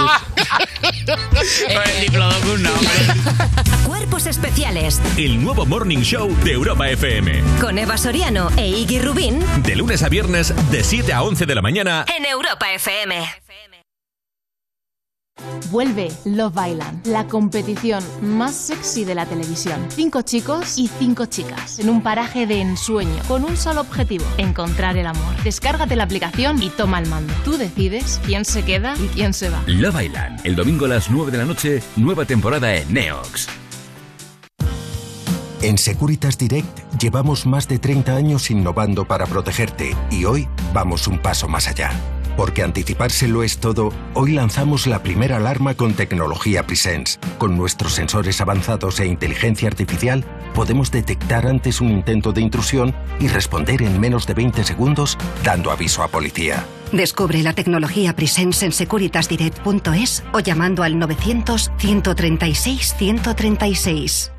el 0.82 2.00
diplodocus 2.00 2.60
no, 2.60 2.70
Cuerpos 3.88 4.26
especiales. 4.26 5.02
El 5.16 5.42
nuevo 5.42 5.66
Morning 5.66 6.02
Show 6.02 6.32
de 6.44 6.52
Europa 6.52 6.88
FM. 6.90 7.42
Con 7.60 7.76
Eva 7.78 7.98
Soriano 7.98 8.50
e 8.56 8.68
Iggy 8.68 9.00
Rubín. 9.00 9.40
De 9.64 9.74
lunes 9.74 10.04
a 10.04 10.08
viernes, 10.08 10.54
de 10.70 10.84
7 10.84 11.12
a 11.12 11.24
11 11.24 11.46
de 11.46 11.54
la 11.56 11.62
mañana. 11.62 12.04
En 12.16 12.24
Europa 12.24 12.72
FM. 12.72 13.43
Vuelve 15.70 16.12
Love 16.24 16.56
Island, 16.68 17.06
la 17.06 17.26
competición 17.26 18.02
más 18.22 18.54
sexy 18.54 19.04
de 19.04 19.14
la 19.14 19.26
televisión. 19.26 19.84
Cinco 19.88 20.22
chicos 20.22 20.78
y 20.78 20.88
cinco 20.88 21.26
chicas 21.26 21.78
en 21.78 21.88
un 21.88 22.02
paraje 22.02 22.46
de 22.46 22.60
ensueño 22.60 23.22
con 23.26 23.44
un 23.44 23.56
solo 23.56 23.80
objetivo, 23.80 24.24
encontrar 24.38 24.96
el 24.96 25.06
amor. 25.06 25.34
Descárgate 25.42 25.96
la 25.96 26.04
aplicación 26.04 26.62
y 26.62 26.70
toma 26.70 27.00
el 27.00 27.08
mando. 27.08 27.32
Tú 27.44 27.56
decides 27.56 28.20
quién 28.24 28.44
se 28.44 28.64
queda 28.64 28.94
y 28.96 29.08
quién 29.08 29.34
se 29.34 29.50
va. 29.50 29.62
Love 29.66 30.02
Island, 30.02 30.40
el 30.44 30.54
domingo 30.54 30.84
a 30.84 30.88
las 30.88 31.10
9 31.10 31.32
de 31.32 31.38
la 31.38 31.44
noche, 31.44 31.82
nueva 31.96 32.24
temporada 32.24 32.74
en 32.74 32.92
Neox. 32.92 33.48
En 35.62 35.78
Securitas 35.78 36.36
Direct 36.36 36.78
llevamos 37.00 37.46
más 37.46 37.66
de 37.66 37.78
30 37.78 38.14
años 38.14 38.50
innovando 38.50 39.06
para 39.06 39.26
protegerte 39.26 39.96
y 40.10 40.26
hoy 40.26 40.46
vamos 40.74 41.08
un 41.08 41.18
paso 41.18 41.48
más 41.48 41.68
allá. 41.68 41.90
Porque 42.36 42.62
anticiparse 42.62 43.28
lo 43.28 43.42
es 43.42 43.58
todo, 43.58 43.92
hoy 44.14 44.32
lanzamos 44.32 44.86
la 44.86 45.02
primera 45.02 45.36
alarma 45.36 45.74
con 45.74 45.94
tecnología 45.94 46.66
Presence. 46.66 47.18
Con 47.38 47.56
nuestros 47.56 47.94
sensores 47.94 48.40
avanzados 48.40 48.98
e 49.00 49.06
inteligencia 49.06 49.68
artificial, 49.68 50.24
podemos 50.54 50.90
detectar 50.90 51.46
antes 51.46 51.80
un 51.80 51.90
intento 51.90 52.32
de 52.32 52.40
intrusión 52.40 52.94
y 53.20 53.28
responder 53.28 53.82
en 53.82 54.00
menos 54.00 54.26
de 54.26 54.34
20 54.34 54.64
segundos 54.64 55.16
dando 55.44 55.70
aviso 55.70 56.02
a 56.02 56.08
policía. 56.08 56.64
Descubre 56.92 57.42
la 57.42 57.52
tecnología 57.52 58.14
Presence 58.14 58.64
en 58.64 58.72
securitasdirect.es 58.72 60.24
o 60.32 60.40
llamando 60.40 60.82
al 60.82 60.98
900 60.98 61.72
136 61.78 62.94
136. 62.98 64.30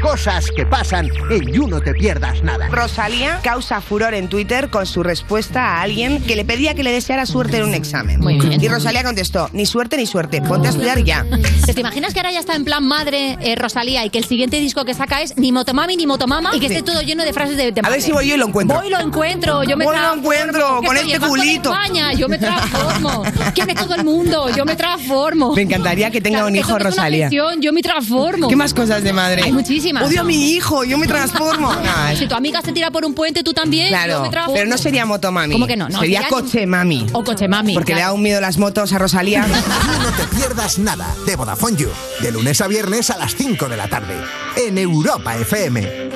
Cosas 0.00 0.46
que 0.54 0.66
pasan 0.66 1.08
en 1.30 1.52
You 1.52 1.68
No 1.68 1.80
Te 1.80 1.92
Pierdas 1.94 2.42
Nada. 2.42 2.68
Rosalía 2.68 3.40
causa 3.42 3.80
furor 3.80 4.14
en 4.14 4.28
Twitter 4.28 4.70
con 4.70 4.86
su 4.86 5.02
respuesta 5.02 5.62
a 5.76 5.82
alguien 5.82 6.22
que 6.22 6.36
le 6.36 6.44
pedía 6.44 6.74
que 6.74 6.82
le 6.82 6.92
deseara 6.92 7.26
suerte 7.26 7.58
en 7.58 7.64
un 7.64 7.74
examen. 7.74 8.20
Muy 8.20 8.38
bien. 8.38 8.62
Y 8.62 8.68
Rosalía 8.68 9.02
contestó, 9.04 9.48
ni 9.52 9.66
suerte 9.66 9.96
ni 9.96 10.06
suerte, 10.06 10.40
ponte 10.42 10.68
a 10.68 10.70
estudiar 10.70 11.02
ya. 11.04 11.24
¿Te 11.72 11.78
imaginas 11.80 12.12
que 12.14 12.20
ahora 12.20 12.32
ya 12.32 12.40
está 12.40 12.54
en 12.56 12.64
plan 12.64 12.84
madre 12.84 13.36
eh, 13.40 13.54
Rosalía 13.56 14.04
y 14.04 14.10
que 14.10 14.18
el 14.18 14.24
siguiente 14.24 14.58
disco 14.58 14.84
que 14.84 14.94
saca 14.94 15.22
es 15.22 15.36
ni 15.36 15.52
motomami 15.52 15.96
ni 15.96 16.06
motomama 16.06 16.50
y 16.54 16.60
que 16.60 16.66
esté 16.66 16.82
todo 16.82 17.02
lleno 17.02 17.24
de 17.24 17.32
frases 17.32 17.56
de, 17.56 17.72
de 17.72 17.80
A 17.84 17.88
ver 17.90 18.00
si 18.02 18.10
voy 18.12 18.28
yo 18.28 18.34
y 18.34 18.38
lo 18.38 18.46
encuentro. 18.46 18.78
Voy 18.78 18.86
y 18.88 18.90
lo 18.90 19.00
encuentro, 19.00 19.62
yo 19.64 19.76
me 19.76 19.84
Voy 19.84 19.94
y 19.94 19.98
lo 19.98 20.02
transformo. 20.04 20.32
encuentro, 20.32 20.76
con 20.86 20.96
soy 20.96 21.12
este 21.12 21.26
culito. 21.26 21.72
España, 21.72 22.12
yo 22.14 22.28
me 22.28 22.38
transformo. 22.38 23.22
¿Quién 23.54 23.70
es 23.70 23.76
todo 23.76 23.94
el 23.94 24.04
mundo? 24.04 24.48
Yo 24.56 24.64
me 24.64 24.76
transformo. 24.76 25.54
Me 25.54 25.62
encantaría 25.62 26.10
que 26.10 26.20
tenga 26.20 26.38
Claro, 26.38 26.48
un 26.48 26.56
hijo 26.56 26.68
eso 26.68 26.76
es 26.78 26.80
una 26.82 26.90
Rosalía. 26.90 27.28
yo 27.30 27.72
me 27.72 27.82
transformo. 27.82 28.48
¿Qué 28.48 28.56
más 28.56 28.72
cosas 28.74 29.02
de 29.02 29.12
madre? 29.12 29.42
Hay 29.44 29.52
muchísimas. 29.52 29.89
Odio 29.98 30.20
a 30.20 30.24
mi 30.24 30.52
hijo, 30.52 30.84
yo 30.84 30.96
me 30.98 31.06
transformo. 31.06 31.72
No, 31.80 32.16
Si 32.16 32.26
tu 32.26 32.34
amiga 32.34 32.60
se 32.62 32.72
tira 32.72 32.90
por 32.90 33.04
un 33.04 33.14
puente, 33.14 33.42
tú 33.42 33.52
también. 33.52 33.86
yo 33.86 33.90
Claro, 33.90 34.22
me 34.22 34.30
transformo. 34.30 34.54
pero 34.58 34.68
no 34.68 34.78
sería 34.78 35.04
motomami. 35.06 35.52
¿Cómo 35.54 35.66
que 35.66 35.76
no? 35.76 35.88
No, 35.88 36.00
sería 36.00 36.22
sería- 36.22 36.28
coche 36.36 36.66
mami. 36.66 37.06
O 37.12 37.24
coche 37.24 37.48
mami. 37.48 37.74
Porque 37.74 37.94
le 37.94 38.00
da 38.00 38.12
un 38.12 38.22
miedo 38.22 38.40
las 38.40 38.58
motos 38.58 38.92
a 38.92 38.98
Rosalía. 38.98 39.46
No 40.00 40.10
Te 40.12 40.36
Pierdas 40.36 40.78
Nada 40.78 41.06
de 41.26 41.36
Vodafone 41.36 41.76
You. 41.76 41.88
De 42.20 42.30
lunes 42.32 42.60
a 42.60 42.68
viernes 42.68 43.10
a 43.10 43.16
las 43.18 43.34
5 43.34 43.68
de 43.68 43.76
la 43.76 43.88
tarde. 43.88 44.14
En 44.56 44.78
Europa 44.78 45.36
FM. 45.36 46.10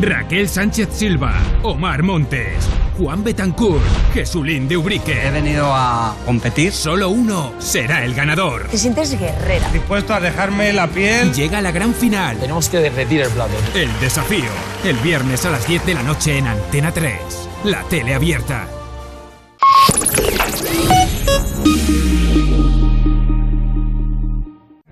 Raquel 0.00 0.48
Sánchez 0.48 0.88
Silva, 0.92 1.34
Omar 1.62 2.02
Montes, 2.02 2.54
Juan 2.96 3.22
Betancourt, 3.22 3.82
Jesulín 4.14 4.66
de 4.66 4.78
Ubrique. 4.78 5.26
He 5.26 5.30
venido 5.30 5.70
a 5.74 6.16
competir. 6.24 6.72
Solo 6.72 7.10
uno 7.10 7.52
será 7.58 8.02
el 8.04 8.14
ganador. 8.14 8.68
Te 8.68 8.78
sientes 8.78 9.18
guerrera. 9.18 9.68
Dispuesto 9.70 10.14
a 10.14 10.20
dejarme 10.20 10.72
la 10.72 10.86
piel. 10.86 11.34
Llega 11.34 11.60
la 11.60 11.70
gran 11.70 11.92
final. 11.94 12.38
Tenemos 12.38 12.70
que 12.70 12.78
derretir 12.78 13.20
el 13.20 13.28
plato. 13.28 13.52
El 13.74 13.90
desafío. 14.00 14.50
El 14.84 14.96
viernes 14.96 15.44
a 15.44 15.50
las 15.50 15.66
10 15.68 15.84
de 15.84 15.94
la 15.94 16.02
noche 16.02 16.38
en 16.38 16.46
Antena 16.46 16.92
3. 16.92 17.14
La 17.64 17.82
tele 17.82 18.14
abierta. 18.14 18.68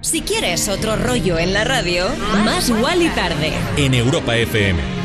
Si 0.02 0.20
quieres 0.20 0.68
otro 0.68 0.97
rollo 0.97 1.39
en 1.39 1.55
la 1.55 1.64
radio, 1.64 2.06
más 2.44 2.68
y 2.70 3.09
tarde. 3.09 3.52
En 3.76 3.94
Europa 3.94 4.36
FM. 4.36 4.98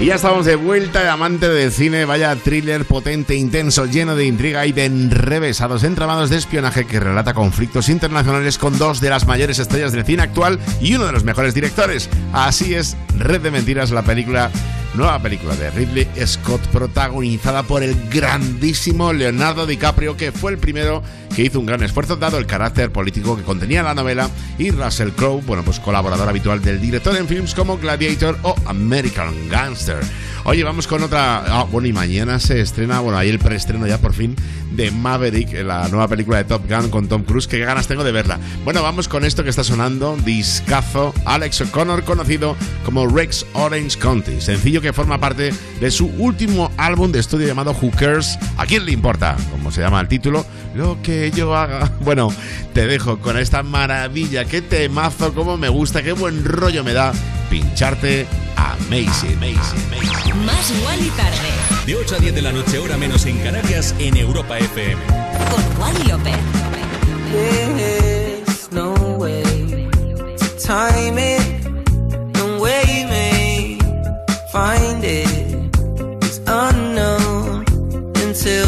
Y 0.00 0.06
ya 0.06 0.14
estamos 0.14 0.46
de 0.46 0.54
vuelta, 0.54 1.02
el 1.02 1.08
amante 1.08 1.48
del 1.48 1.72
cine, 1.72 2.04
vaya 2.04 2.36
thriller 2.36 2.84
potente, 2.84 3.34
intenso, 3.34 3.84
lleno 3.84 4.14
de 4.14 4.26
intriga 4.26 4.64
y 4.64 4.70
de 4.70 4.84
enrevesados 4.84 5.82
entramados 5.82 6.30
de 6.30 6.36
espionaje 6.36 6.86
que 6.86 7.00
relata 7.00 7.34
conflictos 7.34 7.88
internacionales 7.88 8.58
con 8.58 8.78
dos 8.78 9.00
de 9.00 9.10
las 9.10 9.26
mayores 9.26 9.58
estrellas 9.58 9.90
del 9.90 10.04
cine 10.04 10.22
actual 10.22 10.60
y 10.80 10.94
uno 10.94 11.06
de 11.06 11.12
los 11.12 11.24
mejores 11.24 11.52
directores. 11.52 12.08
Así 12.32 12.74
es, 12.74 12.96
Red 13.18 13.40
de 13.40 13.50
Mentiras, 13.50 13.90
la 13.90 14.02
película, 14.02 14.52
nueva 14.94 15.20
película 15.20 15.56
de 15.56 15.68
Ridley 15.72 16.08
Scott, 16.24 16.60
protagonizada 16.68 17.64
por 17.64 17.82
el 17.82 17.96
grandísimo 18.08 19.12
Leonardo 19.12 19.66
DiCaprio, 19.66 20.16
que 20.16 20.30
fue 20.30 20.52
el 20.52 20.58
primero 20.58 21.02
que 21.34 21.42
hizo 21.42 21.60
un 21.60 21.66
gran 21.66 21.82
esfuerzo 21.82 22.16
dado 22.16 22.38
el 22.38 22.46
carácter 22.46 22.90
político 22.90 23.36
que 23.36 23.42
contenía 23.42 23.82
la 23.82 23.94
novela, 23.94 24.30
y 24.58 24.70
Russell 24.70 25.10
Crowe, 25.10 25.42
bueno, 25.46 25.62
pues 25.64 25.80
colaborador 25.80 26.28
habitual 26.28 26.62
del 26.62 26.80
director 26.80 27.16
en 27.16 27.26
films 27.26 27.54
como 27.54 27.78
Gladiator 27.78 28.38
o 28.42 28.54
American 28.66 29.48
Gangster. 29.48 29.87
Oye, 30.44 30.64
vamos 30.64 30.86
con 30.86 31.02
otra. 31.02 31.44
ah, 31.46 31.64
bueno, 31.64 31.88
y 31.88 31.92
mañana 31.92 32.38
se 32.38 32.60
estrena, 32.60 33.00
bueno, 33.00 33.18
ahí 33.18 33.28
el 33.28 33.38
preestreno 33.38 33.86
ya 33.86 33.98
por 33.98 34.14
fin 34.14 34.34
de 34.72 34.90
Maverick, 34.90 35.52
la 35.64 35.88
nueva 35.88 36.08
película 36.08 36.38
de 36.38 36.44
Top 36.44 36.68
Gun 36.68 36.90
con 36.90 37.08
Tom 37.08 37.22
Cruise. 37.22 37.46
Qué 37.48 37.58
ganas 37.58 37.86
tengo 37.86 38.04
de 38.04 38.12
verla. 38.12 38.38
Bueno, 38.64 38.82
vamos 38.82 39.08
con 39.08 39.24
esto 39.24 39.42
que 39.42 39.50
está 39.50 39.64
sonando: 39.64 40.16
discazo. 40.24 41.12
Alex 41.24 41.62
O'Connor, 41.62 42.04
conocido 42.04 42.56
como 42.84 43.06
Rex 43.06 43.44
Orange 43.54 43.98
County. 43.98 44.40
Sencillo 44.40 44.80
que 44.80 44.92
forma 44.92 45.18
parte 45.18 45.52
de 45.80 45.90
su 45.90 46.06
último 46.06 46.70
álbum 46.76 47.12
de 47.12 47.20
estudio 47.20 47.46
llamado 47.46 47.72
Who 47.72 47.90
Cares. 47.90 48.38
¿A 48.56 48.66
quién 48.66 48.84
le 48.84 48.92
importa? 48.92 49.36
Como 49.50 49.70
se 49.70 49.80
llama 49.80 50.00
el 50.00 50.08
título. 50.08 50.46
Lo 50.74 51.00
que 51.02 51.30
yo 51.30 51.54
haga. 51.56 51.92
Bueno, 52.08 52.32
te 52.72 52.86
dejo 52.86 53.18
con 53.18 53.36
esta 53.36 53.62
maravilla. 53.62 54.46
Qué 54.46 54.62
temazo, 54.62 55.34
cómo 55.34 55.58
me 55.58 55.68
gusta, 55.68 56.02
qué 56.02 56.12
buen 56.12 56.42
rollo 56.44 56.82
me 56.82 56.94
da 56.94 57.12
pincharte 57.50 58.26
Amazing, 58.88 59.34
amazing, 59.34 59.80
amazing. 59.92 60.44
Más 60.44 60.70
y 60.70 61.10
tarde. 61.10 61.50
De 61.86 61.94
8 61.96 62.16
a 62.16 62.18
10 62.18 62.34
de 62.34 62.42
la 62.42 62.52
noche, 62.52 62.78
hora 62.78 62.96
menos 62.96 63.24
en 63.26 63.38
Canarias, 63.38 63.94
en 63.98 64.16
Europa 64.16 64.58
FM. 64.58 65.00
Con 65.50 65.80
Wally 65.80 66.04
López. 66.08 66.34
There's 67.30 68.72
no 68.72 68.94
way 69.18 69.42
to 70.36 70.66
time 70.66 71.18
it, 71.18 71.66
and 71.66 72.60
where 72.60 72.84
you 72.86 73.06
may 73.08 73.78
find 74.50 75.04
it 75.04 75.28
is 76.24 76.40
unknown. 76.46 77.64
Until 78.16 78.67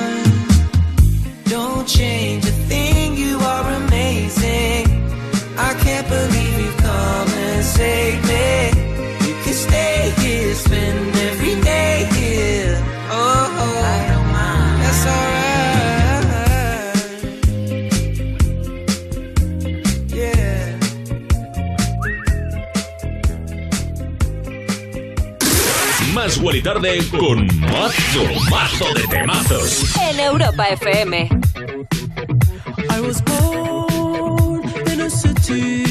Más 26.13 26.39
y 26.55 26.61
tarde 26.61 26.99
con 27.17 27.47
mazo, 27.59 28.23
mazo 28.49 28.93
de 28.93 29.07
temazos. 29.07 29.95
En 29.97 30.19
Europa 30.19 30.65
FM. 30.69 31.29
I 32.89 33.01
was 33.01 33.21
born 33.21 34.61
in 34.91 35.01
a 35.01 35.09
city. 35.09 35.90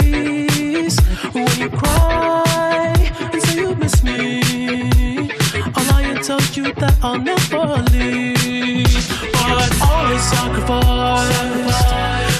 Lie 6.31 6.55
you 6.55 6.71
that 6.75 6.97
I'll 7.03 7.19
never 7.19 7.83
leave. 7.91 8.87
But 9.33 9.81
always 9.81 10.23
sacrifice 10.23 12.30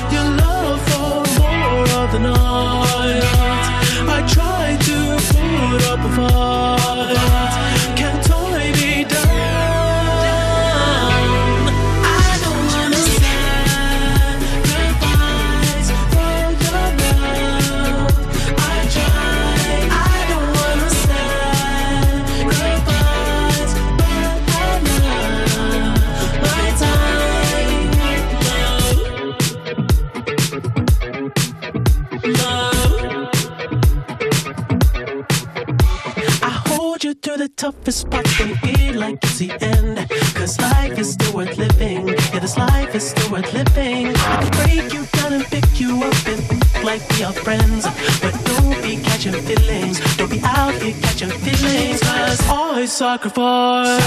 toughest 37.91 38.09
part 38.09 38.39
and 38.39 38.57
feel 38.59 38.99
like 38.99 39.18
it's 39.23 39.38
the 39.38 39.51
end. 39.61 40.09
Cause 40.35 40.59
life 40.59 40.97
is 40.97 41.11
still 41.13 41.34
worth 41.34 41.57
living. 41.57 42.07
Yeah, 42.07 42.39
this 42.39 42.57
life 42.57 42.95
is 42.95 43.09
still 43.09 43.31
worth 43.31 43.53
living. 43.53 44.07
I 44.07 44.13
can 44.13 44.51
break 44.59 44.93
you 44.93 45.05
down 45.18 45.34
and 45.34 45.45
pick 45.45 45.80
you 45.80 46.03
up 46.03 46.27
and 46.27 46.84
like 46.84 47.01
we 47.11 47.23
are 47.23 47.34
friends. 47.34 47.85
But 48.22 48.34
don't 48.45 48.81
be 48.81 48.97
catching 49.03 49.34
feelings. 49.34 49.99
Don't 50.15 50.31
be 50.31 50.41
out 50.43 50.73
here 50.81 50.95
catching 51.01 51.31
feelings. 51.31 52.01
Cause 52.01 52.41
I 52.49 52.85
sacrifice 52.85 53.99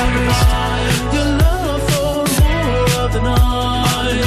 your 1.15 1.29
love 1.43 1.83
for 1.91 2.25
more 2.41 3.05
of 3.05 3.13
the 3.13 3.21
night. 3.21 4.25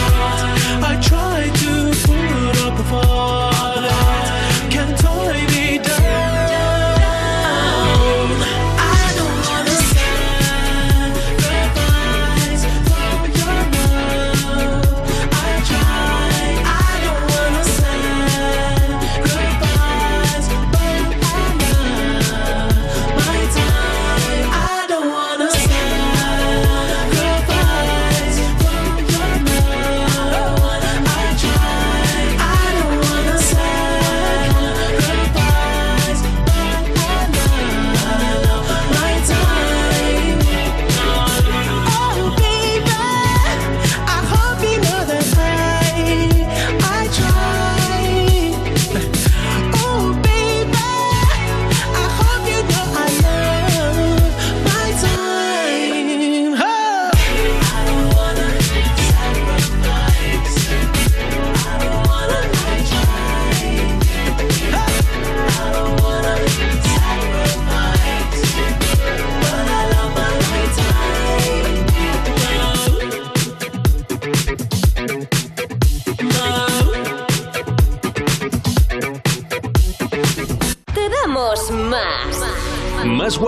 I 0.90 1.00
try 1.02 1.50
to 1.62 1.72
put 2.06 2.66
up 2.66 2.80
a 2.80 2.84
fight. 2.84 3.37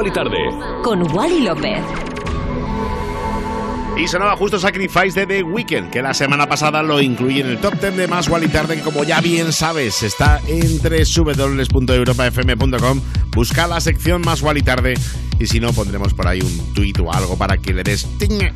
Y 0.10 0.11
Tarde. 0.11 0.38
Con 0.84 1.15
Wally 1.15 1.41
López. 1.41 1.81
Y 3.98 4.07
sonaba 4.07 4.36
justo 4.36 4.60
Sacrifice 4.60 5.19
de 5.19 5.27
The 5.27 5.44
Weeknd, 5.44 5.90
que 5.90 6.02
la 6.02 6.14
semana 6.14 6.48
pasada 6.48 6.81
lo 6.81 7.02
incluí 7.02 7.41
en 7.41 7.48
el 7.48 7.60
top 7.60 7.73
10 7.80 7.98
de 7.98 8.07
Más 8.07 8.30
y 8.30 8.48
Tarde, 8.48 8.77
que 8.77 8.81
como 8.81 9.03
ya 9.03 9.19
bien 9.22 9.52
sabes, 9.52 10.03
está 10.03 10.40
entre 10.48 11.03
www.europafm.com. 11.03 13.02
Busca 13.36 13.68
la 13.68 13.81
sección 13.81 14.22
Más 14.22 14.41
y 14.56 14.61
Tarde 14.61 14.94
y 15.40 15.48
si 15.48 15.60
no, 15.60 15.74
pondremos 15.74 16.14
por 16.14 16.28
ahí 16.28 16.41
un 16.41 16.74
tuit 16.74 16.99
o 16.99 17.11
algo 17.11 17.38
para 17.38 17.57
que 17.57 17.74
le 17.74 17.84
des 17.84 18.07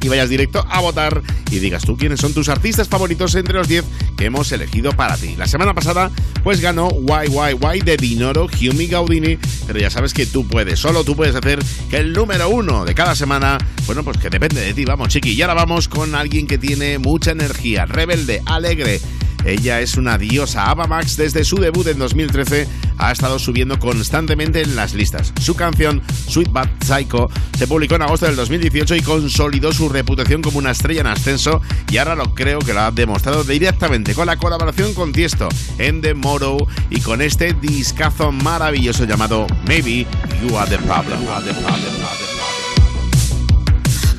y 0.01 0.07
vayas 0.07 0.29
directo 0.29 0.65
a 0.69 0.81
votar 0.81 1.21
y 1.49 1.59
digas 1.59 1.83
tú 1.83 1.97
quiénes 1.97 2.19
son 2.19 2.33
tus 2.33 2.49
artistas 2.49 2.87
favoritos 2.87 3.33
entre 3.35 3.55
los 3.55 3.67
10 3.67 3.85
que 4.17 4.25
hemos 4.25 4.51
elegido 4.51 4.91
para 4.91 5.17
ti. 5.17 5.35
La 5.37 5.47
semana 5.47 5.73
pasada, 5.73 6.11
pues 6.43 6.59
ganó 6.59 6.89
YYY 6.89 7.81
de 7.81 7.97
Dinoro, 7.97 8.47
Humi 8.47 8.87
Gaudini, 8.87 9.37
pero 9.65 9.79
ya 9.79 9.89
sabes 9.89 10.13
que 10.13 10.25
tú 10.25 10.47
puedes, 10.47 10.79
solo 10.79 11.03
tú 11.03 11.15
puedes 11.15 11.35
hacer 11.35 11.59
que 11.89 11.97
el 11.97 12.13
número 12.13 12.49
uno 12.49 12.85
de 12.85 12.93
cada 12.93 13.15
semana, 13.15 13.57
bueno, 13.85 14.03
pues 14.03 14.17
que 14.17 14.29
depende 14.29 14.61
de 14.61 14.73
ti, 14.73 14.85
vamos, 14.85 15.09
chiqui. 15.09 15.31
Y 15.31 15.41
ahora 15.41 15.53
vamos 15.53 15.87
con 15.87 16.15
alguien 16.15 16.47
que 16.47 16.57
tiene 16.57 16.97
mucha 16.99 17.31
energía, 17.31 17.85
rebelde, 17.85 18.41
alegre. 18.45 18.99
Ella 19.45 19.81
es 19.81 19.97
una 19.97 20.17
diosa. 20.17 20.69
Ava 20.69 20.87
Max, 20.87 21.17
desde 21.17 21.43
su 21.43 21.57
debut 21.57 21.87
en 21.87 21.99
2013, 21.99 22.67
ha 22.97 23.11
estado 23.11 23.39
subiendo 23.39 23.79
constantemente 23.79 24.61
en 24.61 24.75
las 24.75 24.93
listas. 24.93 25.33
Su 25.41 25.55
canción, 25.55 26.01
Sweet 26.27 26.51
Bad 26.51 26.69
Psycho, 26.85 27.29
se 27.57 27.67
publicó 27.67 27.95
en 27.95 28.03
agosto 28.03 28.25
del 28.25 28.35
2018 28.35 28.95
y 28.95 29.01
consolidó 29.01 29.73
su 29.73 29.89
reputación 29.89 30.41
como 30.41 30.59
una 30.59 30.71
estrella 30.71 31.01
en 31.01 31.07
ascenso. 31.07 31.61
Y 31.91 31.97
ahora 31.97 32.15
lo 32.15 32.33
creo 32.33 32.59
que 32.59 32.73
lo 32.73 32.81
ha 32.81 32.91
demostrado 32.91 33.43
directamente 33.43 34.13
con 34.13 34.27
la 34.27 34.37
colaboración 34.37 34.93
con 34.93 35.11
Tiesto 35.11 35.49
The 35.77 36.13
Moro 36.13 36.57
y 36.89 36.99
con 36.99 37.21
este 37.21 37.53
discazo 37.53 38.31
maravilloso 38.31 39.05
llamado 39.05 39.47
Maybe 39.67 40.05
You 40.41 40.57
Are 40.57 40.69
the 40.69 40.77
Problem. 40.79 41.19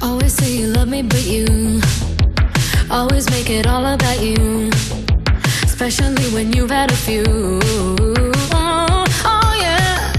Always 0.01 0.33
say 0.33 0.59
you 0.59 0.69
love 0.69 0.89
me, 0.89 1.03
but 1.03 1.25
you 1.25 1.81
always 2.91 3.29
make 3.31 3.51
it 3.51 3.67
all 3.67 3.85
about 3.87 4.21
you. 4.21 4.71
Especially 5.75 6.31
when 6.33 6.53
you've 6.53 6.71
had 6.71 6.93
a 6.93 6.97
few. 6.97 7.25
Oh, 7.27 9.05
oh, 9.25 9.57
yeah. 9.61 10.13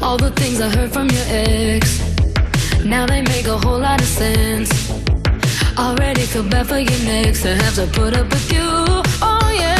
All 0.00 0.16
the 0.16 0.30
things 0.30 0.58
I 0.58 0.70
heard 0.70 0.90
from 0.90 1.10
your 1.10 1.26
ex. 1.28 2.00
Now 2.82 3.04
they 3.04 3.20
make 3.20 3.46
a 3.46 3.58
whole 3.58 3.78
lot 3.78 4.00
of 4.00 4.06
sense. 4.06 4.70
Already 5.76 6.22
feel 6.22 6.48
bad 6.48 6.66
for 6.66 6.78
you 6.78 6.96
next 7.04 7.42
to 7.42 7.56
have 7.56 7.74
to 7.74 7.86
put 7.88 8.16
up 8.16 8.30
with 8.30 8.50
you. 8.50 8.68
Oh, 9.20 9.50
yeah. 9.54 9.76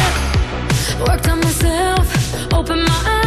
Worked 1.07 1.27
on 1.29 1.39
myself, 1.39 2.53
open 2.53 2.83
my 2.83 3.01
eyes. 3.05 3.26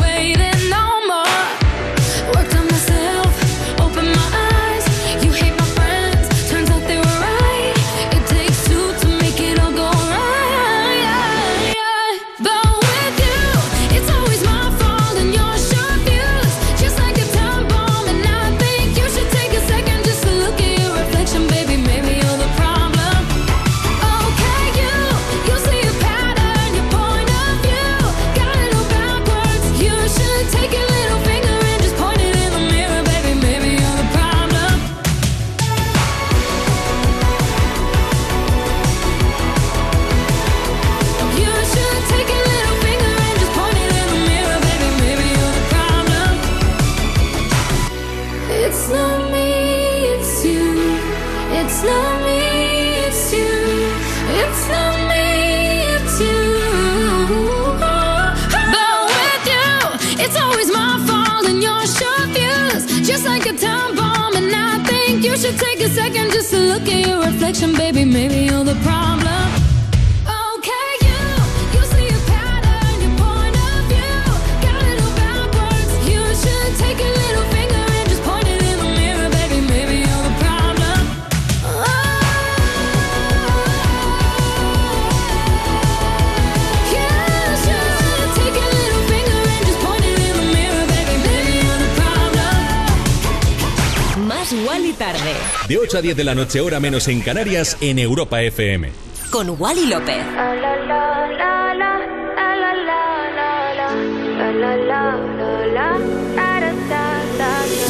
8 95.91 95.97
a 95.97 96.01
10 96.01 96.15
de 96.15 96.23
la 96.23 96.33
noche, 96.33 96.61
hora 96.61 96.79
menos 96.79 97.09
en 97.09 97.19
Canarias, 97.19 97.75
en 97.81 97.99
Europa 97.99 98.41
FM. 98.41 98.91
Con 99.29 99.57
Wally 99.59 99.87
López. 99.87 100.23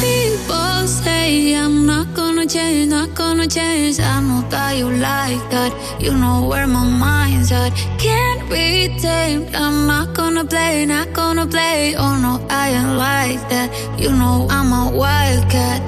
People 0.00 0.88
say 0.88 1.54
I'm 1.54 1.86
not 1.86 2.12
gonna 2.14 2.44
change, 2.44 2.88
not 2.88 3.14
gonna 3.14 3.46
change. 3.46 4.00
I 4.00 4.20
know 4.20 4.42
that 4.50 4.76
you 4.76 4.90
like 4.90 5.48
that. 5.50 5.72
You 6.00 6.12
know 6.12 6.48
where 6.48 6.66
my 6.66 6.84
mind's 6.84 7.52
at. 7.52 7.72
Can't 7.98 8.50
be 8.50 8.98
tamed. 9.00 9.54
I'm 9.54 9.86
not 9.86 10.12
gonna 10.12 10.44
play, 10.44 10.86
not 10.86 11.12
gonna 11.12 11.46
play. 11.46 11.94
Oh 11.96 12.16
no, 12.16 12.44
I 12.50 12.70
ain't 12.70 12.96
like 12.98 13.48
that. 13.50 13.70
You 13.96 14.10
know 14.10 14.48
I'm 14.50 14.72
a 14.72 14.90
wildcat. 14.90 15.82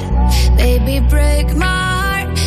Baby, 0.57 1.01
break 1.11 1.57
my 1.57 1.65
heart. 1.66 1.84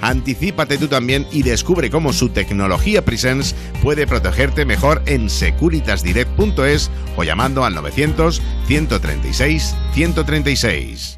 Anticípate 0.00 0.78
tú 0.78 0.88
también 0.88 1.26
y 1.32 1.42
descubre 1.42 1.90
cómo 1.90 2.12
su 2.12 2.28
tecnología 2.28 3.04
Presence 3.04 3.54
puede 3.82 4.06
protegerte 4.06 4.64
mejor 4.64 5.02
en 5.06 5.28
securitasdirect.es 5.28 6.90
o 7.16 7.24
llamando 7.24 7.64
al 7.64 7.74
900 7.74 8.42
136 8.66 9.74
136. 9.94 11.17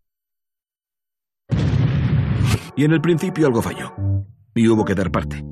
Y 2.81 2.83
en 2.83 2.93
el 2.93 3.01
principio 3.01 3.45
algo 3.45 3.61
falló. 3.61 3.93
Y 4.55 4.67
hubo 4.67 4.85
que 4.85 4.95
dar 4.95 5.11
parte. 5.11 5.45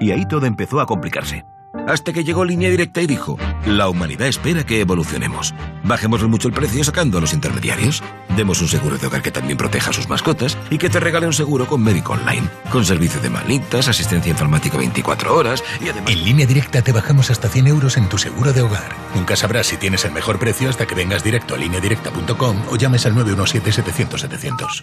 Y 0.00 0.12
ahí 0.12 0.26
todo 0.26 0.46
empezó 0.46 0.80
a 0.80 0.86
complicarse. 0.86 1.44
Hasta 1.86 2.14
que 2.14 2.24
llegó 2.24 2.46
Línea 2.46 2.70
Directa 2.70 3.02
y 3.02 3.06
dijo, 3.06 3.36
la 3.66 3.90
humanidad 3.90 4.26
espera 4.26 4.64
que 4.64 4.80
evolucionemos. 4.80 5.54
Bajemos 5.84 6.26
mucho 6.26 6.48
el 6.48 6.54
precio 6.54 6.82
sacando 6.82 7.18
a 7.18 7.20
los 7.20 7.34
intermediarios. 7.34 8.02
Demos 8.34 8.62
un 8.62 8.68
seguro 8.68 8.96
de 8.96 9.08
hogar 9.08 9.20
que 9.20 9.30
también 9.30 9.58
proteja 9.58 9.90
a 9.90 9.92
sus 9.92 10.08
mascotas 10.08 10.56
y 10.70 10.78
que 10.78 10.88
te 10.88 11.00
regale 11.00 11.26
un 11.26 11.34
seguro 11.34 11.66
con 11.66 11.84
médico 11.84 12.14
online. 12.14 12.48
Con 12.72 12.86
servicio 12.86 13.20
de 13.20 13.28
malitas, 13.28 13.86
asistencia 13.86 14.30
informática 14.30 14.78
24 14.78 15.36
horas 15.36 15.62
y 15.82 15.90
además... 15.90 16.10
En 16.10 16.24
línea 16.24 16.46
directa 16.46 16.80
te 16.80 16.92
bajamos 16.92 17.30
hasta 17.30 17.50
100 17.50 17.66
euros 17.66 17.98
en 17.98 18.08
tu 18.08 18.16
seguro 18.16 18.54
de 18.54 18.62
hogar. 18.62 18.96
Nunca 19.14 19.36
sabrás 19.36 19.66
si 19.66 19.76
tienes 19.76 20.06
el 20.06 20.12
mejor 20.12 20.38
precio 20.38 20.70
hasta 20.70 20.86
que 20.86 20.94
vengas 20.94 21.22
directo 21.22 21.54
a 21.54 21.58
lineadirecta.com 21.58 22.56
o 22.70 22.76
llames 22.76 23.04
al 23.04 23.14
917-700-700. 23.16 24.82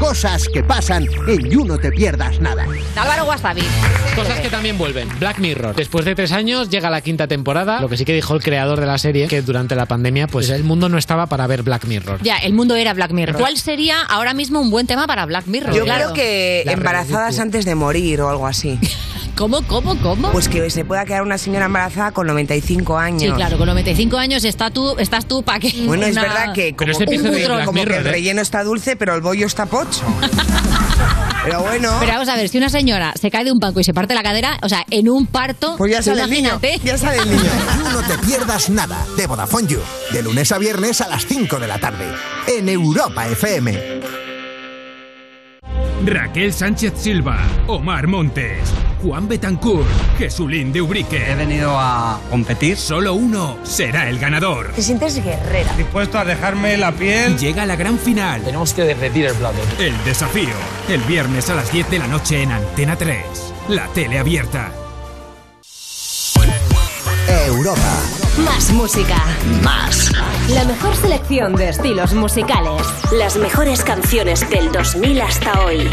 Cosas 0.00 0.48
que 0.48 0.64
pasan 0.64 1.06
en 1.28 1.50
You 1.50 1.64
No 1.66 1.78
Te 1.78 1.92
Pierdas 1.92 2.40
Nada. 2.40 2.64
Álvaro 2.96 3.24
Wasabi. 3.26 3.62
Cosas 4.16 4.40
que 4.40 4.48
también 4.48 4.78
vuelven. 4.78 5.06
Black 5.20 5.38
Mirror. 5.38 5.76
Después 5.76 6.06
de 6.06 6.14
tres 6.14 6.32
años 6.32 6.70
llega 6.70 6.88
la 6.88 7.02
quinta 7.02 7.28
temporada. 7.28 7.80
Lo 7.82 7.88
que 7.90 7.98
sí 7.98 8.04
que 8.06 8.14
dijo 8.14 8.34
el 8.34 8.42
creador 8.42 8.80
de 8.80 8.86
la 8.86 8.96
serie, 8.96 9.28
que 9.28 9.42
durante 9.42 9.76
la 9.76 9.84
pandemia, 9.86 10.26
pues 10.26 10.48
el 10.48 10.64
mundo 10.64 10.88
no 10.88 10.96
estaba 10.96 11.26
para 11.26 11.46
ver 11.46 11.62
Black 11.62 11.84
Mirror. 11.84 12.22
Ya, 12.22 12.38
el 12.38 12.54
mundo 12.54 12.76
era 12.76 12.94
Black 12.94 13.12
Mirror. 13.12 13.36
¿Cuál 13.36 13.58
sería 13.58 14.00
ahora 14.00 14.32
mismo 14.32 14.58
un 14.60 14.70
buen 14.70 14.86
tema 14.86 15.06
para 15.06 15.26
Black 15.26 15.46
Mirror? 15.46 15.74
Yo 15.74 15.84
Claro. 15.84 16.04
creo 16.04 16.14
que 16.14 16.62
La 16.64 16.72
embarazadas 16.72 17.38
antes 17.38 17.66
de 17.66 17.74
morir 17.74 18.22
o 18.22 18.30
algo 18.30 18.46
así. 18.46 18.78
¿Cómo, 19.36 19.62
cómo, 19.62 19.96
cómo? 19.98 20.30
Pues 20.32 20.48
que 20.48 20.68
se 20.70 20.84
pueda 20.84 21.04
quedar 21.04 21.22
una 21.22 21.38
señora 21.38 21.66
embarazada 21.66 22.12
con 22.12 22.26
95 22.26 22.98
años. 22.98 23.22
Sí, 23.22 23.30
claro, 23.32 23.58
con 23.58 23.66
95 23.66 24.16
años 24.16 24.44
está 24.44 24.70
tú, 24.70 24.96
estás 24.98 25.26
tú 25.26 25.42
para 25.42 25.60
que. 25.60 25.70
Bueno, 25.90 26.06
es 26.06 26.14
verdad 26.14 26.52
que 26.52 26.74
como, 26.74 26.92
un 26.96 27.04
cutrón. 27.04 27.64
como 27.64 27.84
que 27.84 27.96
el 27.96 28.06
¿eh? 28.06 28.10
relleno 28.10 28.42
está 28.42 28.62
dulce, 28.62 28.96
pero 28.96 29.14
el 29.14 29.20
bollo 29.20 29.46
está 29.46 29.66
pocho. 29.66 30.02
pero 31.44 31.62
bueno. 31.62 31.96
Pero 32.00 32.12
vamos 32.12 32.28
a 32.28 32.36
ver, 32.36 32.48
si 32.48 32.58
una 32.58 32.68
señora 32.68 33.12
se 33.20 33.30
cae 33.30 33.44
de 33.44 33.52
un 33.52 33.58
banco 33.58 33.80
y 33.80 33.84
se 33.84 33.92
parte 33.92 34.14
la 34.14 34.22
cadera, 34.22 34.58
o 34.62 34.68
sea, 34.68 34.84
en 34.90 35.08
un 35.08 35.26
parto. 35.26 35.76
Pues 35.76 35.92
ya 35.92 36.02
sale 36.02 36.22
el 36.22 36.30
niño, 36.30 36.60
ya 36.84 36.98
sale 36.98 37.18
el 37.18 37.30
niño. 37.30 37.42
No 37.92 38.02
Te 38.02 38.18
Pierdas 38.18 38.70
Nada 38.70 39.04
de 39.16 39.26
Vodafone 39.26 39.66
You. 39.66 39.80
De 40.12 40.22
lunes 40.22 40.52
a 40.52 40.58
viernes 40.58 41.00
a 41.00 41.08
las 41.08 41.26
5 41.26 41.58
de 41.58 41.66
la 41.66 41.78
tarde. 41.78 42.06
En 42.46 42.68
Europa 42.68 43.26
FM. 43.26 44.19
Raquel 46.04 46.52
Sánchez 46.52 46.94
Silva, 46.96 47.38
Omar 47.66 48.06
Montes, 48.06 48.58
Juan 49.02 49.28
Betancourt, 49.28 49.86
Jesulín 50.18 50.72
de 50.72 50.80
Ubrique. 50.80 51.30
He 51.30 51.34
venido 51.34 51.78
a 51.78 52.18
competir. 52.30 52.76
Solo 52.76 53.14
uno 53.14 53.58
será 53.64 54.08
el 54.08 54.18
ganador. 54.18 54.72
Te 54.72 54.82
sientes 54.82 55.22
guerrera. 55.22 55.72
Dispuesto 55.76 56.18
a 56.18 56.24
dejarme 56.24 56.76
la 56.78 56.92
piel. 56.92 57.36
Llega 57.38 57.66
la 57.66 57.76
gran 57.76 57.98
final. 57.98 58.42
Tenemos 58.42 58.72
que 58.72 58.84
derretir 58.84 59.26
el 59.26 59.34
plato. 59.34 59.58
El 59.78 59.92
desafío. 60.04 60.54
El 60.88 61.00
viernes 61.02 61.50
a 61.50 61.54
las 61.54 61.70
10 61.70 61.90
de 61.90 61.98
la 61.98 62.06
noche 62.06 62.42
en 62.42 62.52
Antena 62.52 62.96
3. 62.96 63.24
La 63.68 63.86
tele 63.88 64.18
abierta. 64.18 64.72
Europa. 67.46 68.29
Más 68.44 68.72
música. 68.72 69.16
Más. 69.62 70.12
La 70.50 70.64
mejor 70.64 70.94
selección 70.96 71.54
de 71.54 71.68
estilos 71.68 72.14
musicales. 72.14 72.82
Las 73.12 73.36
mejores 73.36 73.82
canciones 73.82 74.48
del 74.50 74.70
2000 74.72 75.20
hasta 75.20 75.64
hoy. 75.64 75.88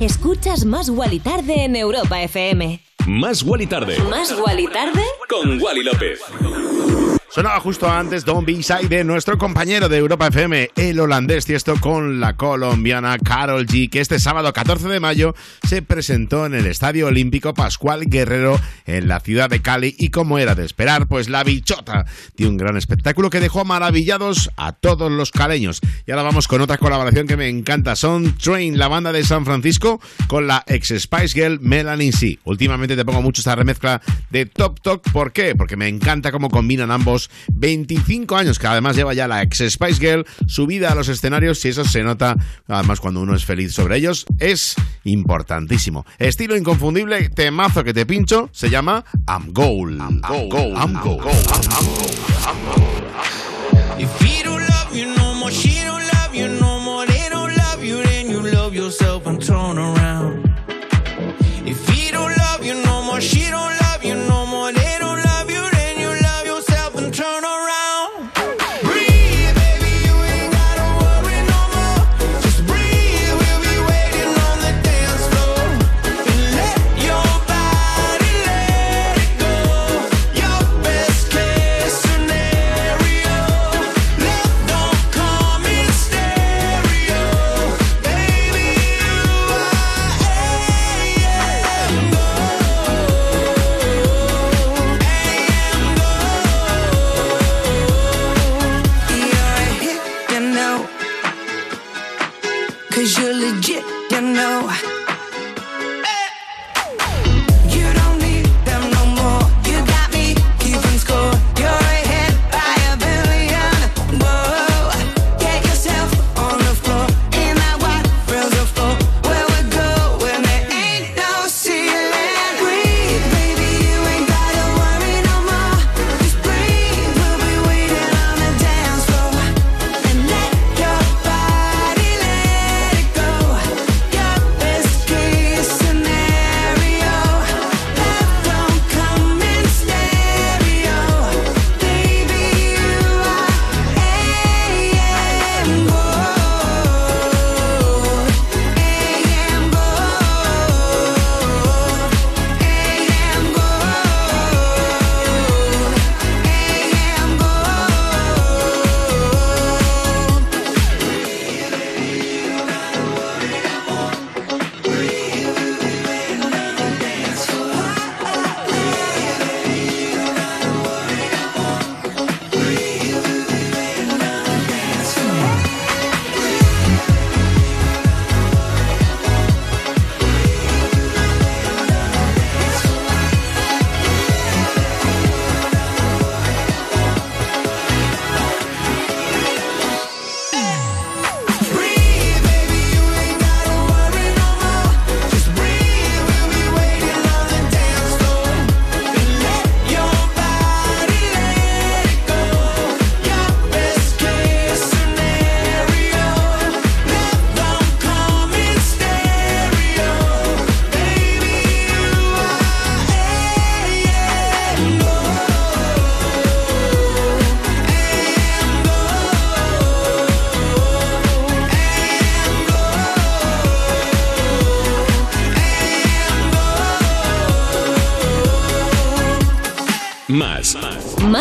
Escuchas 0.00 0.64
Más 0.64 0.90
Wally 0.90 1.20
Tarde 1.20 1.64
en 1.64 1.76
Europa 1.76 2.20
FM. 2.22 2.80
Más 3.06 3.42
Wally 3.42 3.66
Tarde. 3.66 3.98
¿Más 4.10 4.34
Wally 4.38 4.66
Tarde? 4.66 5.02
Con 5.28 5.60
Wally 5.62 5.82
López. 5.82 6.20
Sonaba 7.28 7.60
justo 7.60 7.90
antes 7.90 8.24
Don 8.24 8.46
B-Side 8.46 8.88
de 8.88 9.04
nuestro 9.04 9.36
compañero 9.36 9.90
de 9.90 9.98
Europa 9.98 10.28
FM, 10.28 10.70
el 10.76 10.98
holandés 11.00 11.44
Tiesto, 11.44 11.74
con 11.80 12.18
la 12.18 12.34
colombiana 12.36 13.18
Carol 13.18 13.66
G, 13.66 13.90
que 13.90 14.00
este 14.00 14.18
sábado 14.18 14.52
14 14.52 14.88
de 14.88 15.00
mayo 15.00 15.34
se 15.68 15.82
presentó 15.82 16.46
en 16.46 16.54
el 16.54 16.66
Estadio 16.66 17.08
Olímpico 17.08 17.52
Pascual 17.52 18.04
Guerrero 18.06 18.58
en 18.86 19.08
la 19.08 19.20
ciudad 19.20 19.50
de 19.50 19.60
Cali 19.60 19.94
y 19.98 20.10
como 20.10 20.38
era 20.38 20.54
de 20.54 20.64
esperar, 20.64 21.08
pues 21.08 21.28
la 21.28 21.44
bichota 21.44 22.06
dio 22.36 22.48
un 22.48 22.56
gran 22.56 22.76
espectáculo 22.78 23.28
que 23.28 23.40
dejó 23.40 23.66
maravillados 23.66 24.50
a 24.56 24.72
todos 24.72 25.12
los 25.12 25.30
caleños. 25.30 25.80
Y 26.06 26.12
ahora 26.12 26.22
vamos 26.22 26.48
con 26.48 26.62
otra 26.62 26.78
colaboración 26.78 27.26
que 27.26 27.36
me 27.36 27.48
encanta, 27.48 27.96
son 27.96 28.38
Train, 28.38 28.78
la 28.78 28.88
banda 28.88 29.12
de 29.12 29.24
San 29.24 29.44
Francisco, 29.44 30.00
con 30.28 30.46
la 30.46 30.64
ex 30.68 30.94
Spice 30.96 31.34
Girl 31.34 31.58
Melanie 31.60 32.12
C. 32.12 32.38
Últimamente 32.44 32.96
te 32.96 33.04
pongo 33.04 33.20
mucho 33.20 33.40
esta 33.40 33.56
remezcla 33.56 34.00
de 34.30 34.46
Top 34.46 34.80
Talk, 34.80 35.10
¿por 35.12 35.32
qué? 35.32 35.54
Porque 35.54 35.76
me 35.76 35.88
encanta 35.88 36.32
cómo 36.32 36.48
combinan 36.48 36.90
ambos 36.90 37.15
25 37.52 38.36
años, 38.36 38.58
que 38.58 38.66
además 38.66 38.96
lleva 38.96 39.14
ya 39.14 39.28
la 39.28 39.42
ex 39.42 39.62
Spice 39.68 40.00
Girl, 40.00 40.26
subida 40.46 40.92
a 40.92 40.94
los 40.94 41.08
escenarios 41.08 41.64
y 41.64 41.68
eso 41.68 41.84
se 41.84 42.02
nota, 42.02 42.36
además 42.68 43.00
cuando 43.00 43.20
uno 43.20 43.34
es 43.34 43.44
feliz 43.44 43.72
sobre 43.72 43.96
ellos, 43.96 44.26
es 44.38 44.74
importantísimo. 45.04 46.04
Estilo 46.18 46.56
inconfundible, 46.56 47.28
temazo 47.30 47.84
que 47.84 47.94
te 47.94 48.06
pincho, 48.06 48.48
se 48.52 48.70
llama 48.70 49.04
I'm 49.28 49.52
Gold. 49.52 50.00
I'm 50.00 50.20
Gold. 50.20 50.76
I'm 50.76 50.94
Gold. 51.00 51.26
If 52.46 52.95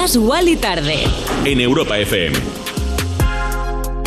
Más 0.06 0.18
Wally 0.18 0.56
tarde. 0.57 0.99
En 1.45 1.60
Europa 1.60 1.98
FM. 1.98 2.38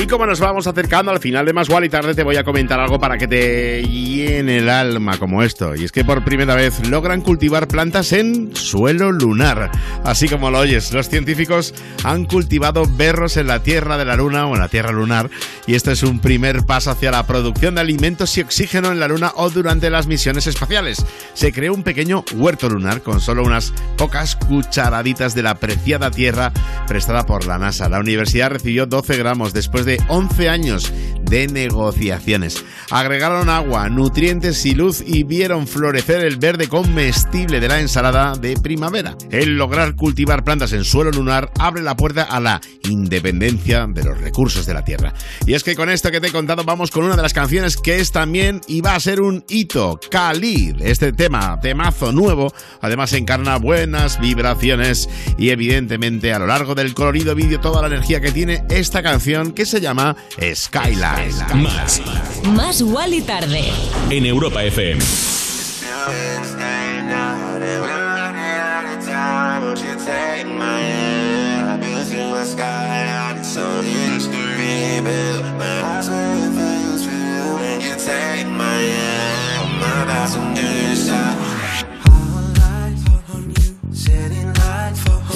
Y 0.00 0.06
como 0.06 0.26
nos 0.26 0.38
vamos 0.38 0.68
acercando 0.68 1.10
al 1.10 1.18
final 1.18 1.44
de 1.44 1.52
Más 1.52 1.68
y 1.68 1.88
tarde, 1.88 2.14
te 2.14 2.22
voy 2.22 2.36
a 2.36 2.44
comentar 2.44 2.78
algo 2.78 3.00
para 3.00 3.18
que 3.18 3.26
te 3.26 3.82
llene 3.82 4.58
el 4.58 4.68
alma 4.68 5.18
como 5.18 5.42
esto. 5.42 5.74
Y 5.74 5.82
es 5.82 5.90
que 5.90 6.04
por 6.04 6.22
primera 6.22 6.54
vez 6.54 6.88
logran 6.88 7.20
cultivar 7.20 7.66
plantas 7.66 8.12
en 8.12 8.54
suelo 8.54 9.10
lunar. 9.10 9.72
Así 10.04 10.28
como 10.28 10.52
lo 10.52 10.60
oyes, 10.60 10.92
los 10.92 11.08
científicos 11.08 11.74
han 12.04 12.26
cultivado 12.26 12.84
berros 12.88 13.36
en 13.36 13.48
la 13.48 13.64
Tierra 13.64 13.98
de 13.98 14.04
la 14.04 14.14
Luna 14.14 14.46
o 14.46 14.54
en 14.54 14.60
la 14.60 14.68
Tierra 14.68 14.92
lunar. 14.92 15.30
Y 15.68 15.74
este 15.74 15.92
es 15.92 16.02
un 16.02 16.18
primer 16.18 16.64
paso 16.64 16.90
hacia 16.90 17.10
la 17.10 17.26
producción 17.26 17.74
de 17.74 17.82
alimentos 17.82 18.38
y 18.38 18.40
oxígeno 18.40 18.90
en 18.90 19.00
la 19.00 19.06
Luna 19.06 19.32
o 19.34 19.50
durante 19.50 19.90
las 19.90 20.06
misiones 20.06 20.46
espaciales. 20.46 21.04
Se 21.34 21.52
creó 21.52 21.74
un 21.74 21.82
pequeño 21.82 22.24
huerto 22.36 22.70
lunar 22.70 23.02
con 23.02 23.20
solo 23.20 23.44
unas 23.44 23.74
pocas 23.98 24.34
cucharaditas 24.34 25.34
de 25.34 25.42
la 25.42 25.56
preciada 25.56 26.10
tierra 26.10 26.54
prestada 26.86 27.26
por 27.26 27.44
la 27.44 27.58
NASA. 27.58 27.90
La 27.90 28.00
universidad 28.00 28.48
recibió 28.48 28.86
12 28.86 29.18
gramos 29.18 29.52
después 29.52 29.84
de 29.84 30.00
11 30.08 30.48
años 30.48 30.90
de 31.28 31.46
negociaciones. 31.48 32.64
Agregaron 32.90 33.48
agua, 33.48 33.88
nutrientes 33.88 34.64
y 34.66 34.74
luz 34.74 35.02
y 35.06 35.24
vieron 35.24 35.66
florecer 35.66 36.24
el 36.24 36.36
verde 36.36 36.68
comestible 36.68 37.60
de 37.60 37.68
la 37.68 37.80
ensalada 37.80 38.34
de 38.34 38.56
primavera. 38.56 39.16
El 39.30 39.56
lograr 39.56 39.94
cultivar 39.94 40.44
plantas 40.44 40.72
en 40.72 40.84
suelo 40.84 41.10
lunar 41.10 41.50
abre 41.58 41.82
la 41.82 41.96
puerta 41.96 42.22
a 42.22 42.40
la 42.40 42.60
independencia 42.88 43.86
de 43.86 44.04
los 44.04 44.18
recursos 44.18 44.66
de 44.66 44.74
la 44.74 44.84
Tierra. 44.84 45.12
Y 45.46 45.54
es 45.54 45.64
que 45.64 45.76
con 45.76 45.90
esto 45.90 46.10
que 46.10 46.20
te 46.20 46.28
he 46.28 46.32
contado 46.32 46.64
vamos 46.64 46.90
con 46.90 47.04
una 47.04 47.16
de 47.16 47.22
las 47.22 47.34
canciones 47.34 47.76
que 47.76 48.00
es 48.00 48.12
también 48.12 48.60
y 48.66 48.80
va 48.80 48.94
a 48.94 49.00
ser 49.00 49.20
un 49.20 49.44
hito, 49.48 50.00
Khalid. 50.10 50.76
Este 50.80 51.12
tema, 51.12 51.58
temazo 51.60 52.12
nuevo, 52.12 52.52
además 52.80 53.12
encarna 53.12 53.58
buenas 53.58 54.20
vibraciones 54.20 55.08
y 55.36 55.50
evidentemente 55.50 56.32
a 56.32 56.38
lo 56.38 56.46
largo 56.46 56.74
del 56.74 56.94
colorido 56.94 57.34
vídeo 57.34 57.60
toda 57.60 57.82
la 57.82 57.88
energía 57.88 58.20
que 58.20 58.32
tiene 58.32 58.64
esta 58.70 59.02
canción 59.02 59.52
que 59.52 59.66
se 59.66 59.80
llama 59.80 60.16
Skyline. 60.54 61.17
Más. 61.18 62.00
Más 62.44 62.80
Wally 62.80 63.22
tarde. 63.22 63.64
En 64.10 64.24
Europa 64.24 64.62
FM. 64.62 65.00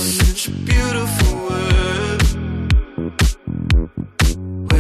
Such 0.03 0.49
a 0.49 0.51
beautiful 0.65 1.35
world. 1.37 2.23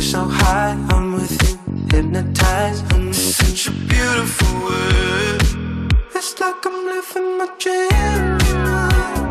So 0.03 0.25
high, 0.25 0.77
I'm 0.91 1.13
with 1.13 1.33
you, 1.43 1.57
hypnotized. 1.91 2.93
I'm 2.93 3.13
such 3.13 3.69
a 3.69 3.71
beautiful 3.71 4.53
world. 4.61 5.95
It's 6.15 6.39
like 6.41 6.67
I'm 6.67 6.85
living 6.87 7.39
my 7.39 7.49
dream. 7.59 9.22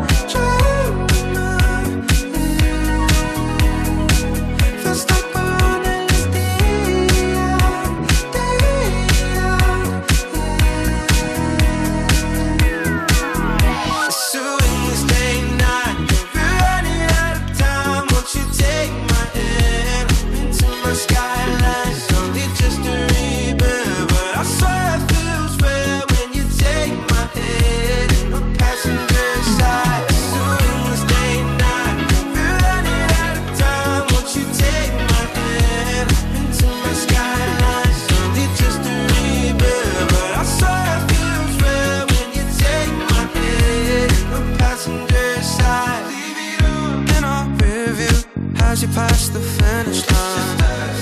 As 48.72 48.82
you 48.82 48.88
pass 48.88 49.28
the 49.28 49.40
finish 49.40 50.10
line, 50.10 50.58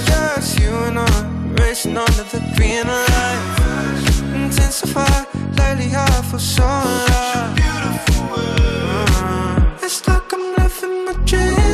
just 0.07 0.59
you 0.59 0.71
and 0.87 0.97
I 0.97 1.05
racing 1.61 1.97
under 1.97 2.23
the 2.23 2.39
green 2.55 2.87
light. 2.87 3.41
Intensify, 4.33 5.25
lately 5.55 5.93
I 5.95 6.21
feel 6.29 6.39
so 6.39 6.63
alive. 6.63 7.59
It's 9.83 10.07
like 10.07 10.33
I'm 10.33 10.55
living 10.57 11.05
my 11.05 11.13
dream, 11.25 11.68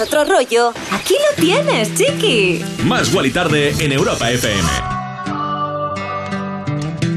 Otro 0.00 0.24
rollo, 0.24 0.72
aquí 0.92 1.14
lo 1.14 1.42
tienes, 1.42 1.92
chiqui. 1.96 2.64
Más 2.84 3.10
y 3.12 3.30
tarde 3.30 3.74
en 3.80 3.90
Europa 3.90 4.30
FM. 4.30 4.68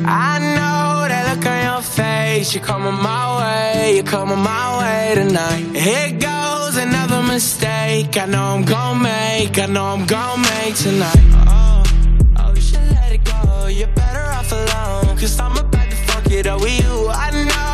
I 0.04 0.40
know 0.40 1.08
that 1.08 1.28
look 1.30 1.46
on 1.46 1.64
your 1.64 1.84
face. 1.84 2.56
You're 2.56 2.66
coming 2.66 3.00
my 3.00 3.38
way. 3.38 3.94
You're 3.94 4.04
coming 4.04 4.40
my 4.40 4.80
way 4.80 5.14
tonight. 5.14 5.76
Here 5.76 6.18
goes 6.18 6.76
another 6.76 7.22
mistake. 7.22 8.18
I 8.18 8.26
know 8.26 8.56
I'm 8.56 8.66
gonna 8.66 9.00
make. 9.00 9.60
I 9.60 9.68
know 9.68 9.86
I'm 9.86 10.08
gonna 10.08 10.42
make 10.42 10.76
tonight. 10.76 11.22
Oh, 11.48 11.84
oh, 12.40 12.54
you 12.56 12.62
should 12.62 12.90
let 12.96 13.12
it 13.12 13.24
go. 13.24 13.68
You're 13.68 13.90
better 13.90 14.26
off 14.32 14.52
alone. 14.52 15.16
Cause 15.20 15.40
I'm 15.40 15.56
about 15.56 15.88
to 15.88 15.96
fuck 16.08 16.32
it 16.32 16.48
up 16.48 16.62
with 16.62 16.80
you. 16.80 17.10
I 17.10 17.30
know 17.46 17.71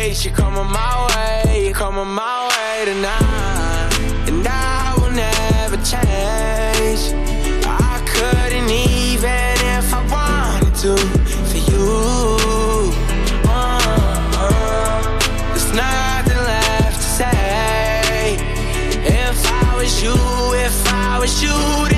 You're 0.00 0.32
coming 0.32 0.70
my 0.70 1.06
way. 1.10 1.72
Coming 1.74 2.06
my 2.06 2.48
way 2.48 2.84
tonight. 2.84 3.90
And 4.28 4.46
I 4.46 4.94
will 4.96 5.10
never 5.10 5.76
change. 5.78 7.12
I 7.66 8.00
couldn't 8.06 8.70
even 8.70 9.56
if 9.76 9.92
I 9.92 10.00
wanted 10.10 10.74
to 10.82 10.96
for 11.50 11.58
you. 11.70 12.92
Uh, 13.44 13.80
uh, 14.38 15.02
there's 15.48 15.72
nothing 15.74 16.38
left 16.38 16.96
to 16.96 17.08
say. 17.18 18.36
If 19.04 19.38
I 19.46 19.76
was 19.76 20.00
you, 20.02 20.14
if 20.54 20.92
I 20.92 21.18
was 21.18 21.42
you, 21.42 21.97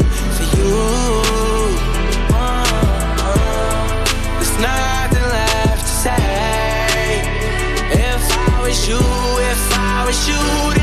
shoot 10.21 10.80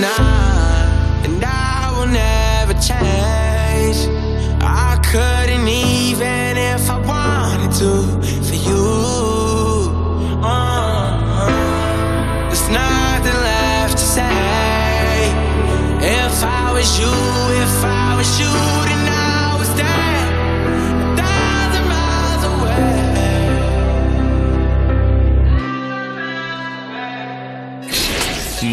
tonight, 0.00 0.29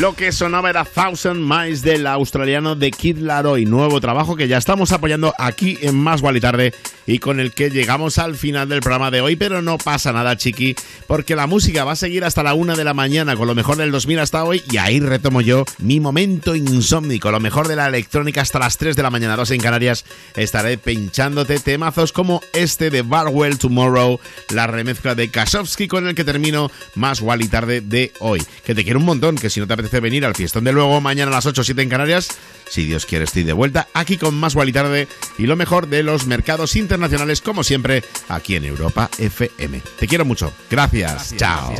Lo 0.00 0.14
que 0.14 0.32
sonaba 0.32 0.70
era 0.70 0.84
Thousand 0.84 1.40
Miles 1.40 1.82
del 1.82 2.06
australiano 2.06 2.74
de 2.74 2.90
Kid 2.90 3.18
Laroi, 3.18 3.66
nuevo 3.66 4.00
trabajo 4.00 4.36
que 4.36 4.48
ya 4.48 4.56
estamos 4.56 4.90
apoyando 4.90 5.34
aquí 5.38 5.76
en 5.82 5.96
Más 5.96 6.22
Guali 6.22 6.40
Tarde 6.40 6.72
y 7.06 7.18
con 7.18 7.40
el 7.40 7.52
que 7.52 7.68
llegamos 7.68 8.18
al 8.18 8.36
final 8.36 8.68
del 8.68 8.80
programa 8.80 9.10
de 9.10 9.20
hoy, 9.20 9.36
pero 9.36 9.60
no 9.60 9.76
pasa 9.76 10.12
nada, 10.12 10.36
chiqui, 10.36 10.76
porque 11.06 11.36
la 11.36 11.46
música 11.46 11.84
va 11.84 11.92
a 11.92 11.96
seguir 11.96 12.24
hasta 12.24 12.42
la 12.42 12.54
una 12.54 12.74
de 12.74 12.84
la 12.84 12.94
mañana 12.94 13.36
con 13.36 13.46
lo 13.46 13.54
mejor 13.54 13.76
del 13.76 13.90
2000 13.90 14.20
hasta 14.20 14.44
hoy. 14.44 14.62
Y 14.70 14.78
ahí 14.78 14.98
retomo 15.00 15.40
yo 15.40 15.64
mi 15.78 16.00
momento 16.00 16.54
insómnico, 16.54 17.30
lo 17.30 17.40
mejor 17.40 17.68
de 17.68 17.76
la 17.76 17.86
electrónica 17.86 18.40
hasta 18.40 18.60
las 18.60 18.78
3 18.78 18.96
de 18.96 19.02
la 19.02 19.10
mañana, 19.10 19.36
2 19.36 19.50
en 19.50 19.60
Canarias, 19.60 20.04
estaré 20.36 20.78
pinchándote 20.78 21.58
temazos 21.58 22.12
como 22.12 22.40
este 22.54 22.90
de 22.90 23.02
Barwell 23.02 23.58
Tomorrow, 23.58 24.20
la 24.50 24.66
remezcla 24.66 25.14
de 25.14 25.28
Kasowski 25.28 25.86
con 25.86 26.08
el 26.08 26.14
que 26.14 26.24
termino 26.24 26.70
Más 26.94 27.20
Guali 27.20 27.48
Tarde 27.48 27.82
de 27.82 28.12
hoy, 28.20 28.42
que 28.64 28.74
te 28.74 28.84
quiero 28.84 28.98
un 28.98 29.06
montón, 29.06 29.36
que 29.36 29.50
si 29.50 29.60
no 29.60 29.66
te 29.66 29.81
apetece 29.82 30.00
venir 30.00 30.24
al 30.24 30.36
fiestón 30.36 30.64
de 30.64 30.72
luego 30.72 31.00
mañana 31.00 31.30
a 31.32 31.34
las 31.34 31.46
8 31.46 31.60
o 31.60 31.64
7 31.64 31.82
en 31.82 31.88
Canarias, 31.88 32.28
si 32.70 32.84
Dios 32.84 33.04
quiere 33.04 33.24
estoy 33.24 33.42
de 33.42 33.52
vuelta 33.52 33.88
aquí 33.94 34.16
con 34.16 34.34
Más 34.34 34.54
Guali 34.54 34.72
Tarde 34.72 35.08
y 35.38 35.46
lo 35.46 35.56
mejor 35.56 35.88
de 35.88 36.04
los 36.04 36.26
mercados 36.26 36.76
internacionales 36.76 37.40
como 37.40 37.64
siempre 37.64 38.04
aquí 38.28 38.54
en 38.54 38.64
Europa 38.64 39.10
FM. 39.18 39.82
Te 39.98 40.06
quiero 40.06 40.24
mucho. 40.24 40.52
Gracias. 40.70 41.34
Chao. 41.36 41.74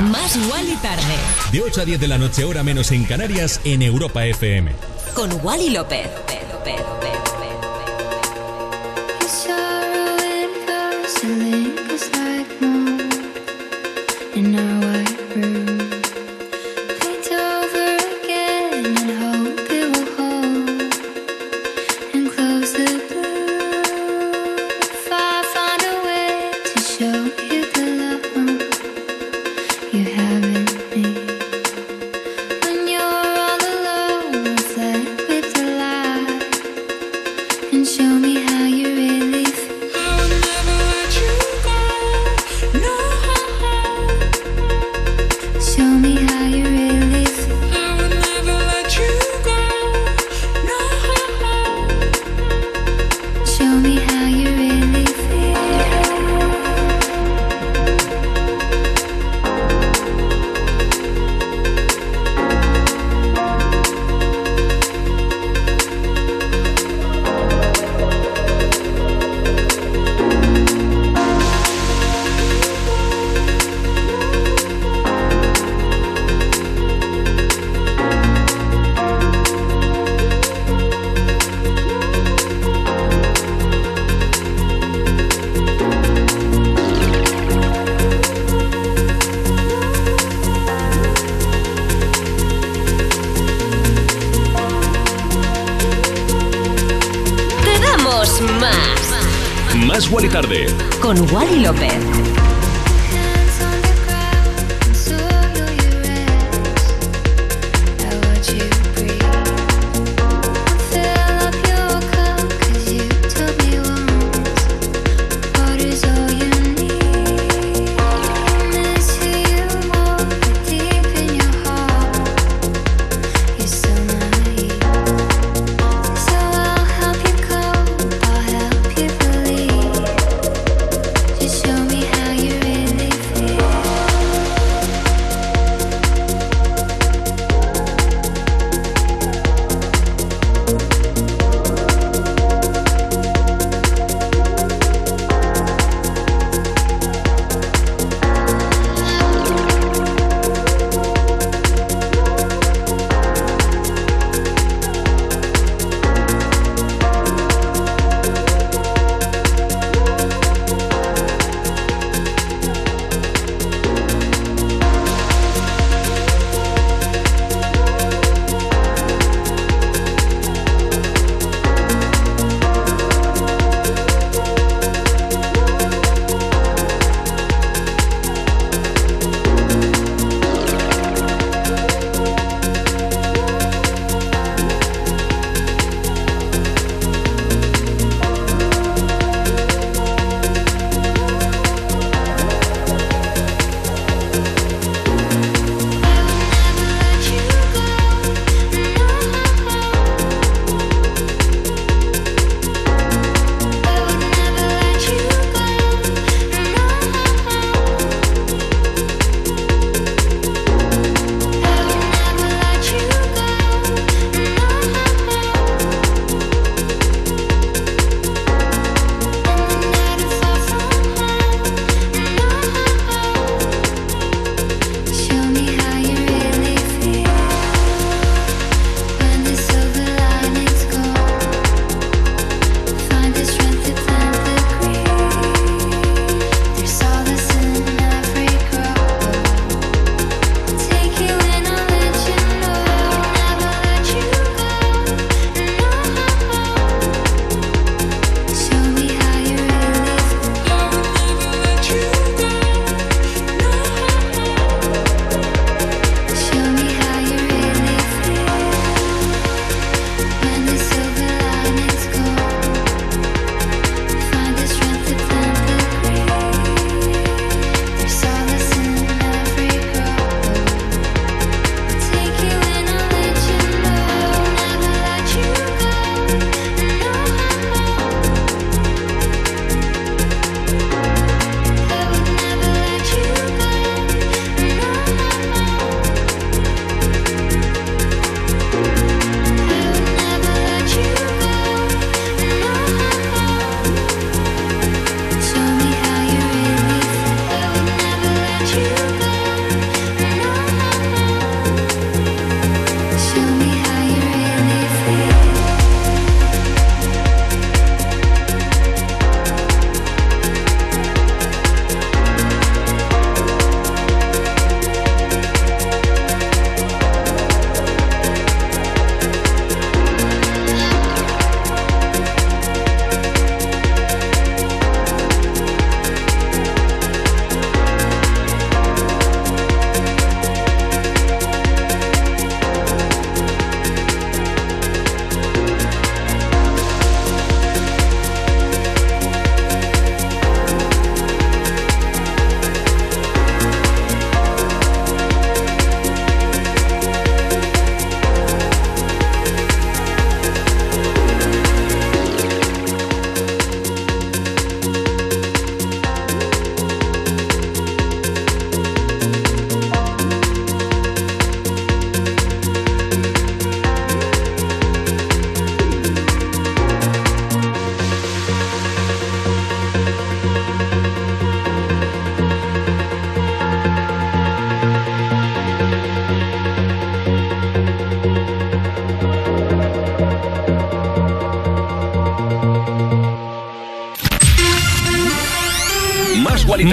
Más 0.00 0.36
Wally 0.50 0.76
tarde. 0.82 1.14
De 1.52 1.60
8 1.60 1.82
a 1.82 1.84
10 1.84 2.00
de 2.00 2.08
la 2.08 2.18
noche, 2.18 2.44
hora 2.44 2.62
menos 2.62 2.90
en 2.90 3.04
Canarias, 3.04 3.60
en 3.64 3.82
Europa 3.82 4.26
FM. 4.26 4.72
Con 5.14 5.30
Wally 5.44 5.70
López. 5.70 6.08